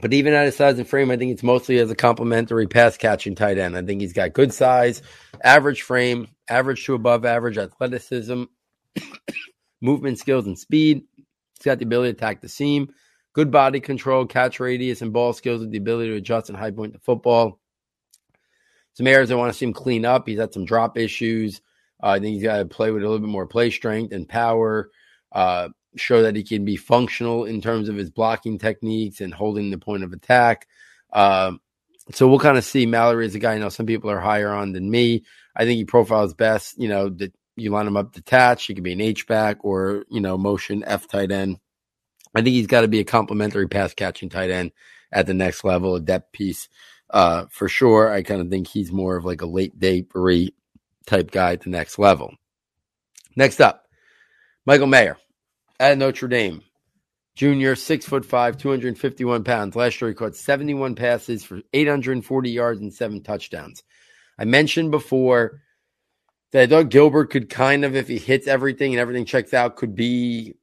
But 0.00 0.14
even 0.14 0.32
at 0.32 0.46
his 0.46 0.56
size 0.56 0.78
and 0.78 0.88
frame, 0.88 1.10
I 1.10 1.16
think 1.16 1.32
it's 1.32 1.42
mostly 1.42 1.78
as 1.78 1.90
a 1.90 1.94
complementary 1.94 2.66
pass 2.66 2.96
catching 2.96 3.34
tight 3.34 3.58
end. 3.58 3.76
I 3.76 3.82
think 3.82 4.00
he's 4.00 4.14
got 4.14 4.32
good 4.32 4.52
size, 4.54 5.02
average 5.44 5.82
frame, 5.82 6.28
average 6.48 6.84
to 6.86 6.94
above 6.94 7.26
average 7.26 7.58
athleticism, 7.58 8.44
movement 9.82 10.18
skills, 10.18 10.46
and 10.46 10.58
speed. 10.58 11.02
He's 11.16 11.64
got 11.64 11.78
the 11.78 11.84
ability 11.84 12.12
to 12.12 12.16
attack 12.16 12.40
the 12.40 12.48
seam, 12.48 12.94
good 13.34 13.50
body 13.50 13.80
control, 13.80 14.24
catch 14.24 14.58
radius, 14.58 15.02
and 15.02 15.12
ball 15.12 15.34
skills 15.34 15.60
with 15.60 15.70
the 15.70 15.78
ability 15.78 16.10
to 16.10 16.16
adjust 16.16 16.48
and 16.48 16.56
high 16.56 16.70
point 16.70 16.94
the 16.94 16.98
football. 16.98 17.59
Some 19.00 19.06
areas 19.06 19.30
I 19.30 19.36
want 19.36 19.50
to 19.50 19.56
see 19.56 19.64
him 19.64 19.72
clean 19.72 20.04
up. 20.04 20.28
He's 20.28 20.38
had 20.38 20.52
some 20.52 20.66
drop 20.66 20.98
issues. 20.98 21.62
Uh, 22.02 22.08
I 22.08 22.18
think 22.18 22.34
he's 22.34 22.42
got 22.42 22.58
to 22.58 22.66
play 22.66 22.90
with 22.90 23.02
a 23.02 23.06
little 23.06 23.18
bit 23.18 23.30
more 23.30 23.46
play 23.46 23.70
strength 23.70 24.12
and 24.12 24.28
power. 24.28 24.90
Uh, 25.32 25.70
show 25.96 26.20
that 26.20 26.36
he 26.36 26.42
can 26.42 26.66
be 26.66 26.76
functional 26.76 27.46
in 27.46 27.62
terms 27.62 27.88
of 27.88 27.96
his 27.96 28.10
blocking 28.10 28.58
techniques 28.58 29.22
and 29.22 29.32
holding 29.32 29.70
the 29.70 29.78
point 29.78 30.04
of 30.04 30.12
attack. 30.12 30.68
Uh, 31.14 31.52
so 32.12 32.28
we'll 32.28 32.38
kind 32.38 32.58
of 32.58 32.64
see. 32.64 32.84
Mallory 32.84 33.24
is 33.24 33.34
a 33.34 33.38
guy 33.38 33.54
I 33.54 33.58
know 33.58 33.70
some 33.70 33.86
people 33.86 34.10
are 34.10 34.20
higher 34.20 34.50
on 34.50 34.72
than 34.72 34.90
me. 34.90 35.24
I 35.56 35.64
think 35.64 35.78
he 35.78 35.86
profiles 35.86 36.34
best. 36.34 36.78
You 36.78 36.88
know 36.88 37.08
that 37.08 37.32
you 37.56 37.70
line 37.70 37.86
him 37.86 37.96
up 37.96 38.12
detached. 38.12 38.66
He 38.66 38.74
could 38.74 38.84
be 38.84 38.92
an 38.92 39.00
H 39.00 39.26
back 39.26 39.64
or 39.64 40.04
you 40.10 40.20
know 40.20 40.36
motion 40.36 40.84
F 40.86 41.08
tight 41.08 41.32
end. 41.32 41.58
I 42.34 42.42
think 42.42 42.52
he's 42.52 42.66
got 42.66 42.82
to 42.82 42.88
be 42.88 43.00
a 43.00 43.04
complementary 43.04 43.66
pass 43.66 43.94
catching 43.94 44.28
tight 44.28 44.50
end 44.50 44.72
at 45.10 45.26
the 45.26 45.32
next 45.32 45.64
level, 45.64 45.94
a 45.94 46.00
depth 46.00 46.32
piece 46.32 46.68
uh, 47.12 47.46
for 47.50 47.68
sure. 47.68 48.10
I 48.10 48.22
kind 48.22 48.40
of 48.40 48.48
think 48.48 48.66
he's 48.66 48.92
more 48.92 49.16
of 49.16 49.24
like 49.24 49.42
a 49.42 49.46
late 49.46 49.78
day 49.78 50.02
three 50.02 50.54
type 51.06 51.30
guy 51.30 51.52
at 51.52 51.62
the 51.62 51.70
next 51.70 51.98
level. 51.98 52.34
Next 53.36 53.60
up, 53.60 53.86
Michael 54.66 54.86
Mayer 54.86 55.16
at 55.78 55.98
Notre 55.98 56.28
Dame. 56.28 56.62
Junior, 57.36 57.74
six 57.76 58.04
foot 58.04 58.26
five, 58.26 58.58
251 58.58 59.44
pounds. 59.44 59.76
Last 59.76 60.00
year, 60.00 60.10
he 60.10 60.14
caught 60.14 60.36
71 60.36 60.94
passes 60.94 61.42
for 61.44 61.60
840 61.72 62.50
yards 62.50 62.80
and 62.80 62.92
seven 62.92 63.22
touchdowns. 63.22 63.82
I 64.38 64.44
mentioned 64.44 64.90
before 64.90 65.62
that 66.52 66.62
I 66.62 66.66
thought 66.66 66.90
Gilbert 66.90 67.30
could 67.30 67.48
kind 67.48 67.84
of, 67.84 67.94
if 67.94 68.08
he 68.08 68.18
hits 68.18 68.46
everything 68.46 68.92
and 68.92 69.00
everything 69.00 69.24
checks 69.24 69.54
out, 69.54 69.76
could 69.76 69.94
be 69.94 70.54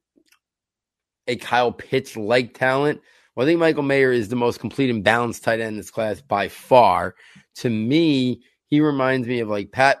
a 1.26 1.36
Kyle 1.36 1.72
Pitts 1.72 2.16
like 2.16 2.54
talent. 2.54 3.00
Well, 3.38 3.46
I 3.46 3.50
think 3.50 3.60
Michael 3.60 3.84
Mayer 3.84 4.10
is 4.10 4.28
the 4.28 4.34
most 4.34 4.58
complete 4.58 4.90
and 4.90 5.04
balanced 5.04 5.44
tight 5.44 5.60
end 5.60 5.68
in 5.68 5.76
this 5.76 5.92
class 5.92 6.20
by 6.20 6.48
far. 6.48 7.14
To 7.58 7.70
me, 7.70 8.42
he 8.66 8.80
reminds 8.80 9.28
me 9.28 9.38
of 9.38 9.48
like 9.48 9.70
Pat, 9.70 9.98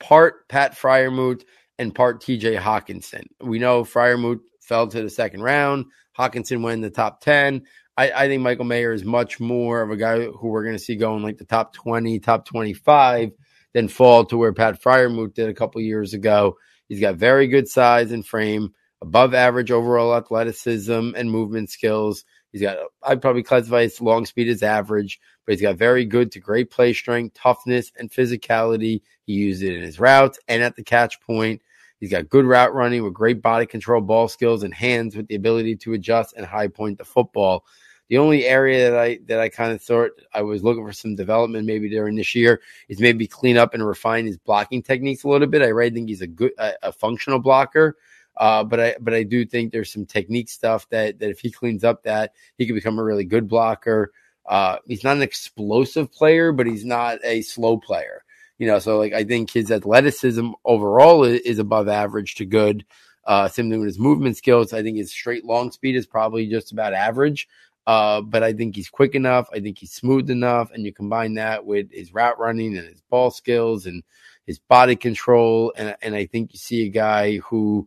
part 0.00 0.48
Pat 0.48 0.74
Freiermuth 0.74 1.42
and 1.78 1.94
part 1.94 2.22
TJ 2.22 2.58
Hockenson. 2.58 3.24
We 3.42 3.58
know 3.58 3.84
Freiermuth 3.84 4.40
fell 4.62 4.86
to 4.88 5.02
the 5.02 5.10
second 5.10 5.42
round. 5.42 5.84
Hockenson 6.18 6.62
went 6.62 6.76
in 6.76 6.80
the 6.80 6.88
top 6.88 7.20
10. 7.20 7.60
I, 7.98 8.10
I 8.10 8.26
think 8.26 8.40
Michael 8.40 8.64
Mayer 8.64 8.94
is 8.94 9.04
much 9.04 9.38
more 9.38 9.82
of 9.82 9.90
a 9.90 9.96
guy 9.98 10.24
who 10.24 10.48
we're 10.48 10.64
going 10.64 10.78
to 10.78 10.82
see 10.82 10.96
going 10.96 11.22
like 11.22 11.36
the 11.36 11.44
top 11.44 11.74
20, 11.74 12.18
top 12.20 12.46
25 12.46 13.32
than 13.74 13.88
fall 13.88 14.24
to 14.24 14.38
where 14.38 14.54
Pat 14.54 14.82
Freiermuth 14.82 15.34
did 15.34 15.50
a 15.50 15.54
couple 15.54 15.82
years 15.82 16.14
ago. 16.14 16.56
He's 16.88 17.00
got 17.00 17.16
very 17.16 17.48
good 17.48 17.68
size 17.68 18.12
and 18.12 18.24
frame, 18.24 18.72
above 19.02 19.34
average 19.34 19.70
overall 19.70 20.16
athleticism 20.16 21.10
and 21.14 21.30
movement 21.30 21.68
skills. 21.68 22.24
He's 22.52 22.62
got, 22.62 22.78
I'd 23.02 23.20
probably 23.20 23.42
classify 23.42 23.82
his 23.82 24.00
long 24.00 24.24
speed 24.24 24.48
as 24.48 24.62
average, 24.62 25.20
but 25.44 25.52
he's 25.52 25.62
got 25.62 25.76
very 25.76 26.04
good 26.04 26.32
to 26.32 26.40
great 26.40 26.70
play 26.70 26.92
strength, 26.92 27.34
toughness, 27.34 27.92
and 27.98 28.10
physicality. 28.10 29.02
He 29.24 29.34
used 29.34 29.62
it 29.62 29.76
in 29.76 29.82
his 29.82 30.00
routes 30.00 30.38
and 30.48 30.62
at 30.62 30.76
the 30.76 30.82
catch 30.82 31.20
point. 31.20 31.60
He's 32.00 32.10
got 32.10 32.28
good 32.28 32.44
route 32.44 32.74
running 32.74 33.02
with 33.02 33.12
great 33.12 33.42
body 33.42 33.66
control, 33.66 34.00
ball 34.00 34.28
skills, 34.28 34.62
and 34.62 34.72
hands 34.72 35.16
with 35.16 35.26
the 35.26 35.34
ability 35.34 35.76
to 35.76 35.94
adjust 35.94 36.34
and 36.36 36.46
high 36.46 36.68
point 36.68 36.98
the 36.98 37.04
football. 37.04 37.64
The 38.08 38.18
only 38.18 38.46
area 38.46 38.90
that 38.90 38.98
I 38.98 39.18
that 39.26 39.40
I 39.40 39.50
kind 39.50 39.72
of 39.72 39.82
thought 39.82 40.12
I 40.32 40.40
was 40.40 40.64
looking 40.64 40.86
for 40.86 40.92
some 40.92 41.14
development 41.14 41.66
maybe 41.66 41.90
during 41.90 42.16
this 42.16 42.34
year 42.34 42.62
is 42.88 43.00
maybe 43.00 43.26
clean 43.26 43.58
up 43.58 43.74
and 43.74 43.86
refine 43.86 44.26
his 44.26 44.38
blocking 44.38 44.82
techniques 44.82 45.24
a 45.24 45.28
little 45.28 45.46
bit. 45.46 45.60
I 45.60 45.66
really 45.66 45.90
think 45.90 46.08
he's 46.08 46.22
a 46.22 46.26
good 46.26 46.52
a, 46.56 46.72
a 46.84 46.92
functional 46.92 47.38
blocker. 47.38 47.96
Uh, 48.38 48.62
but 48.62 48.80
I 48.80 48.96
but 49.00 49.14
I 49.14 49.24
do 49.24 49.44
think 49.44 49.72
there's 49.72 49.92
some 49.92 50.06
technique 50.06 50.48
stuff 50.48 50.88
that 50.90 51.18
that 51.18 51.30
if 51.30 51.40
he 51.40 51.50
cleans 51.50 51.82
up 51.82 52.04
that 52.04 52.32
he 52.56 52.66
could 52.66 52.74
become 52.74 52.98
a 52.98 53.04
really 53.04 53.24
good 53.24 53.48
blocker. 53.48 54.12
Uh, 54.46 54.78
he's 54.86 55.04
not 55.04 55.16
an 55.16 55.22
explosive 55.22 56.10
player, 56.10 56.52
but 56.52 56.66
he's 56.66 56.84
not 56.84 57.18
a 57.22 57.42
slow 57.42 57.76
player. 57.76 58.24
You 58.58 58.66
know, 58.66 58.78
so 58.78 58.96
like 58.96 59.12
I 59.12 59.24
think 59.24 59.50
his 59.50 59.70
athleticism 59.70 60.52
overall 60.64 61.24
is, 61.24 61.40
is 61.40 61.58
above 61.58 61.88
average 61.88 62.36
to 62.36 62.46
good. 62.46 62.84
Uh, 63.24 63.46
same 63.46 63.70
thing 63.70 63.80
with 63.80 63.88
his 63.88 63.98
movement 63.98 64.36
skills. 64.36 64.72
I 64.72 64.82
think 64.82 64.96
his 64.96 65.10
straight 65.10 65.44
long 65.44 65.70
speed 65.70 65.96
is 65.96 66.06
probably 66.06 66.46
just 66.48 66.72
about 66.72 66.94
average. 66.94 67.48
Uh, 67.86 68.20
but 68.20 68.42
I 68.42 68.52
think 68.52 68.76
he's 68.76 68.88
quick 68.88 69.14
enough. 69.14 69.48
I 69.52 69.60
think 69.60 69.78
he's 69.78 69.92
smooth 69.92 70.30
enough. 70.30 70.70
And 70.72 70.84
you 70.84 70.92
combine 70.92 71.34
that 71.34 71.64
with 71.64 71.90
his 71.92 72.12
route 72.12 72.38
running 72.38 72.76
and 72.76 72.86
his 72.86 73.00
ball 73.10 73.30
skills 73.30 73.86
and 73.86 74.02
his 74.46 74.58
body 74.58 74.96
control. 74.96 75.72
And, 75.76 75.96
and 76.02 76.14
I 76.14 76.26
think 76.26 76.52
you 76.52 76.58
see 76.58 76.86
a 76.86 76.90
guy 76.90 77.38
who 77.38 77.86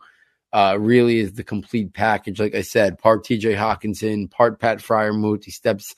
uh, 0.54 0.78
really 0.80 1.20
is 1.20 1.34
the 1.34 1.44
complete 1.44 1.94
package. 1.94 2.40
Like 2.40 2.56
I 2.56 2.62
said, 2.62 3.00
part 3.00 3.26
TJ 3.26 3.56
Hockenson, 3.56 4.30
part 4.30 4.60
Pat 4.60 4.80
Freiermuth. 4.80 5.46
He 5.46 5.52
steps, 5.52 5.96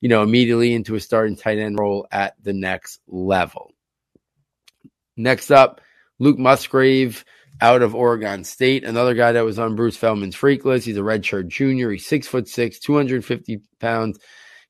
you 0.00 0.08
know, 0.08 0.22
immediately 0.22 0.74
into 0.74 0.94
a 0.94 1.00
starting 1.00 1.36
tight 1.36 1.58
end 1.58 1.78
role 1.78 2.06
at 2.10 2.34
the 2.42 2.52
next 2.52 3.00
level. 3.08 3.72
Next 5.16 5.50
up, 5.50 5.80
Luke 6.18 6.38
Musgrave 6.38 7.24
out 7.60 7.82
of 7.82 7.94
Oregon 7.94 8.44
State. 8.44 8.84
Another 8.84 9.14
guy 9.14 9.32
that 9.32 9.44
was 9.44 9.58
on 9.58 9.76
Bruce 9.76 9.96
Feldman's 9.96 10.34
freak 10.34 10.64
list. 10.64 10.86
He's 10.86 10.96
a 10.96 11.00
redshirt 11.00 11.48
junior. 11.48 11.90
He's 11.90 12.06
six 12.06 12.26
foot 12.26 12.48
six, 12.48 12.78
250 12.80 13.60
pounds. 13.80 14.18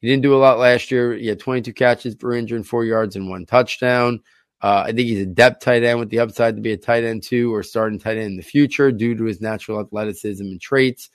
He 0.01 0.09
didn't 0.09 0.23
do 0.23 0.35
a 0.35 0.37
lot 0.37 0.59
last 0.59 0.91
year. 0.91 1.15
He 1.15 1.27
had 1.29 1.41
22 1.41 1.73
catches 1.73 2.15
for 2.15 2.31
104 2.31 2.85
yards 2.85 3.17
and 3.17 3.29
one 3.29 3.47
touchdown. 3.47 4.21
Uh, 4.63 4.85
I 4.87 4.93
think 4.93 5.09
he's 5.09 5.21
a 5.21 5.27
depth 5.27 5.63
tight 5.63 5.83
end 5.83 5.99
with 5.99 6.11
the 6.11 6.21
upside 6.21 6.57
to 6.57 6.63
be 6.63 6.73
a 6.73 6.77
tight 6.77 7.05
end 7.05 7.23
too, 7.23 7.55
or 7.55 7.63
starting 7.63 7.99
tight 7.99 8.17
end 8.17 8.27
in 8.27 8.37
the 8.37 8.43
future 8.43 8.91
due 8.91 9.15
to 9.15 9.25
his 9.25 9.41
natural 9.41 9.81
athleticism 9.81 10.45
and 10.45 10.61
traits. 10.61 11.11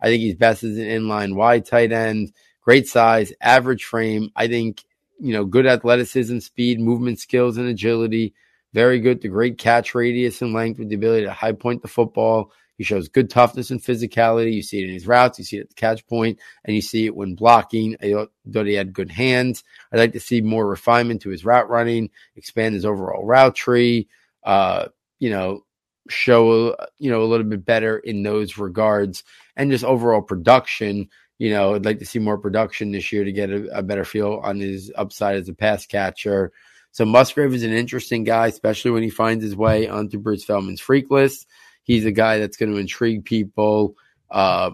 I 0.00 0.06
think 0.06 0.20
he's 0.20 0.34
best 0.34 0.64
as 0.64 0.76
an 0.76 0.84
inline 0.84 1.34
wide 1.34 1.64
tight 1.66 1.92
end. 1.92 2.32
Great 2.62 2.86
size, 2.86 3.32
average 3.40 3.84
frame. 3.84 4.30
I 4.36 4.46
think 4.46 4.84
you 5.18 5.32
know 5.32 5.44
good 5.44 5.66
athleticism, 5.66 6.38
speed, 6.38 6.80
movement 6.80 7.18
skills, 7.18 7.56
and 7.56 7.68
agility. 7.68 8.34
Very 8.72 9.00
good 9.00 9.20
to 9.22 9.28
great 9.28 9.58
catch 9.58 9.94
radius 9.94 10.40
and 10.40 10.52
length 10.52 10.78
with 10.78 10.88
the 10.88 10.94
ability 10.94 11.24
to 11.26 11.32
high 11.32 11.52
point 11.52 11.82
the 11.82 11.88
football. 11.88 12.52
Shows 12.82 13.08
good 13.08 13.30
toughness 13.30 13.70
and 13.70 13.80
physicality. 13.80 14.52
You 14.54 14.62
see 14.62 14.82
it 14.82 14.88
in 14.88 14.94
his 14.94 15.06
routes, 15.06 15.38
you 15.38 15.44
see 15.44 15.58
it 15.58 15.62
at 15.62 15.68
the 15.70 15.74
catch 15.74 16.06
point, 16.06 16.38
and 16.64 16.74
you 16.74 16.82
see 16.82 17.06
it 17.06 17.14
when 17.14 17.34
blocking. 17.34 17.96
I 18.02 18.26
thought 18.52 18.66
he 18.66 18.74
had 18.74 18.92
good 18.92 19.10
hands. 19.10 19.64
I'd 19.92 19.98
like 19.98 20.12
to 20.12 20.20
see 20.20 20.40
more 20.40 20.66
refinement 20.66 21.22
to 21.22 21.30
his 21.30 21.44
route 21.44 21.68
running, 21.68 22.10
expand 22.36 22.74
his 22.74 22.84
overall 22.84 23.24
route 23.24 23.54
tree, 23.54 24.08
uh, 24.44 24.88
you 25.18 25.30
know, 25.30 25.64
show, 26.08 26.76
you 26.98 27.10
know, 27.10 27.22
a 27.22 27.26
little 27.26 27.46
bit 27.46 27.64
better 27.64 27.98
in 27.98 28.22
those 28.22 28.58
regards 28.58 29.24
and 29.56 29.70
just 29.70 29.84
overall 29.84 30.22
production. 30.22 31.08
You 31.38 31.50
know, 31.50 31.74
I'd 31.74 31.84
like 31.84 31.98
to 31.98 32.06
see 32.06 32.18
more 32.18 32.38
production 32.38 32.92
this 32.92 33.12
year 33.12 33.24
to 33.24 33.32
get 33.32 33.50
a, 33.50 33.78
a 33.78 33.82
better 33.82 34.04
feel 34.04 34.40
on 34.42 34.60
his 34.60 34.92
upside 34.94 35.36
as 35.36 35.48
a 35.48 35.54
pass 35.54 35.86
catcher. 35.86 36.52
So 36.92 37.06
Musgrave 37.06 37.54
is 37.54 37.62
an 37.62 37.72
interesting 37.72 38.22
guy, 38.22 38.48
especially 38.48 38.90
when 38.90 39.02
he 39.02 39.10
finds 39.10 39.42
his 39.42 39.56
way 39.56 39.88
onto 39.88 40.18
Bruce 40.18 40.44
Feldman's 40.44 40.80
freak 40.80 41.10
list. 41.10 41.48
He's 41.84 42.04
a 42.04 42.12
guy 42.12 42.38
that's 42.38 42.56
going 42.56 42.72
to 42.72 42.78
intrigue 42.78 43.24
people. 43.24 43.96
Uh, 44.30 44.70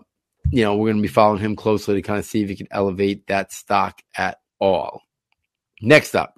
you 0.50 0.62
know, 0.62 0.76
we're 0.76 0.88
going 0.88 0.96
to 0.98 1.02
be 1.02 1.08
following 1.08 1.40
him 1.40 1.56
closely 1.56 1.94
to 1.94 2.02
kind 2.02 2.18
of 2.18 2.24
see 2.24 2.42
if 2.42 2.48
he 2.48 2.56
can 2.56 2.68
elevate 2.70 3.26
that 3.26 3.52
stock 3.52 4.00
at 4.16 4.38
all. 4.58 5.02
Next 5.80 6.14
up, 6.14 6.34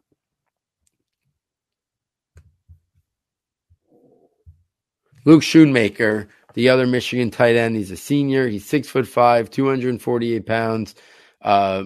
Luke 5.25 5.43
Schoonmaker, 5.43 6.29
the 6.55 6.69
other 6.71 6.87
Michigan 6.87 7.31
tight 7.31 7.57
end. 7.57 7.77
He's 7.77 7.91
a 7.91 7.97
senior. 7.97 8.49
He's 8.49 8.65
six 8.67 8.89
foot 8.89 9.07
five, 9.07 9.51
248 9.51 10.47
pounds. 10.47 10.95
Uh, 11.43 11.85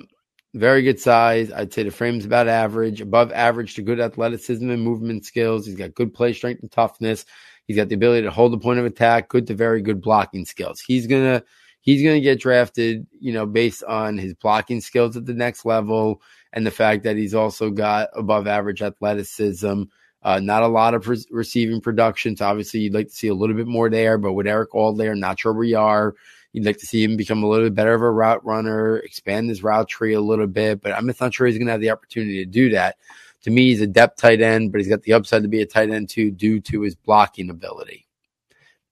very 0.55 0.83
good 0.83 1.01
size. 1.01 1.53
I'd 1.53 1.73
say 1.73 1.83
the 1.83 1.91
frame's 1.91 2.25
about 2.25 2.47
average, 2.47 3.01
above 3.01 3.33
average 3.33 3.75
to 3.75 3.83
good 3.83 4.01
athleticism 4.01 4.69
and 4.71 4.83
movement 4.83 5.25
skills. 5.25 5.67
He's 5.67 5.75
got 5.75 5.95
good 5.95 6.15
play 6.15 6.33
strength 6.33 6.63
and 6.63 6.71
toughness. 6.71 7.27
He's 7.67 7.77
got 7.77 7.89
the 7.89 7.95
ability 7.95 8.23
to 8.23 8.31
hold 8.31 8.53
the 8.53 8.59
point 8.59 8.79
of 8.79 8.85
attack, 8.87 9.29
good 9.29 9.47
to 9.47 9.55
very 9.55 9.81
good 9.83 10.01
blocking 10.01 10.45
skills. 10.45 10.81
He's 10.81 11.07
gonna 11.07 11.43
he's 11.81 12.03
gonna 12.03 12.21
get 12.21 12.41
drafted, 12.41 13.07
you 13.21 13.33
know, 13.33 13.47
based 13.47 13.83
on 13.85 14.19
his 14.19 14.35
blocking 14.35 14.81
skills 14.81 15.17
at 15.17 15.27
the 15.27 15.35
next 15.35 15.65
level 15.65 16.21
and 16.53 16.67
the 16.67 16.71
fact 16.71 17.03
that 17.05 17.17
he's 17.17 17.35
also 17.35 17.71
got 17.71 18.09
above 18.15 18.47
average 18.47 18.83
athleticism. 18.83 19.85
Uh, 20.23 20.41
not 20.41 20.63
a 20.63 20.69
lot 20.69 20.95
of 20.95 21.03
pre- 21.03 21.27
receiving 21.31 21.83
production. 21.83 22.35
So 22.35 22.47
obviously, 22.47 22.81
you'd 22.81 22.95
like 22.95 23.09
to 23.09 23.15
see 23.15 23.29
a 23.29 23.35
little 23.35 23.55
bit 23.55 23.67
more 23.67 23.91
there. 23.91 24.17
But 24.17 24.33
with 24.33 24.47
Erick 24.47 24.75
All 24.75 24.95
there, 24.95 25.15
not 25.15 25.39
sure 25.39 25.53
where 25.53 25.65
you 25.65 25.79
are. 25.79 26.15
You'd 26.55 26.65
like 26.65 26.79
to 26.79 26.87
see 26.87 27.03
him 27.03 27.17
become 27.17 27.43
a 27.43 27.49
little 27.49 27.67
bit 27.67 27.75
better 27.75 27.95
of 27.95 28.01
a 28.01 28.11
route 28.11 28.45
runner, 28.47 28.99
expand 28.99 29.49
his 29.49 29.65
route 29.65 29.89
tree 29.89 30.15
a 30.15 30.21
little 30.21 30.47
bit, 30.47 30.81
but 30.81 30.93
I'm 30.93 31.07
just 31.09 31.21
not 31.21 31.35
sure 31.35 31.49
he's 31.49 31.59
going 31.59 31.67
to 31.67 31.73
have 31.73 31.81
the 31.81 31.91
opportunity 31.91 32.45
to 32.45 32.51
do 32.51 32.71
that. 32.71 32.97
To 33.45 33.51
me, 33.51 33.69
he's 33.69 33.81
a 33.81 33.87
depth 33.87 34.19
tight 34.19 34.41
end, 34.41 34.73
but 34.73 34.81
he's 34.81 34.89
got 34.89 35.03
the 35.03 35.13
upside 35.13 35.43
to 35.43 35.49
be 35.49 35.61
a 35.63 35.67
tight 35.67 35.91
end 35.91 36.09
too 36.09 36.31
due 36.31 36.61
to 36.61 36.83
his 36.83 36.95
blocking 36.95 37.51
ability. 37.51 38.07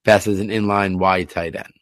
As 0.05 0.27
an 0.27 0.49
inline 0.49 0.97
wide 0.97 1.29
tight 1.29 1.55
end. 1.55 1.73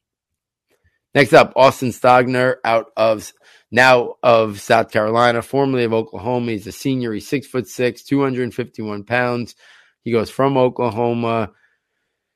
Next 1.14 1.34
up, 1.34 1.54
Austin 1.56 1.90
Stogner 1.90 2.58
out 2.64 2.92
of 2.96 3.34
now 3.72 4.16
of 4.22 4.62
South 4.62 4.92
Carolina, 4.92 5.42
formerly 5.42 5.84
of 5.84 5.94
Oklahoma. 5.94 6.52
He's 6.52 6.68
a 6.68 6.72
senior. 6.72 7.12
He's 7.14 7.28
six 7.28 7.48
foot 7.48 7.68
six, 7.68 8.04
251 8.04 9.04
pounds. 9.04 9.56
He 10.04 10.12
goes 10.12 10.30
from 10.30 10.58
Oklahoma 10.58 11.52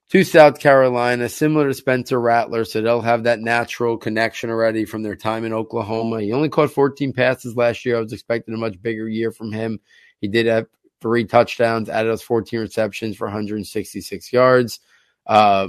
to 0.10 0.24
South 0.24 0.60
Carolina, 0.60 1.30
similar 1.30 1.67
to 1.67 1.74
Spencer 1.74 2.19
Rattler. 2.19 2.65
So 2.65 2.82
they'll 2.82 3.02
have 3.02 3.24
that 3.24 3.39
natural 3.39 3.98
connection 3.98 4.50
already 4.50 4.86
from 4.86 5.04
their 5.04 5.15
time 5.15 5.45
in 5.45 5.54
Oklahoma. 5.54 6.21
He 6.21 6.34
only 6.34 6.50
caught 6.50 6.71
14 6.71 7.13
passes 7.13 7.56
last 7.56 7.86
year. 7.86 7.98
I 7.98 8.02
was 8.02 8.13
expecting 8.13 8.54
a 8.54 8.58
much 8.58 8.82
bigger 8.82 9.08
year 9.08 9.32
from 9.32 9.52
him. 9.52 9.80
He 10.26 10.30
did 10.30 10.48
have 10.48 10.66
three 11.02 11.24
touchdowns 11.24 11.88
added 11.88 12.10
those 12.10 12.24
14 12.24 12.62
receptions 12.62 13.16
for 13.16 13.28
166 13.28 14.34
yards. 14.34 14.80
Uh, 15.28 15.68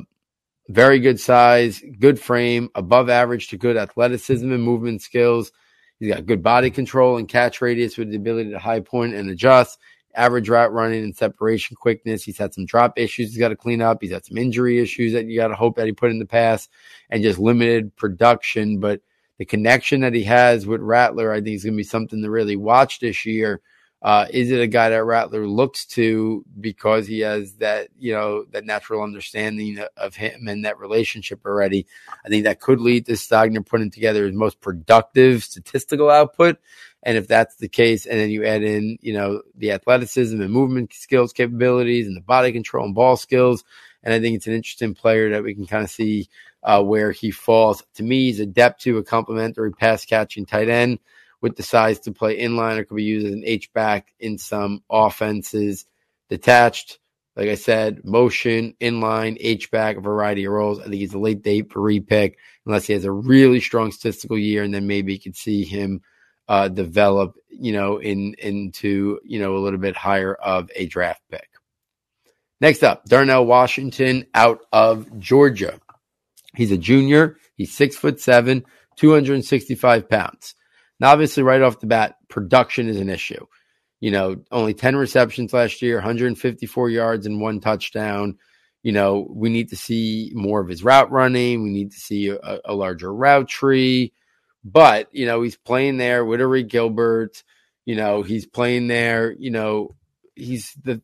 very 0.71 0.99
good 0.99 1.21
size, 1.21 1.83
good 2.01 2.19
frame, 2.19 2.71
above 2.75 3.11
average 3.11 3.49
to 3.49 3.59
good 3.59 3.77
athleticism 3.77 4.51
and 4.51 4.63
movement 4.63 5.03
skills. 5.03 5.53
He's 6.01 6.11
got 6.11 6.25
good 6.25 6.43
body 6.43 6.71
control 6.71 7.19
and 7.19 7.29
catch 7.29 7.61
radius 7.61 7.99
with 7.99 8.09
the 8.11 8.17
ability 8.17 8.53
to 8.53 8.59
high 8.59 8.81
point 8.81 9.13
and 9.13 9.29
adjust 9.29 9.79
average 10.15 10.49
route 10.49 10.73
running 10.73 11.05
and 11.05 11.15
separation 11.15 11.77
quickness. 11.77 12.25
He's 12.25 12.39
had 12.39 12.55
some 12.55 12.65
drop 12.65 12.99
issues 12.99 13.29
he's 13.29 13.39
got 13.39 13.49
to 13.49 13.57
clean 13.57 13.83
up. 13.83 13.99
He's 14.01 14.13
had 14.13 14.25
some 14.25 14.39
injury 14.39 14.79
issues 14.79 15.13
that 15.13 15.27
you 15.27 15.39
got 15.39 15.49
to 15.49 15.55
hope 15.55 15.77
that 15.77 15.85
he 15.85 15.93
put 15.93 16.11
in 16.11 16.19
the 16.19 16.25
past 16.25 16.71
and 17.11 17.23
just 17.23 17.39
limited 17.39 17.95
production. 17.97 18.81
But 18.81 19.03
the 19.37 19.45
connection 19.45 20.01
that 20.01 20.15
he 20.15 20.25
has 20.25 20.67
with 20.67 20.81
Rattler, 20.81 21.31
I 21.31 21.43
think 21.43 21.57
is 21.57 21.65
going 21.65 21.75
to 21.75 21.77
be 21.77 21.85
something 21.85 22.23
to 22.23 22.31
really 22.31 22.57
watch 22.57 23.01
this 23.01 23.27
year. 23.27 23.61
Uh, 24.07 24.25
is 24.31 24.53
it 24.53 24.61
a 24.61 24.69
guy 24.69 24.89
that 24.89 25.03
Rattler 25.03 25.49
looks 25.49 25.85
to 25.85 26.45
because 26.61 27.09
he 27.09 27.19
has 27.21 27.55
that, 27.55 27.89
you 27.99 28.13
know, 28.13 28.45
that 28.53 28.65
natural 28.65 29.03
understanding 29.03 29.81
of 29.97 30.15
him 30.15 30.47
and 30.47 30.65
that 30.65 30.79
relationship 30.79 31.45
already? 31.45 31.89
I 32.25 32.29
think 32.29 32.45
that 32.45 32.61
could 32.61 32.81
lead 32.81 33.07
to 33.07 33.15
Stogner 33.15 33.67
putting 33.67 33.91
together 33.91 34.25
his 34.25 34.33
most 34.33 34.61
productive 34.61 35.43
statistical 35.43 36.09
output 36.09 36.59
and 37.03 37.17
if 37.17 37.27
that's 37.27 37.57
the 37.57 37.69
case, 37.69 38.07
and 38.07 38.19
then 38.19 38.31
you 38.31 38.45
add 38.45 38.63
in, 38.63 38.99
you 39.01 39.13
know, 39.13 39.43
the 39.57 39.73
athleticism 39.73 40.41
and 40.41 40.53
movement 40.53 40.93
skills 40.93 41.33
capabilities 41.33 42.07
and 42.07 42.17
the 42.17 42.21
body 42.21 42.53
control 42.53 42.85
and 42.85 42.95
ball 42.95 43.17
skills, 43.17 43.65
and 44.03 44.15
I 44.15 44.21
think 44.21 44.37
it's 44.37 44.47
an 44.47 44.55
interesting 44.55 44.95
player 44.95 45.31
that 45.31 45.43
we 45.43 45.55
can 45.55 45.67
kind 45.67 45.85
of 45.85 45.91
see 45.91 46.29
uh, 46.63 46.83
where 46.83 47.13
he 47.13 47.31
falls. 47.33 47.83
To 47.95 48.03
me, 48.03 48.27
he's 48.27 48.41
adept 48.41 48.83
to 48.83 48.99
a 48.99 49.05
complementary 49.05 49.73
pass 49.73 50.05
catching 50.05 50.47
tight 50.47 50.69
end 50.69 51.01
with 51.47 51.57
the 51.57 51.63
size 51.63 52.01
to 52.01 52.11
play 52.11 52.41
inline 52.41 52.77
or 52.77 52.85
could 52.85 52.97
be 52.97 53.05
used 53.05 53.25
as 53.25 53.33
an 53.33 53.45
H 53.47 53.73
back 53.73 54.13
in 54.19 54.37
some 54.37 54.83
offenses. 54.91 55.87
Detached, 56.29 56.99
like 57.37 57.49
I 57.49 57.55
said, 57.55 58.05
motion, 58.05 58.75
inline, 58.81 59.37
H 59.39 59.71
back, 59.71 59.97
a 59.97 60.01
variety 60.01 60.45
of 60.45 60.53
roles. 60.53 60.81
I 60.81 60.85
think 60.85 60.97
he's 60.97 61.15
a 61.15 61.21
late 61.21 61.43
date 61.43 61.71
for 61.71 61.81
repick 61.81 62.35
unless 62.65 62.85
he 62.85 62.95
has 62.95 63.05
a 63.05 63.13
really 63.13 63.61
strong 63.61 63.93
statistical 63.93 64.37
year, 64.37 64.65
and 64.65 64.75
then 64.75 64.89
maybe 64.89 65.13
you 65.13 65.21
could 65.21 65.37
see 65.37 65.63
him 65.63 66.03
uh, 66.49 66.67
develop, 66.67 67.37
you 67.49 67.73
know, 67.73 67.99
in 67.99 68.35
into 68.41 69.21
you 69.23 69.39
know 69.39 69.57
a 69.57 69.63
little 69.63 69.79
bit 69.79 69.97
higher 69.97 70.35
of 70.35 70.69
a 70.75 70.87
draft 70.87 71.23
pick. 71.31 71.49
Next 72.61 72.83
up, 72.83 73.05
Darnell 73.05 73.47
Washington 73.47 74.27
out 74.35 74.67
of 74.73 75.17
Georgia. 75.21 75.79
He's 76.57 76.73
a 76.73 76.77
junior. 76.77 77.37
He's 77.55 77.73
six 77.73 77.95
foot 77.95 78.19
seven, 78.19 78.65
265 78.97 80.09
pounds. 80.09 80.57
Now, 81.01 81.13
obviously, 81.13 81.43
right 81.43 81.63
off 81.63 81.81
the 81.81 81.87
bat, 81.87 82.17
production 82.29 82.89
is 82.89 82.99
an 82.99 83.11
issue. 83.11 83.47
You 84.01 84.11
know, 84.11 84.37
only 84.51 84.75
10 84.75 84.97
receptions 84.97 85.53
last 85.53 85.83
year, 85.83 85.97
154 85.97 86.91
yards 86.91 87.27
and 87.27 87.41
one 87.41 87.61
touchdown. 87.61 88.39
You 88.83 88.93
know, 88.93 89.27
we 89.29 89.49
need 89.49 89.71
to 89.71 89.77
see 89.77 90.31
more 90.35 90.61
of 90.61 90.69
his 90.69 90.85
route 90.85 91.11
running. 91.11 91.63
We 91.63 91.71
need 91.71 91.93
to 91.93 91.99
see 91.99 92.29
a, 92.29 92.61
a 92.65 92.75
larger 92.75 93.13
route 93.13 93.49
tree. 93.49 94.13
But, 94.65 95.09
you 95.13 95.27
know, 95.27 95.43
he's 95.43 95.57
playing 95.57 95.97
there 95.97 96.25
with 96.25 96.41
Arik 96.41 96.69
Gilbert. 96.69 97.43
You 97.85 97.97
know, 97.97 98.23
he's 98.23 98.47
playing 98.47 98.89
there, 98.89 99.33
you 99.33 99.51
know, 99.51 99.95
he's 100.35 100.73
the 100.83 101.01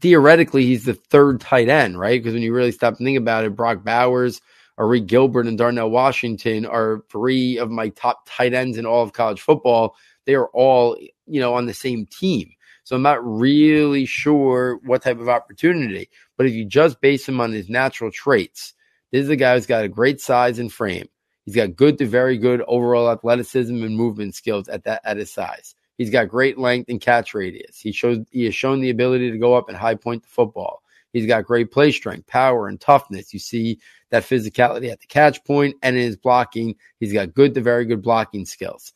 theoretically 0.00 0.64
he's 0.64 0.84
the 0.84 0.94
third 0.94 1.40
tight 1.40 1.68
end, 1.68 1.98
right? 1.98 2.20
Because 2.20 2.34
when 2.34 2.42
you 2.42 2.54
really 2.54 2.72
stop 2.72 2.96
and 2.96 3.06
think 3.06 3.18
about 3.18 3.44
it, 3.44 3.56
Brock 3.56 3.84
Bowers, 3.84 4.40
Arik 4.78 5.06
Gilbert, 5.06 5.46
and 5.46 5.58
Darnell 5.58 5.90
Washington 5.90 6.66
are 6.66 7.02
three 7.10 7.58
of 7.58 7.70
my 7.70 7.90
top 7.90 8.26
tight 8.26 8.54
ends 8.54 8.78
in 8.78 8.86
all 8.86 9.02
of 9.02 9.12
college 9.12 9.40
football. 9.40 9.96
They 10.24 10.34
are 10.34 10.48
all, 10.48 10.96
you 11.26 11.40
know, 11.40 11.54
on 11.54 11.66
the 11.66 11.74
same 11.74 12.06
team. 12.06 12.50
So 12.84 12.96
I'm 12.96 13.02
not 13.02 13.24
really 13.24 14.06
sure 14.06 14.80
what 14.84 15.02
type 15.02 15.20
of 15.20 15.28
opportunity. 15.28 16.08
But 16.36 16.46
if 16.46 16.52
you 16.52 16.64
just 16.64 17.00
base 17.00 17.28
him 17.28 17.40
on 17.40 17.52
his 17.52 17.68
natural 17.68 18.10
traits, 18.10 18.74
this 19.12 19.22
is 19.22 19.28
a 19.28 19.36
guy 19.36 19.54
who's 19.54 19.66
got 19.66 19.84
a 19.84 19.88
great 19.88 20.20
size 20.20 20.58
and 20.58 20.72
frame. 20.72 21.08
He's 21.44 21.56
got 21.56 21.76
good 21.76 21.98
to 21.98 22.06
very 22.06 22.38
good 22.38 22.62
overall 22.66 23.10
athleticism 23.10 23.74
and 23.74 23.96
movement 23.96 24.34
skills 24.34 24.68
at 24.68 24.84
that 24.84 25.02
at 25.04 25.16
his 25.16 25.32
size. 25.32 25.74
He's 25.98 26.10
got 26.10 26.28
great 26.28 26.58
length 26.58 26.88
and 26.88 27.00
catch 27.00 27.34
radius. 27.34 27.78
He 27.78 27.92
shows 27.92 28.18
he 28.30 28.44
has 28.44 28.54
shown 28.54 28.80
the 28.80 28.90
ability 28.90 29.30
to 29.30 29.38
go 29.38 29.54
up 29.54 29.68
and 29.68 29.76
high 29.76 29.94
point 29.94 30.22
the 30.22 30.28
football. 30.28 30.82
He's 31.12 31.26
got 31.26 31.44
great 31.44 31.70
play 31.70 31.92
strength, 31.92 32.26
power, 32.26 32.68
and 32.68 32.80
toughness. 32.80 33.32
You 33.32 33.38
see 33.38 33.78
that 34.10 34.24
physicality 34.24 34.90
at 34.90 35.00
the 35.00 35.06
catch 35.06 35.44
point 35.44 35.76
and 35.82 35.96
in 35.96 36.02
his 36.02 36.16
blocking. 36.16 36.76
He's 37.00 37.12
got 37.12 37.34
good 37.34 37.54
to 37.54 37.60
very 37.60 37.84
good 37.84 38.02
blocking 38.02 38.46
skills. 38.46 38.92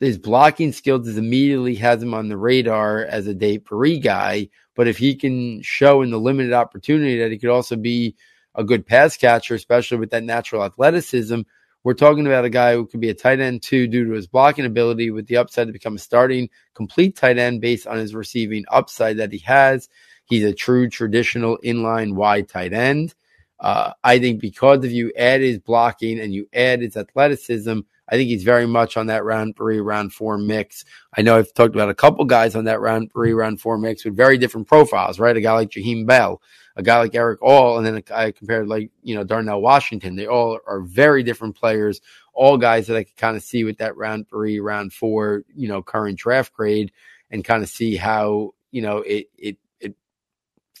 his 0.00 0.18
blocking 0.18 0.72
skills 0.72 1.16
immediately 1.16 1.74
has 1.76 2.02
him 2.02 2.12
on 2.12 2.28
the 2.28 2.36
radar 2.36 3.04
as 3.04 3.26
a 3.26 3.34
day 3.34 3.58
Perry 3.58 3.98
guy. 3.98 4.48
But 4.74 4.88
if 4.88 4.98
he 4.98 5.14
can 5.14 5.62
show 5.62 6.02
in 6.02 6.10
the 6.10 6.18
limited 6.20 6.52
opportunity 6.52 7.18
that 7.18 7.30
he 7.30 7.38
could 7.38 7.50
also 7.50 7.76
be 7.76 8.16
a 8.54 8.64
good 8.64 8.86
pass 8.86 9.16
catcher, 9.16 9.54
especially 9.54 9.98
with 9.98 10.10
that 10.10 10.24
natural 10.24 10.64
athleticism, 10.64 11.40
we're 11.84 11.94
talking 11.94 12.26
about 12.26 12.46
a 12.46 12.50
guy 12.50 12.74
who 12.74 12.86
could 12.86 13.00
be 13.00 13.10
a 13.10 13.14
tight 13.14 13.40
end 13.40 13.62
too 13.62 13.86
due 13.86 14.06
to 14.06 14.12
his 14.12 14.26
blocking 14.26 14.64
ability 14.64 15.10
with 15.10 15.26
the 15.26 15.36
upside 15.36 15.66
to 15.66 15.72
become 15.72 15.96
a 15.96 15.98
starting 15.98 16.48
complete 16.74 17.14
tight 17.14 17.38
end 17.38 17.60
based 17.60 17.86
on 17.86 17.98
his 17.98 18.14
receiving 18.14 18.64
upside 18.68 19.18
that 19.18 19.32
he 19.32 19.38
has. 19.38 19.88
He's 20.26 20.44
a 20.44 20.54
true 20.54 20.88
traditional 20.88 21.58
inline 21.64 22.14
wide 22.14 22.48
tight 22.48 22.72
end. 22.72 23.14
Uh, 23.60 23.92
I 24.02 24.18
think 24.18 24.40
because 24.40 24.84
if 24.84 24.92
you 24.92 25.12
add 25.16 25.40
his 25.40 25.58
blocking 25.58 26.20
and 26.20 26.34
you 26.34 26.48
add 26.52 26.80
his 26.80 26.96
athleticism, 26.96 27.80
I 28.08 28.16
think 28.16 28.28
he's 28.28 28.42
very 28.42 28.66
much 28.66 28.96
on 28.96 29.06
that 29.06 29.24
round 29.24 29.56
three, 29.56 29.80
round 29.80 30.12
four 30.12 30.36
mix. 30.36 30.84
I 31.16 31.22
know 31.22 31.38
I've 31.38 31.54
talked 31.54 31.74
about 31.74 31.88
a 31.88 31.94
couple 31.94 32.24
guys 32.26 32.54
on 32.54 32.64
that 32.64 32.80
round 32.80 33.12
three, 33.12 33.32
round 33.32 33.60
four 33.60 33.78
mix 33.78 34.04
with 34.04 34.16
very 34.16 34.36
different 34.36 34.66
profiles, 34.66 35.18
right? 35.18 35.36
A 35.36 35.40
guy 35.40 35.52
like 35.52 35.70
Jaheim 35.70 36.06
Bell, 36.06 36.42
a 36.76 36.82
guy 36.82 36.98
like 36.98 37.14
Erick 37.14 37.40
All, 37.40 37.78
and 37.78 37.86
then 37.86 37.94
a 37.94 38.02
guy 38.02 38.30
compared 38.32 38.68
like, 38.68 38.90
you 39.02 39.14
know, 39.14 39.24
Darnell 39.24 39.62
Washington. 39.62 40.16
They 40.16 40.26
all 40.26 40.58
are 40.66 40.80
very 40.80 41.22
different 41.22 41.56
players, 41.56 42.02
all 42.34 42.58
guys 42.58 42.88
that 42.88 42.96
I 42.96 43.04
could 43.04 43.16
kind 43.16 43.36
of 43.36 43.42
see 43.42 43.64
with 43.64 43.78
that 43.78 43.96
round 43.96 44.28
three, 44.28 44.60
round 44.60 44.92
four, 44.92 45.44
you 45.54 45.68
know, 45.68 45.82
current 45.82 46.18
draft 46.18 46.52
grade 46.52 46.92
and 47.30 47.44
kind 47.44 47.62
of 47.62 47.70
see 47.70 47.96
how, 47.96 48.52
you 48.70 48.82
know, 48.82 48.98
it, 48.98 49.28
it, 49.38 49.56
it 49.56 49.58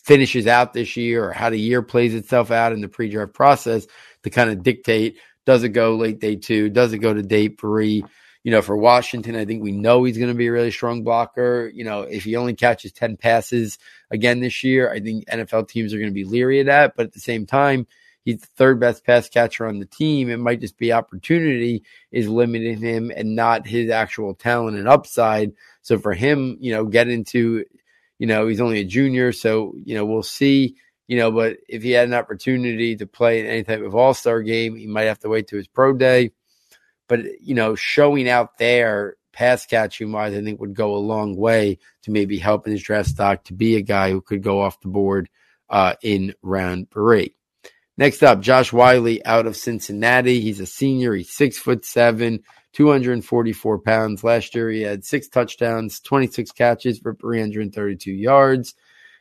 finishes 0.04 0.46
out 0.46 0.72
this 0.72 0.96
year 0.96 1.24
or 1.24 1.32
how 1.32 1.50
the 1.50 1.58
year 1.58 1.82
plays 1.82 2.14
itself 2.14 2.50
out 2.50 2.72
in 2.72 2.80
the 2.80 2.88
pre-draft 2.88 3.32
process 3.32 3.86
to 4.22 4.30
kind 4.30 4.50
of 4.50 4.62
dictate 4.62 5.16
does 5.46 5.62
it 5.62 5.70
go 5.70 5.96
late 5.96 6.20
day 6.20 6.36
two? 6.36 6.70
Does 6.70 6.92
it 6.92 6.98
go 6.98 7.12
to 7.12 7.22
day 7.22 7.48
three? 7.48 8.04
You 8.42 8.50
know, 8.50 8.62
for 8.62 8.76
Washington, 8.76 9.36
I 9.36 9.44
think 9.44 9.62
we 9.62 9.72
know 9.72 10.04
he's 10.04 10.18
going 10.18 10.30
to 10.30 10.36
be 10.36 10.48
a 10.48 10.52
really 10.52 10.70
strong 10.70 11.02
blocker. 11.02 11.70
You 11.72 11.84
know, 11.84 12.02
if 12.02 12.24
he 12.24 12.36
only 12.36 12.54
catches 12.54 12.92
10 12.92 13.16
passes 13.16 13.78
again 14.10 14.40
this 14.40 14.62
year, 14.62 14.92
I 14.92 15.00
think 15.00 15.26
NFL 15.26 15.68
teams 15.68 15.94
are 15.94 15.98
going 15.98 16.10
to 16.10 16.14
be 16.14 16.24
leery 16.24 16.60
of 16.60 16.66
that. 16.66 16.94
But 16.96 17.06
at 17.06 17.12
the 17.12 17.20
same 17.20 17.46
time, 17.46 17.86
he's 18.24 18.40
the 18.40 18.46
third 18.46 18.80
best 18.80 19.04
pass 19.04 19.28
catcher 19.30 19.66
on 19.66 19.78
the 19.78 19.86
team. 19.86 20.28
It 20.28 20.38
might 20.38 20.60
just 20.60 20.76
be 20.76 20.92
opportunity 20.92 21.84
is 22.10 22.28
limiting 22.28 22.78
him 22.78 23.10
and 23.14 23.34
not 23.34 23.66
his 23.66 23.90
actual 23.90 24.34
talent 24.34 24.76
and 24.76 24.88
upside. 24.88 25.52
So 25.80 25.98
for 25.98 26.12
him, 26.12 26.58
you 26.60 26.72
know, 26.72 26.84
get 26.84 27.08
into, 27.08 27.64
you 28.18 28.26
know, 28.26 28.46
he's 28.46 28.60
only 28.60 28.80
a 28.80 28.84
junior. 28.84 29.32
So, 29.32 29.74
you 29.84 29.94
know, 29.94 30.04
we'll 30.04 30.22
see 30.22 30.76
you 31.06 31.18
know, 31.18 31.30
but 31.30 31.58
if 31.68 31.82
he 31.82 31.90
had 31.90 32.08
an 32.08 32.14
opportunity 32.14 32.96
to 32.96 33.06
play 33.06 33.40
in 33.40 33.46
any 33.46 33.62
type 33.62 33.82
of 33.82 33.94
all 33.94 34.14
star 34.14 34.42
game, 34.42 34.76
he 34.76 34.86
might 34.86 35.02
have 35.02 35.18
to 35.20 35.28
wait 35.28 35.48
to 35.48 35.56
his 35.56 35.68
pro 35.68 35.92
day. 35.92 36.30
But, 37.08 37.40
you 37.42 37.54
know, 37.54 37.74
showing 37.74 38.28
out 38.28 38.56
there, 38.56 39.16
pass 39.32 39.66
catching 39.66 40.12
wise, 40.12 40.34
I 40.34 40.42
think 40.42 40.60
would 40.60 40.74
go 40.74 40.94
a 40.94 40.96
long 40.96 41.36
way 41.36 41.78
to 42.02 42.10
maybe 42.10 42.38
helping 42.38 42.72
his 42.72 42.82
draft 42.82 43.10
stock 43.10 43.44
to 43.44 43.52
be 43.52 43.76
a 43.76 43.82
guy 43.82 44.10
who 44.10 44.22
could 44.22 44.42
go 44.42 44.62
off 44.62 44.80
the 44.80 44.88
board 44.88 45.28
uh, 45.68 45.94
in 46.02 46.34
round 46.40 46.90
three. 46.90 47.34
Next 47.98 48.22
up, 48.22 48.40
Josh 48.40 48.72
Whyle 48.72 49.18
out 49.24 49.46
of 49.46 49.56
Cincinnati. 49.56 50.40
He's 50.40 50.60
a 50.60 50.66
senior. 50.66 51.14
He's 51.14 51.30
six 51.30 51.58
foot 51.58 51.84
seven, 51.84 52.42
244 52.74 53.78
pounds. 53.78 54.24
Last 54.24 54.54
year, 54.54 54.70
he 54.70 54.82
had 54.82 55.04
six 55.04 55.28
touchdowns, 55.28 56.00
26 56.00 56.52
catches 56.52 56.98
for 56.98 57.14
332 57.14 58.12
yards. 58.12 58.74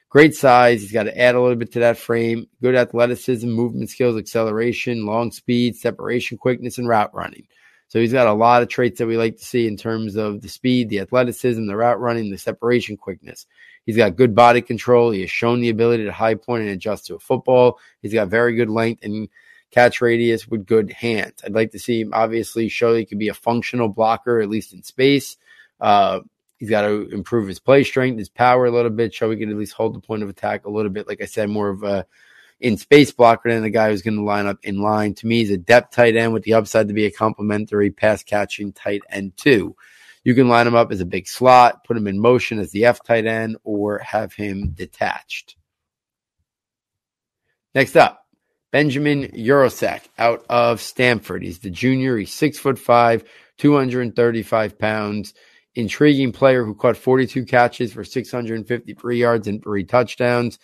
Great 0.09 0.35
size. 0.35 0.81
He's 0.81 0.91
got 0.91 1.03
to 1.03 1.17
add 1.17 1.35
a 1.35 1.41
little 1.41 1.55
bit 1.55 1.71
to 1.73 1.79
that 1.79 1.97
frame. 1.97 2.47
Good 2.61 2.75
athleticism, 2.75 3.49
movement 3.49 3.89
skills, 3.89 4.17
acceleration, 4.17 5.05
long 5.05 5.31
speed, 5.31 5.75
separation 5.75 6.37
quickness, 6.37 6.77
and 6.77 6.87
route 6.87 7.13
running. 7.15 7.47
So 7.87 7.99
he's 7.99 8.13
got 8.13 8.27
a 8.27 8.33
lot 8.33 8.63
of 8.63 8.69
traits 8.69 8.99
that 8.99 9.07
we 9.07 9.17
like 9.17 9.37
to 9.37 9.45
see 9.45 9.67
in 9.67 9.77
terms 9.77 10.15
of 10.15 10.41
the 10.41 10.49
speed, 10.49 10.89
the 10.89 10.99
athleticism, 10.99 11.65
the 11.65 11.75
route 11.75 11.99
running, 11.99 12.31
the 12.31 12.37
separation 12.37 12.97
quickness. 12.97 13.45
He's 13.85 13.97
got 13.97 14.15
good 14.15 14.33
body 14.33 14.61
control. 14.61 15.11
He 15.11 15.21
has 15.21 15.29
shown 15.29 15.61
the 15.61 15.69
ability 15.69 16.05
to 16.05 16.11
high 16.11 16.35
point 16.35 16.63
and 16.63 16.71
adjust 16.71 17.05
to 17.07 17.15
a 17.15 17.19
football. 17.19 17.79
He's 18.01 18.13
got 18.13 18.29
very 18.29 18.55
good 18.55 18.69
length 18.69 19.03
and 19.03 19.29
catch 19.73 20.01
radius 20.01 20.47
with 20.47 20.65
good 20.65 20.91
hands. 20.91 21.41
I'd 21.43 21.53
like 21.53 21.71
to 21.71 21.79
see 21.79 22.01
him 22.01 22.11
obviously 22.13 22.69
show 22.69 22.93
he 22.93 23.05
could 23.05 23.19
be 23.19 23.29
a 23.29 23.33
functional 23.33 23.89
blocker, 23.89 24.39
at 24.39 24.49
least 24.49 24.73
in 24.73 24.83
space. 24.83 25.37
Uh, 25.79 26.21
He's 26.63 26.69
got 26.69 26.83
to 26.83 27.09
improve 27.09 27.49
his 27.49 27.59
play 27.59 27.83
strength, 27.83 28.17
his 28.19 28.29
power 28.29 28.63
a 28.63 28.71
little 28.71 28.89
bit, 28.89 29.13
so 29.13 29.29
he 29.29 29.35
can 29.35 29.49
at 29.49 29.57
least 29.57 29.73
hold 29.73 29.93
the 29.93 29.99
point 29.99 30.23
of 30.23 30.29
attack 30.29 30.65
a 30.65 30.69
little 30.69 30.91
bit. 30.91 31.09
Like 31.09 31.21
I 31.21 31.25
said, 31.25 31.49
more 31.49 31.67
of 31.67 31.83
a 31.83 32.05
in 32.61 32.77
space 32.77 33.11
blocker 33.11 33.51
than 33.51 33.63
the 33.63 33.69
guy 33.69 33.89
who's 33.89 34.01
going 34.01 34.15
to 34.15 34.23
line 34.23 34.45
up 34.45 34.59
in 34.63 34.81
line. 34.81 35.13
To 35.15 35.27
me, 35.27 35.39
he's 35.39 35.51
a 35.51 35.57
depth 35.57 35.93
tight 35.93 36.15
end 36.15 36.31
with 36.31 36.43
the 36.43 36.53
upside 36.53 36.87
to 36.87 36.93
be 36.93 37.05
a 37.05 37.11
complementary 37.11 37.91
pass 37.91 38.23
catching 38.23 38.71
tight 38.71 39.01
end 39.09 39.35
too. 39.35 39.75
You 40.23 40.33
can 40.35 40.47
line 40.47 40.65
him 40.65 40.73
up 40.73 40.93
as 40.93 41.01
a 41.01 41.05
big 41.05 41.27
slot, 41.27 41.83
put 41.83 41.97
him 41.97 42.07
in 42.07 42.17
motion 42.17 42.59
as 42.59 42.71
the 42.71 42.85
F 42.85 43.03
tight 43.03 43.25
end, 43.25 43.57
or 43.65 43.99
have 43.99 44.31
him 44.31 44.69
detached. 44.69 45.57
Next 47.75 47.97
up, 47.97 48.22
Benjamin 48.73 49.27
Yurosek 49.27 50.01
out 50.17 50.43
of 50.49 50.81
Stanford. 50.81 51.43
He's 51.43 51.59
the 51.59 51.69
junior. 51.69 52.17
He's 52.17 52.33
six 52.33 52.57
foot 52.57 52.79
five, 52.79 53.23
235 53.59 54.79
pounds 54.79 55.35
intriguing 55.75 56.31
player 56.31 56.65
who 56.65 56.73
caught 56.73 56.97
42 56.97 57.45
catches 57.45 57.93
for 57.93 58.03
653 58.03 59.17
yards 59.17 59.47
and 59.47 59.61
three 59.61 59.83
touchdowns. 59.83 60.57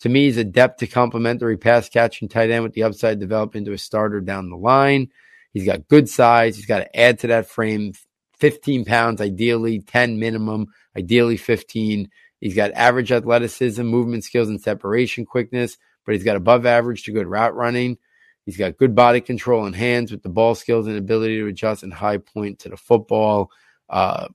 To 0.00 0.08
me, 0.08 0.24
he's 0.24 0.38
a 0.38 0.44
depth 0.44 0.78
to 0.78 0.88
complementary 0.88 1.56
pass 1.56 1.88
catching 1.88 2.28
tight 2.28 2.50
end 2.50 2.64
with 2.64 2.72
the 2.72 2.82
upside 2.82 3.20
to 3.20 3.26
develop 3.26 3.54
into 3.54 3.72
a 3.72 3.78
starter 3.78 4.20
down 4.20 4.50
the 4.50 4.56
line. 4.56 5.10
He's 5.52 5.64
got 5.64 5.86
good 5.86 6.08
size. 6.08 6.56
He's 6.56 6.66
got 6.66 6.80
to 6.80 6.98
add 6.98 7.20
to 7.20 7.28
that 7.28 7.46
frame 7.46 7.92
15 8.40 8.84
pounds, 8.84 9.20
ideally 9.20 9.82
10 9.82 10.18
minimum, 10.18 10.66
ideally 10.96 11.36
15. 11.36 12.10
He's 12.40 12.56
got 12.56 12.72
average 12.72 13.12
athleticism, 13.12 13.84
movement 13.84 14.24
skills, 14.24 14.48
and 14.48 14.60
separation 14.60 15.24
quickness, 15.24 15.78
but 16.04 16.14
he's 16.14 16.24
got 16.24 16.36
above 16.36 16.66
average 16.66 17.04
to 17.04 17.12
good 17.12 17.26
route 17.26 17.54
running. 17.54 17.98
He's 18.44 18.56
got 18.56 18.76
good 18.76 18.94
body 18.94 19.20
control 19.20 19.66
and 19.66 19.74
hands 19.74 20.10
with 20.10 20.22
the 20.22 20.28
ball 20.28 20.54
skills 20.54 20.86
and 20.86 20.96
ability 20.96 21.38
to 21.38 21.46
adjust 21.46 21.82
and 21.82 21.92
high 21.92 22.18
point 22.18 22.60
to 22.60 22.68
the 22.68 22.76
football. 22.76 23.50
Uh, 23.88 24.28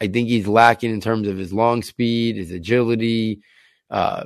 I 0.00 0.08
think 0.08 0.28
he's 0.28 0.46
lacking 0.46 0.92
in 0.92 1.00
terms 1.00 1.28
of 1.28 1.36
his 1.36 1.52
long 1.52 1.82
speed, 1.82 2.36
his 2.36 2.50
agility. 2.50 3.40
Uh, 3.90 4.24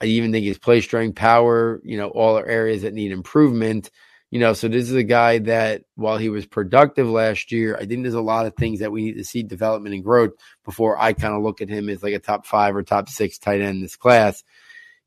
I 0.00 0.06
even 0.06 0.32
think 0.32 0.44
his 0.46 0.58
play 0.58 0.80
strength, 0.80 1.16
power, 1.16 1.80
you 1.84 1.96
know, 1.96 2.08
all 2.08 2.38
are 2.38 2.46
areas 2.46 2.82
that 2.82 2.94
need 2.94 3.12
improvement. 3.12 3.90
You 4.30 4.40
know, 4.40 4.52
so 4.52 4.68
this 4.68 4.90
is 4.90 4.94
a 4.94 5.02
guy 5.02 5.38
that 5.38 5.84
while 5.94 6.18
he 6.18 6.28
was 6.28 6.44
productive 6.46 7.08
last 7.08 7.50
year, 7.50 7.76
I 7.76 7.86
think 7.86 8.02
there's 8.02 8.14
a 8.14 8.20
lot 8.20 8.46
of 8.46 8.54
things 8.54 8.80
that 8.80 8.92
we 8.92 9.02
need 9.02 9.16
to 9.16 9.24
see 9.24 9.42
development 9.42 9.94
and 9.94 10.04
growth 10.04 10.32
before 10.64 11.00
I 11.00 11.14
kind 11.14 11.34
of 11.34 11.42
look 11.42 11.62
at 11.62 11.70
him 11.70 11.88
as 11.88 12.02
like 12.02 12.14
a 12.14 12.18
top 12.18 12.44
five 12.44 12.76
or 12.76 12.82
top 12.82 13.08
six 13.08 13.38
tight 13.38 13.60
end 13.60 13.76
in 13.76 13.80
this 13.80 13.96
class. 13.96 14.44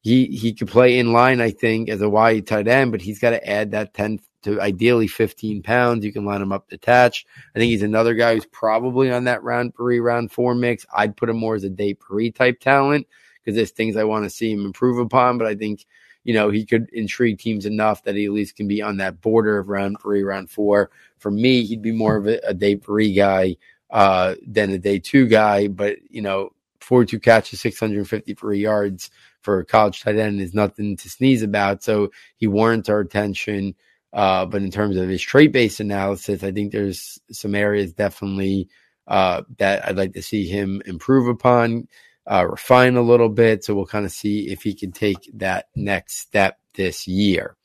He 0.01 0.25
he 0.25 0.53
could 0.53 0.67
play 0.67 0.97
in 0.97 1.13
line, 1.13 1.41
I 1.41 1.51
think, 1.51 1.87
as 1.89 2.01
a 2.01 2.09
wide 2.09 2.47
tight 2.47 2.67
end, 2.67 2.91
but 2.91 3.01
he's 3.01 3.19
got 3.19 3.31
to 3.31 3.49
add 3.49 3.71
that 3.71 3.93
10, 3.93 4.19
to 4.43 4.59
ideally 4.59 5.07
15 5.07 5.61
pounds. 5.61 6.03
You 6.03 6.11
can 6.11 6.25
line 6.25 6.41
him 6.41 6.51
up 6.51 6.67
detached. 6.69 7.27
I 7.55 7.59
think 7.59 7.69
he's 7.69 7.83
another 7.83 8.13
guy 8.13 8.33
who's 8.33 8.45
probably 8.45 9.11
on 9.11 9.25
that 9.25 9.43
round 9.43 9.75
three, 9.75 9.99
round 9.99 10.31
four 10.31 10.55
mix. 10.55 10.85
I'd 10.93 11.15
put 11.15 11.29
him 11.29 11.37
more 11.37 11.55
as 11.55 11.63
a 11.63 11.69
day 11.69 11.93
Perry 11.93 12.31
type 12.31 12.59
talent 12.59 13.07
because 13.43 13.55
there's 13.55 13.71
things 13.71 13.95
I 13.95 14.03
want 14.03 14.25
to 14.25 14.29
see 14.29 14.51
him 14.51 14.65
improve 14.65 14.97
upon. 14.97 15.37
But 15.37 15.47
I 15.47 15.55
think, 15.55 15.85
you 16.23 16.33
know, 16.33 16.49
he 16.49 16.65
could 16.65 16.89
intrigue 16.91 17.39
teams 17.39 17.65
enough 17.65 18.03
that 18.03 18.15
he 18.15 18.25
at 18.25 18.31
least 18.31 18.55
can 18.55 18.67
be 18.67 18.81
on 18.81 18.97
that 18.97 19.21
border 19.21 19.59
of 19.59 19.69
round 19.69 19.97
three, 20.01 20.23
round 20.23 20.49
four. 20.49 20.91
For 21.19 21.31
me, 21.31 21.63
he'd 21.63 21.81
be 21.81 21.91
more 21.91 22.15
of 22.15 22.27
a, 22.27 22.39
a 22.47 22.53
day 22.53 22.75
three 22.75 23.13
guy 23.13 23.57
uh, 23.91 24.35
than 24.45 24.71
a 24.71 24.79
day 24.79 24.99
two 24.99 25.27
guy. 25.27 25.67
But, 25.67 25.97
you 26.09 26.21
know, 26.21 26.53
42 26.79 27.19
catches, 27.19 27.61
653 27.61 28.59
yards 28.59 29.11
for 29.41 29.59
a 29.59 29.65
college 29.65 30.01
tight 30.01 30.17
end 30.17 30.41
is 30.41 30.53
nothing 30.53 30.97
to 30.97 31.09
sneeze 31.09 31.41
about. 31.41 31.83
So 31.83 32.11
he 32.37 32.47
warrants 32.47 32.89
our 32.89 32.99
attention. 32.99 33.75
Uh, 34.13 34.45
but 34.45 34.61
in 34.61 34.71
terms 34.71 34.97
of 34.97 35.07
his 35.07 35.21
trait 35.21 35.51
based 35.51 35.79
analysis, 35.79 36.43
I 36.43 36.51
think 36.51 36.71
there's 36.71 37.19
some 37.31 37.55
areas 37.55 37.93
definitely 37.93 38.67
uh, 39.07 39.43
that 39.57 39.85
I'd 39.85 39.97
like 39.97 40.13
to 40.13 40.21
see 40.21 40.47
him 40.47 40.81
improve 40.85 41.27
upon, 41.27 41.87
uh, 42.29 42.45
refine 42.49 42.95
a 42.95 43.01
little 43.01 43.29
bit. 43.29 43.63
So 43.63 43.73
we'll 43.73 43.85
kind 43.85 44.05
of 44.05 44.11
see 44.11 44.49
if 44.49 44.63
he 44.63 44.73
can 44.73 44.91
take 44.91 45.29
that 45.35 45.67
next 45.75 46.17
step 46.17 46.59
this 46.75 47.07
year. 47.07 47.55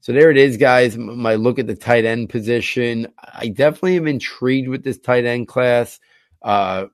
So 0.00 0.12
there 0.12 0.30
it 0.30 0.36
is, 0.36 0.58
guys. 0.58 0.98
My 0.98 1.36
look 1.36 1.58
at 1.58 1.66
the 1.66 1.74
tight 1.74 2.04
end 2.04 2.28
position. 2.28 3.08
I 3.18 3.48
definitely 3.48 3.96
am 3.96 4.06
intrigued 4.06 4.68
with 4.68 4.84
this 4.84 4.98
tight 4.98 5.24
end 5.24 5.48
class. 5.48 5.98
Uh, 6.42 6.86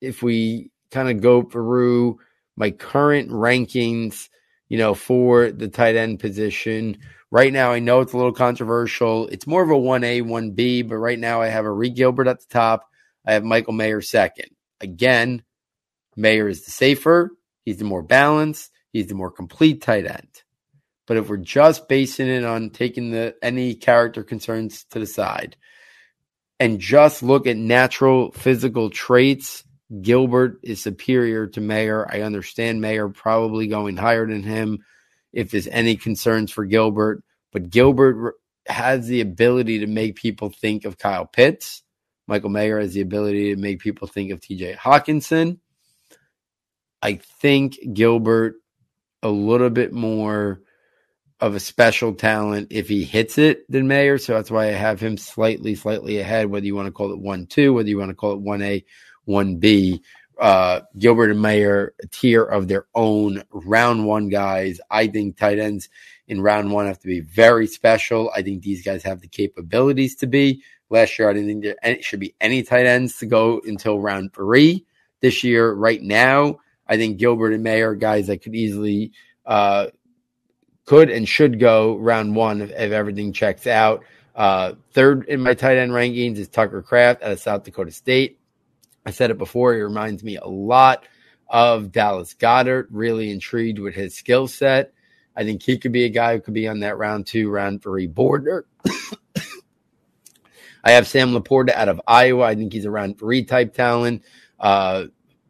if 0.00 0.22
we 0.22 0.70
kind 0.90 1.08
of 1.08 1.20
go 1.20 1.42
through 1.42 2.18
my 2.56 2.70
current 2.70 3.30
rankings, 3.30 4.28
you 4.68 4.78
know, 4.78 4.94
for 4.94 5.50
the 5.50 5.68
tight 5.68 5.96
end 5.96 6.20
position, 6.20 6.98
Right 7.34 7.52
now, 7.52 7.72
I 7.72 7.80
know 7.80 8.00
it's 8.00 8.12
a 8.12 8.16
little 8.16 8.32
controversial. 8.32 9.26
It's 9.26 9.44
more 9.44 9.60
of 9.60 9.68
a 9.68 9.72
1A, 9.72 10.22
1B, 10.22 10.88
but 10.88 10.98
right 10.98 11.18
now 11.18 11.42
I 11.42 11.48
have 11.48 11.64
Arik 11.64 11.96
Gilbert 11.96 12.28
at 12.28 12.38
the 12.38 12.46
top. 12.48 12.88
I 13.26 13.32
have 13.32 13.42
Michael 13.42 13.72
Mayer 13.72 14.00
second. 14.02 14.50
Again, 14.80 15.42
Mayer 16.14 16.46
is 16.46 16.64
the 16.64 16.70
safer. 16.70 17.32
He's 17.64 17.78
the 17.78 17.86
more 17.86 18.04
balanced. 18.04 18.70
He's 18.92 19.08
the 19.08 19.16
more 19.16 19.32
complete 19.32 19.82
tight 19.82 20.06
end. 20.06 20.44
But 21.08 21.16
if 21.16 21.28
we're 21.28 21.38
just 21.38 21.88
basing 21.88 22.28
it 22.28 22.44
on 22.44 22.70
taking 22.70 23.10
the 23.10 23.34
any 23.42 23.74
character 23.74 24.22
concerns 24.22 24.84
to 24.90 25.00
the 25.00 25.06
side, 25.06 25.56
and 26.60 26.78
just 26.78 27.20
look 27.20 27.48
at 27.48 27.56
natural 27.56 28.30
physical 28.30 28.90
traits, 28.90 29.64
Gilbert 30.00 30.58
is 30.62 30.82
superior 30.82 31.46
to 31.48 31.60
Mayer. 31.60 32.06
I 32.10 32.22
understand 32.22 32.80
Mayer 32.80 33.08
probably 33.08 33.66
going 33.66 33.96
higher 33.96 34.26
than 34.26 34.42
him 34.42 34.84
if 35.32 35.50
there's 35.50 35.68
any 35.68 35.96
concerns 35.96 36.50
for 36.50 36.64
Gilbert, 36.64 37.22
but 37.52 37.70
Gilbert 37.70 38.34
has 38.66 39.06
the 39.06 39.20
ability 39.20 39.80
to 39.80 39.86
make 39.86 40.16
people 40.16 40.48
think 40.50 40.84
of 40.84 40.98
Kyle 40.98 41.26
Pitts. 41.26 41.82
Michael 42.26 42.50
Mayer 42.50 42.80
has 42.80 42.94
the 42.94 43.02
ability 43.02 43.54
to 43.54 43.60
make 43.60 43.80
people 43.80 44.08
think 44.08 44.30
of 44.30 44.40
TJ 44.40 44.76
Hockenson. 44.76 45.58
I 47.02 47.20
think 47.40 47.76
Gilbert 47.92 48.54
a 49.22 49.28
little 49.28 49.70
bit 49.70 49.92
more 49.92 50.60
of 51.40 51.54
a 51.54 51.60
special 51.60 52.14
talent 52.14 52.68
if 52.70 52.88
he 52.88 53.04
hits 53.04 53.36
it 53.36 53.70
than 53.70 53.88
Mayer. 53.88 54.16
So 54.16 54.32
that's 54.32 54.50
why 54.50 54.68
I 54.68 54.72
have 54.72 55.00
him 55.00 55.18
slightly, 55.18 55.74
slightly 55.74 56.18
ahead, 56.18 56.46
whether 56.46 56.64
you 56.64 56.74
want 56.74 56.86
to 56.86 56.92
call 56.92 57.12
it 57.12 57.18
1 57.18 57.46
2, 57.46 57.74
whether 57.74 57.88
you 57.88 57.98
want 57.98 58.10
to 58.10 58.14
call 58.14 58.32
it 58.32 58.42
1A, 58.42 58.84
1B. 59.28 60.00
Uh, 60.38 60.80
Gilbert 60.98 61.30
and 61.30 61.40
Mayer, 61.40 61.94
a 62.02 62.06
tier 62.08 62.42
of 62.42 62.66
their 62.66 62.86
own 62.94 63.44
round 63.52 64.04
one 64.04 64.28
guys. 64.28 64.80
I 64.90 65.06
think 65.06 65.36
tight 65.36 65.58
ends 65.58 65.88
in 66.26 66.40
round 66.40 66.72
one 66.72 66.86
have 66.86 66.98
to 67.00 67.06
be 67.06 67.20
very 67.20 67.66
special. 67.66 68.30
I 68.34 68.42
think 68.42 68.62
these 68.62 68.84
guys 68.84 69.02
have 69.04 69.20
the 69.20 69.28
capabilities 69.28 70.16
to 70.16 70.26
be. 70.26 70.62
Last 70.90 71.18
year, 71.18 71.30
I 71.30 71.32
didn't 71.32 71.48
think 71.48 71.76
there 71.82 72.02
should 72.02 72.20
be 72.20 72.34
any 72.40 72.62
tight 72.62 72.86
ends 72.86 73.18
to 73.18 73.26
go 73.26 73.60
until 73.64 74.00
round 74.00 74.32
three. 74.32 74.84
This 75.20 75.42
year, 75.42 75.72
right 75.72 76.02
now, 76.02 76.58
I 76.86 76.96
think 76.96 77.18
Gilbert 77.18 77.52
and 77.52 77.62
Mayer 77.62 77.94
guys 77.94 78.26
that 78.26 78.42
could 78.42 78.54
easily 78.54 79.12
uh, 79.46 79.86
could 80.84 81.10
and 81.10 81.28
should 81.28 81.58
go 81.58 81.96
round 81.96 82.36
one 82.36 82.60
if, 82.60 82.70
if 82.70 82.92
everything 82.92 83.32
checks 83.32 83.66
out. 83.66 84.04
Uh, 84.34 84.74
third 84.92 85.26
in 85.28 85.40
my 85.40 85.54
tight 85.54 85.78
end 85.78 85.92
rankings 85.92 86.36
is 86.38 86.48
Tucker 86.48 86.82
Kraft 86.82 87.22
out 87.22 87.32
of 87.32 87.40
South 87.40 87.64
Dakota 87.64 87.90
State. 87.90 88.38
I 89.06 89.10
said 89.10 89.30
it 89.30 89.38
before, 89.38 89.74
he 89.74 89.80
reminds 89.80 90.24
me 90.24 90.36
a 90.36 90.46
lot 90.46 91.04
of 91.48 91.92
Dallas 91.92 92.34
Goedert. 92.34 92.86
Really 92.90 93.30
intrigued 93.30 93.78
with 93.78 93.94
his 93.94 94.14
skill 94.14 94.48
set. 94.48 94.92
I 95.36 95.44
think 95.44 95.62
he 95.62 95.78
could 95.78 95.92
be 95.92 96.04
a 96.04 96.10
guy 96.10 96.34
who 96.34 96.40
could 96.40 96.54
be 96.54 96.68
on 96.68 96.80
that 96.80 96.96
round 96.96 97.26
two, 97.26 97.50
round 97.50 97.82
three 97.82 98.06
border. 98.06 98.66
I 100.84 100.92
have 100.92 101.06
Sam 101.06 101.32
LaPorta 101.32 101.74
out 101.74 101.88
of 101.88 102.00
Iowa. 102.06 102.44
I 102.44 102.54
think 102.54 102.72
he's 102.72 102.84
a 102.84 102.90
round 102.90 103.18
three 103.18 103.44
type 103.44 103.74
talent. 103.74 104.22
Uh, 104.60 105.04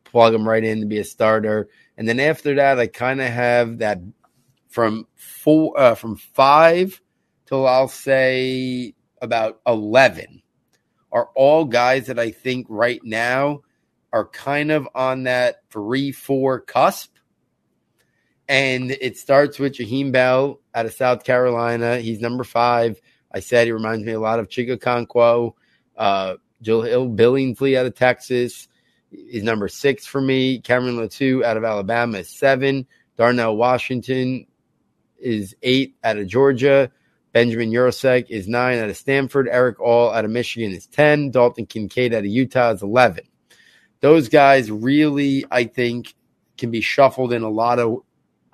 plug 0.05 0.33
him 0.33 0.49
right 0.49 0.65
in 0.65 0.81
to 0.81 0.87
be 0.87 0.99
a 0.99 1.05
starter. 1.05 1.69
And 1.97 2.09
then 2.09 2.21
after 2.21 2.55
that, 2.55 2.79
I 2.79 2.87
kind 2.87 3.21
of 3.21 3.29
have 3.29 3.79
that 3.79 4.01
from 4.69 5.07
four, 5.15 5.79
uh, 5.79 5.95
from 5.95 6.17
five 6.17 7.01
till 7.47 7.67
I'll 7.67 7.89
say 7.89 8.95
about 9.21 9.61
11 9.67 10.43
are 11.15 11.31
all 11.35 11.65
guys 11.65 12.09
that 12.09 12.19
I 12.19 12.33
think 12.33 12.67
right 12.69 13.01
now 13.03 13.63
are 14.13 14.27
kind 14.27 14.71
of 14.71 14.87
on 14.95 15.23
that 15.23 15.63
three, 15.71 16.13
four 16.13 16.61
cusp. 16.61 17.13
And 18.49 18.91
it 18.91 19.17
starts 19.17 19.59
with 19.59 19.75
Jaheim 19.75 20.13
Bell 20.13 20.61
out 20.75 20.85
of 20.85 20.93
South 20.93 21.25
Carolina. 21.25 21.99
He's 22.01 22.21
number 22.21 22.45
five. 22.45 23.01
I 23.33 23.41
said 23.41 23.67
he 23.67 23.73
reminds 23.73 24.05
me 24.05 24.13
a 24.13 24.21
lot 24.21 24.41
of 24.41 24.49
Chig 24.49 24.77
Okonkwo. 24.77 25.55
Uh, 25.97 26.35
Jahleel 26.63 27.17
Billingsley 27.17 27.79
out 27.79 27.87
of 27.87 27.95
Texas 27.95 28.69
is 29.11 29.43
number 29.43 29.69
six 29.69 30.07
for 30.07 30.21
me. 30.21 30.59
Cameron 30.59 30.97
Latu 30.97 31.45
out 31.45 31.57
of 31.57 31.65
Alabama 31.65 32.19
is 32.19 32.29
seven. 32.29 32.87
Darnell 33.17 33.57
Washington 33.57 34.47
is 35.19 35.55
eight 35.63 35.97
out 36.03 36.19
of 36.19 36.27
Georgia. 36.27 36.91
Benjamin 37.35 37.73
Yurosek 37.73 38.31
is 38.31 38.47
nine 38.47 38.79
out 38.79 38.89
of 38.89 38.97
Stanford. 38.97 39.49
Erick 39.49 39.81
All 39.81 40.13
out 40.13 40.25
of 40.25 40.31
Michigan 40.31 40.71
is 40.71 40.87
10. 40.87 41.33
Dalton 41.33 41.67
Kincaid 41.67 42.15
out 42.15 42.21
of 42.21 42.27
Utah 42.27 42.71
is 42.71 42.81
11. 42.81 43.25
Those 43.99 44.29
guys 44.29 44.71
really, 44.71 45.45
I 45.51 45.65
think, 45.65 46.15
can 46.57 46.71
be 46.71 46.81
shuffled 46.81 47.33
in 47.33 47.43
a 47.43 47.51
lot 47.51 47.81
of 47.81 48.03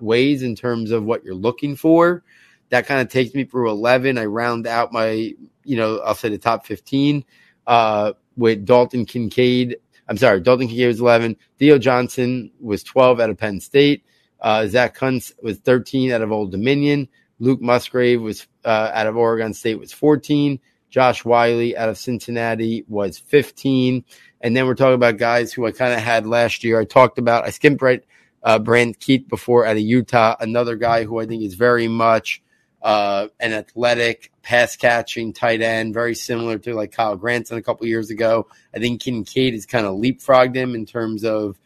ways 0.00 0.42
in 0.42 0.56
terms 0.56 0.92
of 0.92 1.04
what 1.04 1.22
you're 1.24 1.34
looking 1.34 1.76
for. 1.76 2.24
That 2.70 2.86
kind 2.86 3.02
of 3.02 3.10
takes 3.10 3.34
me 3.34 3.44
through 3.44 3.68
11. 3.68 4.16
I 4.16 4.24
round 4.24 4.66
out 4.66 4.94
my, 4.94 5.34
you 5.62 5.76
know, 5.76 5.98
I'll 5.98 6.14
say 6.14 6.30
the 6.30 6.38
top 6.38 6.64
15 6.64 7.22
uh, 7.66 8.14
with 8.38 8.64
Dalton 8.64 9.04
Kincaid. 9.04 9.76
I'm 10.08 10.16
sorry, 10.16 10.40
Dalton 10.40 10.68
Kincaid 10.68 10.86
was 10.86 11.00
11. 11.00 11.36
Theo 11.58 11.76
Johnson 11.76 12.50
was 12.58 12.82
12 12.82 13.20
out 13.20 13.28
of 13.28 13.36
Penn 13.36 13.60
State. 13.60 14.06
Uh, 14.40 14.66
Zack 14.68 14.94
Kuntz 14.94 15.34
was 15.42 15.58
13 15.58 16.12
out 16.12 16.22
of 16.22 16.32
Old 16.32 16.50
Dominion. 16.50 17.08
Luke 17.40 17.60
Musgrave 17.60 18.22
was 18.22 18.46
uh, 18.64 18.90
out 18.92 19.06
of 19.06 19.16
Oregon 19.16 19.54
State 19.54 19.78
was 19.78 19.92
14. 19.92 20.60
Josh 20.90 21.24
Whyle 21.24 21.76
out 21.76 21.88
of 21.88 21.98
Cincinnati 21.98 22.84
was 22.88 23.18
15. 23.18 24.04
And 24.40 24.56
then 24.56 24.66
we're 24.66 24.74
talking 24.74 24.94
about 24.94 25.18
guys 25.18 25.52
who 25.52 25.66
I 25.66 25.72
kind 25.72 25.92
of 25.92 26.00
had 26.00 26.26
last 26.26 26.64
year. 26.64 26.80
I 26.80 26.84
talked 26.84 27.18
about, 27.18 27.44
I 27.44 27.50
skimmed 27.50 27.80
right 27.80 28.02
uh, 28.42 28.58
Brant 28.58 28.98
Kuithe 28.98 29.28
before 29.28 29.66
out 29.66 29.76
of 29.76 29.82
Utah, 29.82 30.36
another 30.40 30.76
guy 30.76 31.04
who 31.04 31.20
I 31.20 31.26
think 31.26 31.42
is 31.42 31.54
very 31.54 31.88
much 31.88 32.42
uh, 32.82 33.28
an 33.38 33.52
athletic 33.52 34.32
pass 34.42 34.76
catching 34.76 35.32
tight 35.32 35.60
end, 35.60 35.92
very 35.92 36.14
similar 36.14 36.58
to 36.58 36.74
like 36.74 36.92
Kylen 36.92 37.20
Granson 37.20 37.58
a 37.58 37.62
couple 37.62 37.86
years 37.86 38.10
ago. 38.10 38.48
I 38.74 38.78
think 38.78 39.02
Kincaid 39.02 39.54
has 39.54 39.66
kind 39.66 39.86
of 39.86 39.96
leapfrogged 39.96 40.56
him 40.56 40.74
in 40.74 40.86
terms 40.86 41.24
of 41.24 41.58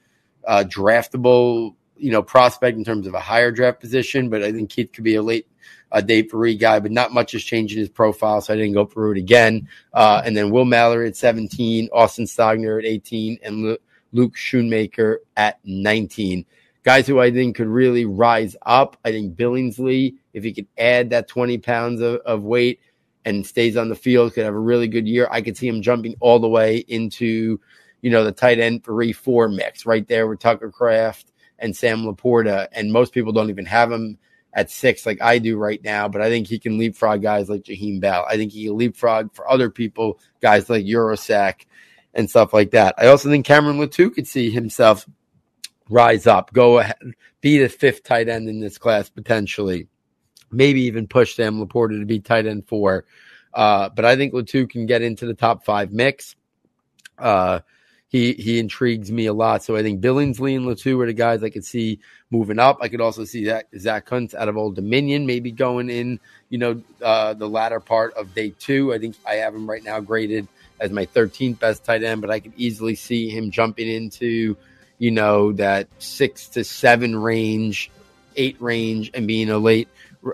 uh, 0.47 0.64
draftable, 0.66 1.74
you 1.97 2.11
know, 2.11 2.22
prospect 2.22 2.76
in 2.76 2.84
terms 2.84 3.07
of 3.07 3.14
a 3.14 3.20
higher 3.20 3.53
draft 3.53 3.80
position. 3.80 4.28
But 4.28 4.42
I 4.42 4.53
think 4.53 4.70
Kuithe 4.70 4.92
could 4.92 5.05
be 5.05 5.14
a 5.14 5.22
late 5.22 5.47
a 5.95 6.03
day 6.03 6.22
three 6.22 6.57
guy, 6.57 6.80
but 6.80 6.90
not 6.90 7.14
much 7.14 7.32
has 7.32 7.42
changed 7.42 7.74
in 7.74 7.78
his 7.78 7.88
profile, 7.88 8.40
so 8.40 8.53
I 8.53 8.57
didn't 8.57 8.74
go 8.74 8.84
through 8.84 9.12
it 9.12 9.18
again. 9.18 9.68
Uh, 9.92 10.20
and 10.24 10.36
then 10.36 10.51
Will 10.51 10.64
Mallory 10.64 11.07
at 11.07 11.16
17, 11.16 11.88
Austin 11.92 12.24
Stogner 12.24 12.80
at 12.80 12.84
18, 12.84 13.38
and 13.45 13.78
Luke 14.12 14.34
Schoonmaker 14.34 15.18
at 15.36 15.61
19. 15.64 16.45
Guys 16.82 17.07
who 17.07 17.20
I 17.20 17.30
think 17.30 17.57
could 17.57 17.68
really 17.68 18.05
rise 18.05 18.57
up. 18.66 18.97
I 19.05 19.12
think 19.12 19.36
Billingsley, 19.36 20.16
if 20.32 20.42
he 20.42 20.53
could 20.53 20.66
add 20.76 21.11
that 21.11 21.28
20 21.28 21.59
pounds 21.59 22.01
of, 22.01 22.16
of 22.26 22.42
weight 22.42 22.80
and 23.24 23.47
stays 23.47 23.76
on 23.76 23.88
the 23.88 23.95
field, 23.95 24.34
could 24.34 24.45
have 24.45 24.55
a 24.55 24.59
really 24.59 24.88
good 24.88 25.07
year. 25.07 25.28
I 25.30 25.42
could 25.42 25.57
see 25.57 25.68
him 25.68 25.80
jumping 25.80 26.16
all 26.18 26.40
the 26.40 26.49
way 26.49 26.78
into, 26.88 27.61
you 28.03 28.11
know, 28.11 28.24
the 28.24 28.32
tight 28.32 28.59
end 28.59 28.84
three, 28.84 29.12
four 29.12 29.49
mix 29.49 29.86
right 29.86 30.07
there 30.09 30.26
with 30.26 30.40
Tucker 30.40 30.72
Kraft 30.72 31.30
and 31.61 31.74
Sam 31.74 32.05
LaPorta. 32.05 32.66
And 32.72 32.92
most 32.92 33.14
people 33.14 33.32
don't 33.32 33.51
even 33.51 33.66
have 33.66 33.92
him 33.92 34.18
at 34.55 34.70
six 34.70 35.05
like 35.05 35.20
I 35.20 35.38
do 35.38 35.59
right 35.59 35.82
now, 35.82 36.09
but 36.09 36.22
I 36.22 36.30
think 36.30 36.46
he 36.46 36.59
can 36.59 36.78
leapfrog 36.78 37.22
guys 37.22 37.48
like 37.48 37.64
Jaheim 37.64 38.00
Bell. 38.00 38.24
I 38.28 38.36
think 38.36 38.52
he 38.52 38.66
can 38.66 38.76
leapfrog 38.76 39.34
for 39.34 39.50
other 39.50 39.68
people, 39.68 40.20
guys 40.40 40.70
like 40.70 40.84
Yurosek 40.84 41.66
and 42.14 42.30
stuff 42.30 42.55
like 42.55 42.70
that. 42.70 42.94
I 42.96 43.09
also 43.09 43.28
think 43.28 43.44
Cameron 43.44 43.78
Latu 43.78 44.14
could 44.14 44.28
see 44.28 44.50
himself 44.50 45.07
rise 45.90 46.26
up, 46.26 46.52
go 46.52 46.78
ahead, 46.78 46.96
be 47.40 47.59
the 47.59 47.68
fifth 47.68 48.05
tight 48.05 48.28
end 48.28 48.48
in 48.48 48.61
this 48.61 48.78
class 48.78 49.11
potentially. 49.11 49.88
Maybe 50.52 50.82
even 50.82 51.09
push 51.09 51.34
Sam 51.34 51.61
LaPorta 51.61 51.98
to 51.98 52.07
be 52.07 52.20
tight 52.20 52.46
end 52.46 52.68
four. 52.68 53.05
Uh, 53.52 53.88
but 53.88 54.05
I 54.05 54.16
think 54.16 54.32
Latu 54.32 54.70
can 54.70 54.86
get 54.86 55.02
into 55.02 55.26
the 55.26 55.34
top 55.34 55.64
five 55.64 55.92
mix. 55.92 56.36
Uh, 57.18 57.61
he 58.14 58.32
he 58.34 58.60
intrigues 58.60 59.10
me 59.10 59.26
a 59.26 59.32
lot. 59.32 59.64
So 59.64 59.74
I 59.74 59.82
think 59.82 60.00
Billingsley 60.00 60.54
and 60.54 60.66
Latu 60.66 61.02
are 61.02 61.06
the 61.06 61.12
guys 61.12 61.42
I 61.42 61.50
could 61.50 61.64
see 61.64 61.98
moving 62.30 62.60
up. 62.60 62.78
I 62.80 62.86
could 62.86 63.00
also 63.00 63.24
see 63.24 63.46
that 63.46 63.66
Zack 63.76 64.06
Kuntz 64.06 64.36
out 64.36 64.48
of 64.48 64.56
Old 64.56 64.76
Dominion 64.76 65.26
maybe 65.26 65.50
going 65.50 65.90
in, 65.90 66.20
you 66.48 66.58
know, 66.58 66.80
uh, 67.02 67.34
the 67.34 67.48
latter 67.48 67.80
part 67.80 68.14
of 68.14 68.32
day 68.32 68.54
two. 68.56 68.94
I 68.94 69.00
think 69.00 69.16
I 69.26 69.34
have 69.34 69.52
him 69.52 69.68
right 69.68 69.82
now 69.82 69.98
graded 69.98 70.46
as 70.78 70.92
my 70.92 71.06
13th 71.06 71.58
best 71.58 71.84
tight 71.84 72.04
end, 72.04 72.20
but 72.20 72.30
I 72.30 72.38
could 72.38 72.52
easily 72.56 72.94
see 72.94 73.30
him 73.30 73.50
jumping 73.50 73.88
into, 73.88 74.56
you 74.98 75.10
know, 75.10 75.50
that 75.54 75.88
six 75.98 76.46
to 76.50 76.62
seven 76.62 77.16
range, 77.16 77.90
eight 78.36 78.56
range, 78.60 79.10
and 79.12 79.26
being 79.26 79.50
a 79.50 79.58
late, 79.58 79.88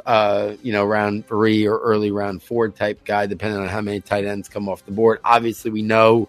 uh, 0.05 0.53
you 0.63 0.75
know, 0.75 0.85
round 0.85 1.27
three 1.27 1.67
or 1.67 1.79
early 1.79 2.11
round 2.11 2.43
four 2.43 2.69
type 2.69 3.07
guy, 3.07 3.25
depending 3.25 3.59
on 3.59 3.69
how 3.69 3.81
many 3.81 4.03
tight 4.03 4.27
ends 4.27 4.51
come 4.51 4.69
off 4.69 4.85
the 4.85 4.93
board. 4.93 5.19
Obviously, 5.25 5.71
we 5.71 5.81
know 5.81 6.29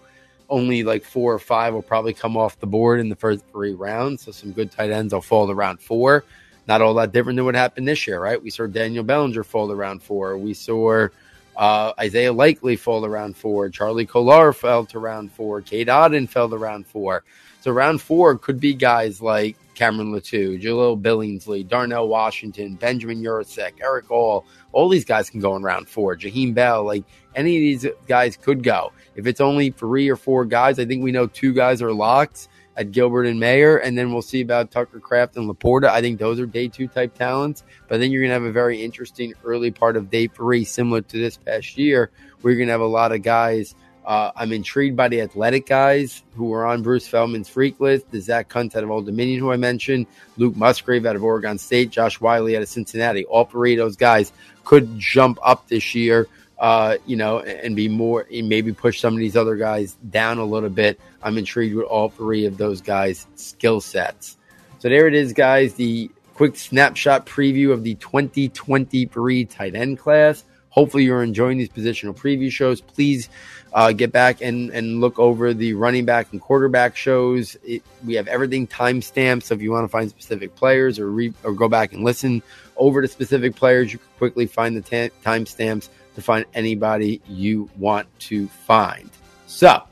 only 0.52 0.84
like 0.84 1.04
four 1.04 1.34
or 1.34 1.40
five 1.40 1.74
will 1.74 1.82
probably 1.82 2.14
come 2.14 2.38
off 2.38 2.60
the 2.60 2.68
board 2.68 3.00
in 3.00 3.10
the 3.10 3.16
first 3.16 3.44
three 3.52 3.74
rounds. 3.74 4.24
So 4.24 4.32
some 4.32 4.52
good 4.52 4.70
tight 4.70 4.92
ends 4.92 5.14
will 5.14 5.22
fall 5.22 5.48
to 5.48 5.56
round 5.56 5.80
four. 5.80 6.26
Not 6.68 6.82
all 6.82 6.94
that 6.96 7.12
different 7.12 7.38
than 7.38 7.46
what 7.46 7.56
happened 7.56 7.88
this 7.88 8.06
year, 8.06 8.22
right? 8.22 8.42
We 8.42 8.52
saw 8.52 8.68
Daniel 8.68 9.04
Bellinger 9.04 9.44
fall 9.44 9.68
to 9.70 9.76
round 9.76 10.04
four. 10.04 10.38
We 10.38 10.54
saw 10.54 11.08
uh, 11.56 11.94
Isaiah 12.00 12.34
Likely 12.34 12.76
fall 12.76 13.02
to 13.02 13.10
round 13.10 13.36
four. 13.36 13.70
Charlie 13.70 14.06
Kolar 14.06 14.54
fell 14.54 14.86
to 14.86 15.00
round 15.00 15.32
four. 15.32 15.62
Cade 15.62 15.88
Otton 15.88 16.30
fell 16.30 16.50
to 16.50 16.58
round 16.58 16.86
four. 16.86 17.24
So 17.62 17.72
round 17.72 18.02
four 18.02 18.38
could 18.38 18.60
be 18.60 18.74
guys 18.74 19.22
like 19.22 19.56
Cameron 19.76 20.12
Latu, 20.12 20.62
Jahleel 20.62 21.00
Billingsley, 21.00 21.68
Darnell 21.68 22.08
Washington, 22.08 22.74
Benjamin 22.74 23.22
Yurosek, 23.22 23.74
Erick 23.82 24.10
All. 24.10 24.46
All 24.72 24.90
these 24.90 25.06
guys 25.06 25.30
can 25.30 25.40
go 25.40 25.56
in 25.56 25.62
round 25.62 25.88
four. 25.88 26.16
Jaheim 26.16 26.56
Bell, 26.56 26.84
like 26.84 27.04
any 27.36 27.56
of 27.56 27.62
these 27.62 27.94
guys 28.08 28.36
could 28.36 28.64
go. 28.64 28.92
If 29.16 29.28
it's 29.28 29.40
only 29.40 29.70
three 29.70 30.10
or 30.10 30.16
four 30.16 30.44
guys, 30.44 30.80
I 30.80 30.86
think 30.86 31.04
we 31.04 31.12
know 31.12 31.28
two 31.28 31.54
guys 31.54 31.84
are 31.84 31.94
locked 31.94 32.48
at 32.78 32.92
Gilbert 32.92 33.28
and 33.28 33.40
Mayer, 33.40 33.78
and 33.78 33.96
then 33.98 34.12
we'll 34.12 34.22
see 34.22 34.42
about 34.42 34.72
Tucker 34.72 35.00
Kraft 35.00 35.38
and 35.38 35.48
LaPorta. 35.48 35.90
I 35.90 36.02
think 36.02 36.20
those 36.20 36.40
are 36.40 36.48
day 36.48 36.68
two 36.68 36.88
type 36.88 37.14
talents. 37.14 37.64
But 37.88 38.00
then 38.00 38.12
you're 38.12 38.22
going 38.22 38.30
to 38.30 38.34
have 38.34 38.44
a 38.44 38.52
very 38.52 38.82
interesting 38.82 39.34
early 39.44 39.70
part 39.70 39.98
of 39.98 40.10
day 40.10 40.28
three, 40.28 40.64
similar 40.64 41.02
to 41.02 41.20
this 41.20 41.38
past 41.38 41.78
year, 41.78 42.10
where 42.42 42.52
you're 42.52 42.60
going 42.60 42.70
to 42.70 42.74
have 42.74 42.82
a 42.82 42.86
lot 42.86 43.12
of 43.12 43.22
guys 43.22 43.76
Uh, 44.06 44.32
I'm 44.36 44.52
intrigued 44.52 44.98
by 44.98 45.08
the 45.08 45.22
athletic 45.22 45.68
guys 45.68 46.24
who 46.36 46.54
are 46.54 46.66
on 46.66 46.82
Bruce 46.82 47.08
Feldman's 47.08 47.50
freak 47.50 47.80
list. 47.80 48.10
The 48.10 48.20
Zack 48.20 48.50
Kuntz 48.50 48.76
out 48.76 48.84
of 48.84 48.90
Old 48.90 49.06
Dominion, 49.06 49.40
who 49.40 49.52
I 49.52 49.58
mentioned, 49.58 50.08
Luke 50.38 50.56
Musgrave 50.56 51.06
out 51.06 51.16
of 51.16 51.24
Oregon 51.24 51.58
State, 51.58 51.92
Josh 51.92 52.20
Whyle 52.20 52.48
out 52.56 52.62
of 52.62 52.70
Cincinnati. 52.70 53.26
All 53.26 53.46
three 53.46 53.74
of 53.74 53.78
those 53.78 53.96
guys 53.96 54.32
could 54.64 54.98
jump 54.98 55.38
up 55.44 55.68
this 55.68 55.94
year, 55.94 56.28
uh, 56.60 56.98
you 57.06 57.16
know, 57.16 57.40
and 57.40 57.76
be 57.76 57.88
more, 57.88 58.28
and 58.34 58.50
maybe 58.50 58.74
push 58.74 59.00
some 59.00 59.14
of 59.14 59.20
these 59.20 59.38
other 59.38 59.56
guys 59.56 59.98
down 60.10 60.40
a 60.40 60.46
little 60.46 60.70
bit. 60.70 61.00
I'm 61.22 61.38
intrigued 61.38 61.76
with 61.76 61.86
all 61.86 62.10
three 62.10 62.46
of 62.46 62.58
those 62.58 62.82
guys' 62.82 63.28
skill 63.36 63.82
sets. 63.82 64.38
So 64.80 64.90
there 64.90 65.08
it 65.08 65.14
is, 65.14 65.32
guys. 65.32 65.76
The 65.76 66.10
quick 66.34 66.56
snapshot 66.56 67.28
preview 67.28 67.72
of 67.72 67.84
the 67.84 67.94
2023 67.96 69.46
tight 69.46 69.76
end 69.76 70.00
class. 70.00 70.44
Hopefully, 70.72 71.04
you're 71.04 71.22
enjoying 71.24 71.58
these 71.58 71.70
positional 71.70 72.16
preview 72.16 72.52
shows. 72.52 72.82
Please 72.82 73.30
uh, 73.74 73.92
get 73.92 74.12
back 74.12 74.42
and, 74.42 74.70
and 74.72 75.00
look 75.00 75.20
over 75.20 75.54
the 75.54 75.74
running 75.74 76.06
back 76.06 76.32
and 76.32 76.42
quarterback 76.42 76.96
shows. 76.96 77.56
It, 77.64 77.84
we 78.06 78.16
have 78.16 78.28
everything 78.28 78.68
timestamped. 78.68 79.44
So 79.44 79.56
if 79.56 79.62
you 79.62 79.72
want 79.72 79.84
to 79.84 79.90
find 79.90 80.10
specific 80.10 80.56
players 80.56 81.00
or, 81.00 81.10
re, 81.12 81.34
or 81.44 81.54
go 81.54 81.68
back 81.68 81.94
and 81.94 82.04
listen 82.04 82.42
over 82.78 83.02
to 83.02 83.08
specific 83.08 83.56
players, 83.56 83.94
you 83.94 84.00
can 84.00 84.08
quickly 84.18 84.46
find 84.46 84.76
the 84.76 84.82
ta- 84.82 85.14
timestamps 85.24 85.90
to 86.16 86.22
find 86.22 86.46
anybody 86.54 87.22
you 87.28 87.70
want 87.78 88.08
to 88.20 88.48
find. 88.48 89.10
So, 89.48 89.84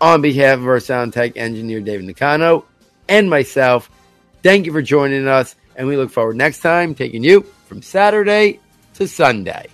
on 0.00 0.22
behalf 0.22 0.58
of 0.58 0.66
our 0.66 0.80
sound 0.80 1.12
tech 1.12 1.36
engineer, 1.36 1.80
David 1.80 2.06
Nicano, 2.06 2.64
and 3.08 3.28
myself, 3.28 3.90
thank 4.42 4.66
you 4.66 4.72
for 4.72 4.82
joining 4.82 5.26
us. 5.28 5.56
And 5.76 5.86
we 5.86 5.96
look 5.96 6.10
forward 6.10 6.36
next 6.36 6.60
time 6.60 6.94
taking 6.94 7.22
you 7.22 7.42
from 7.66 7.82
Saturday 7.82 8.60
to 8.94 9.06
Sunday. 9.06 9.68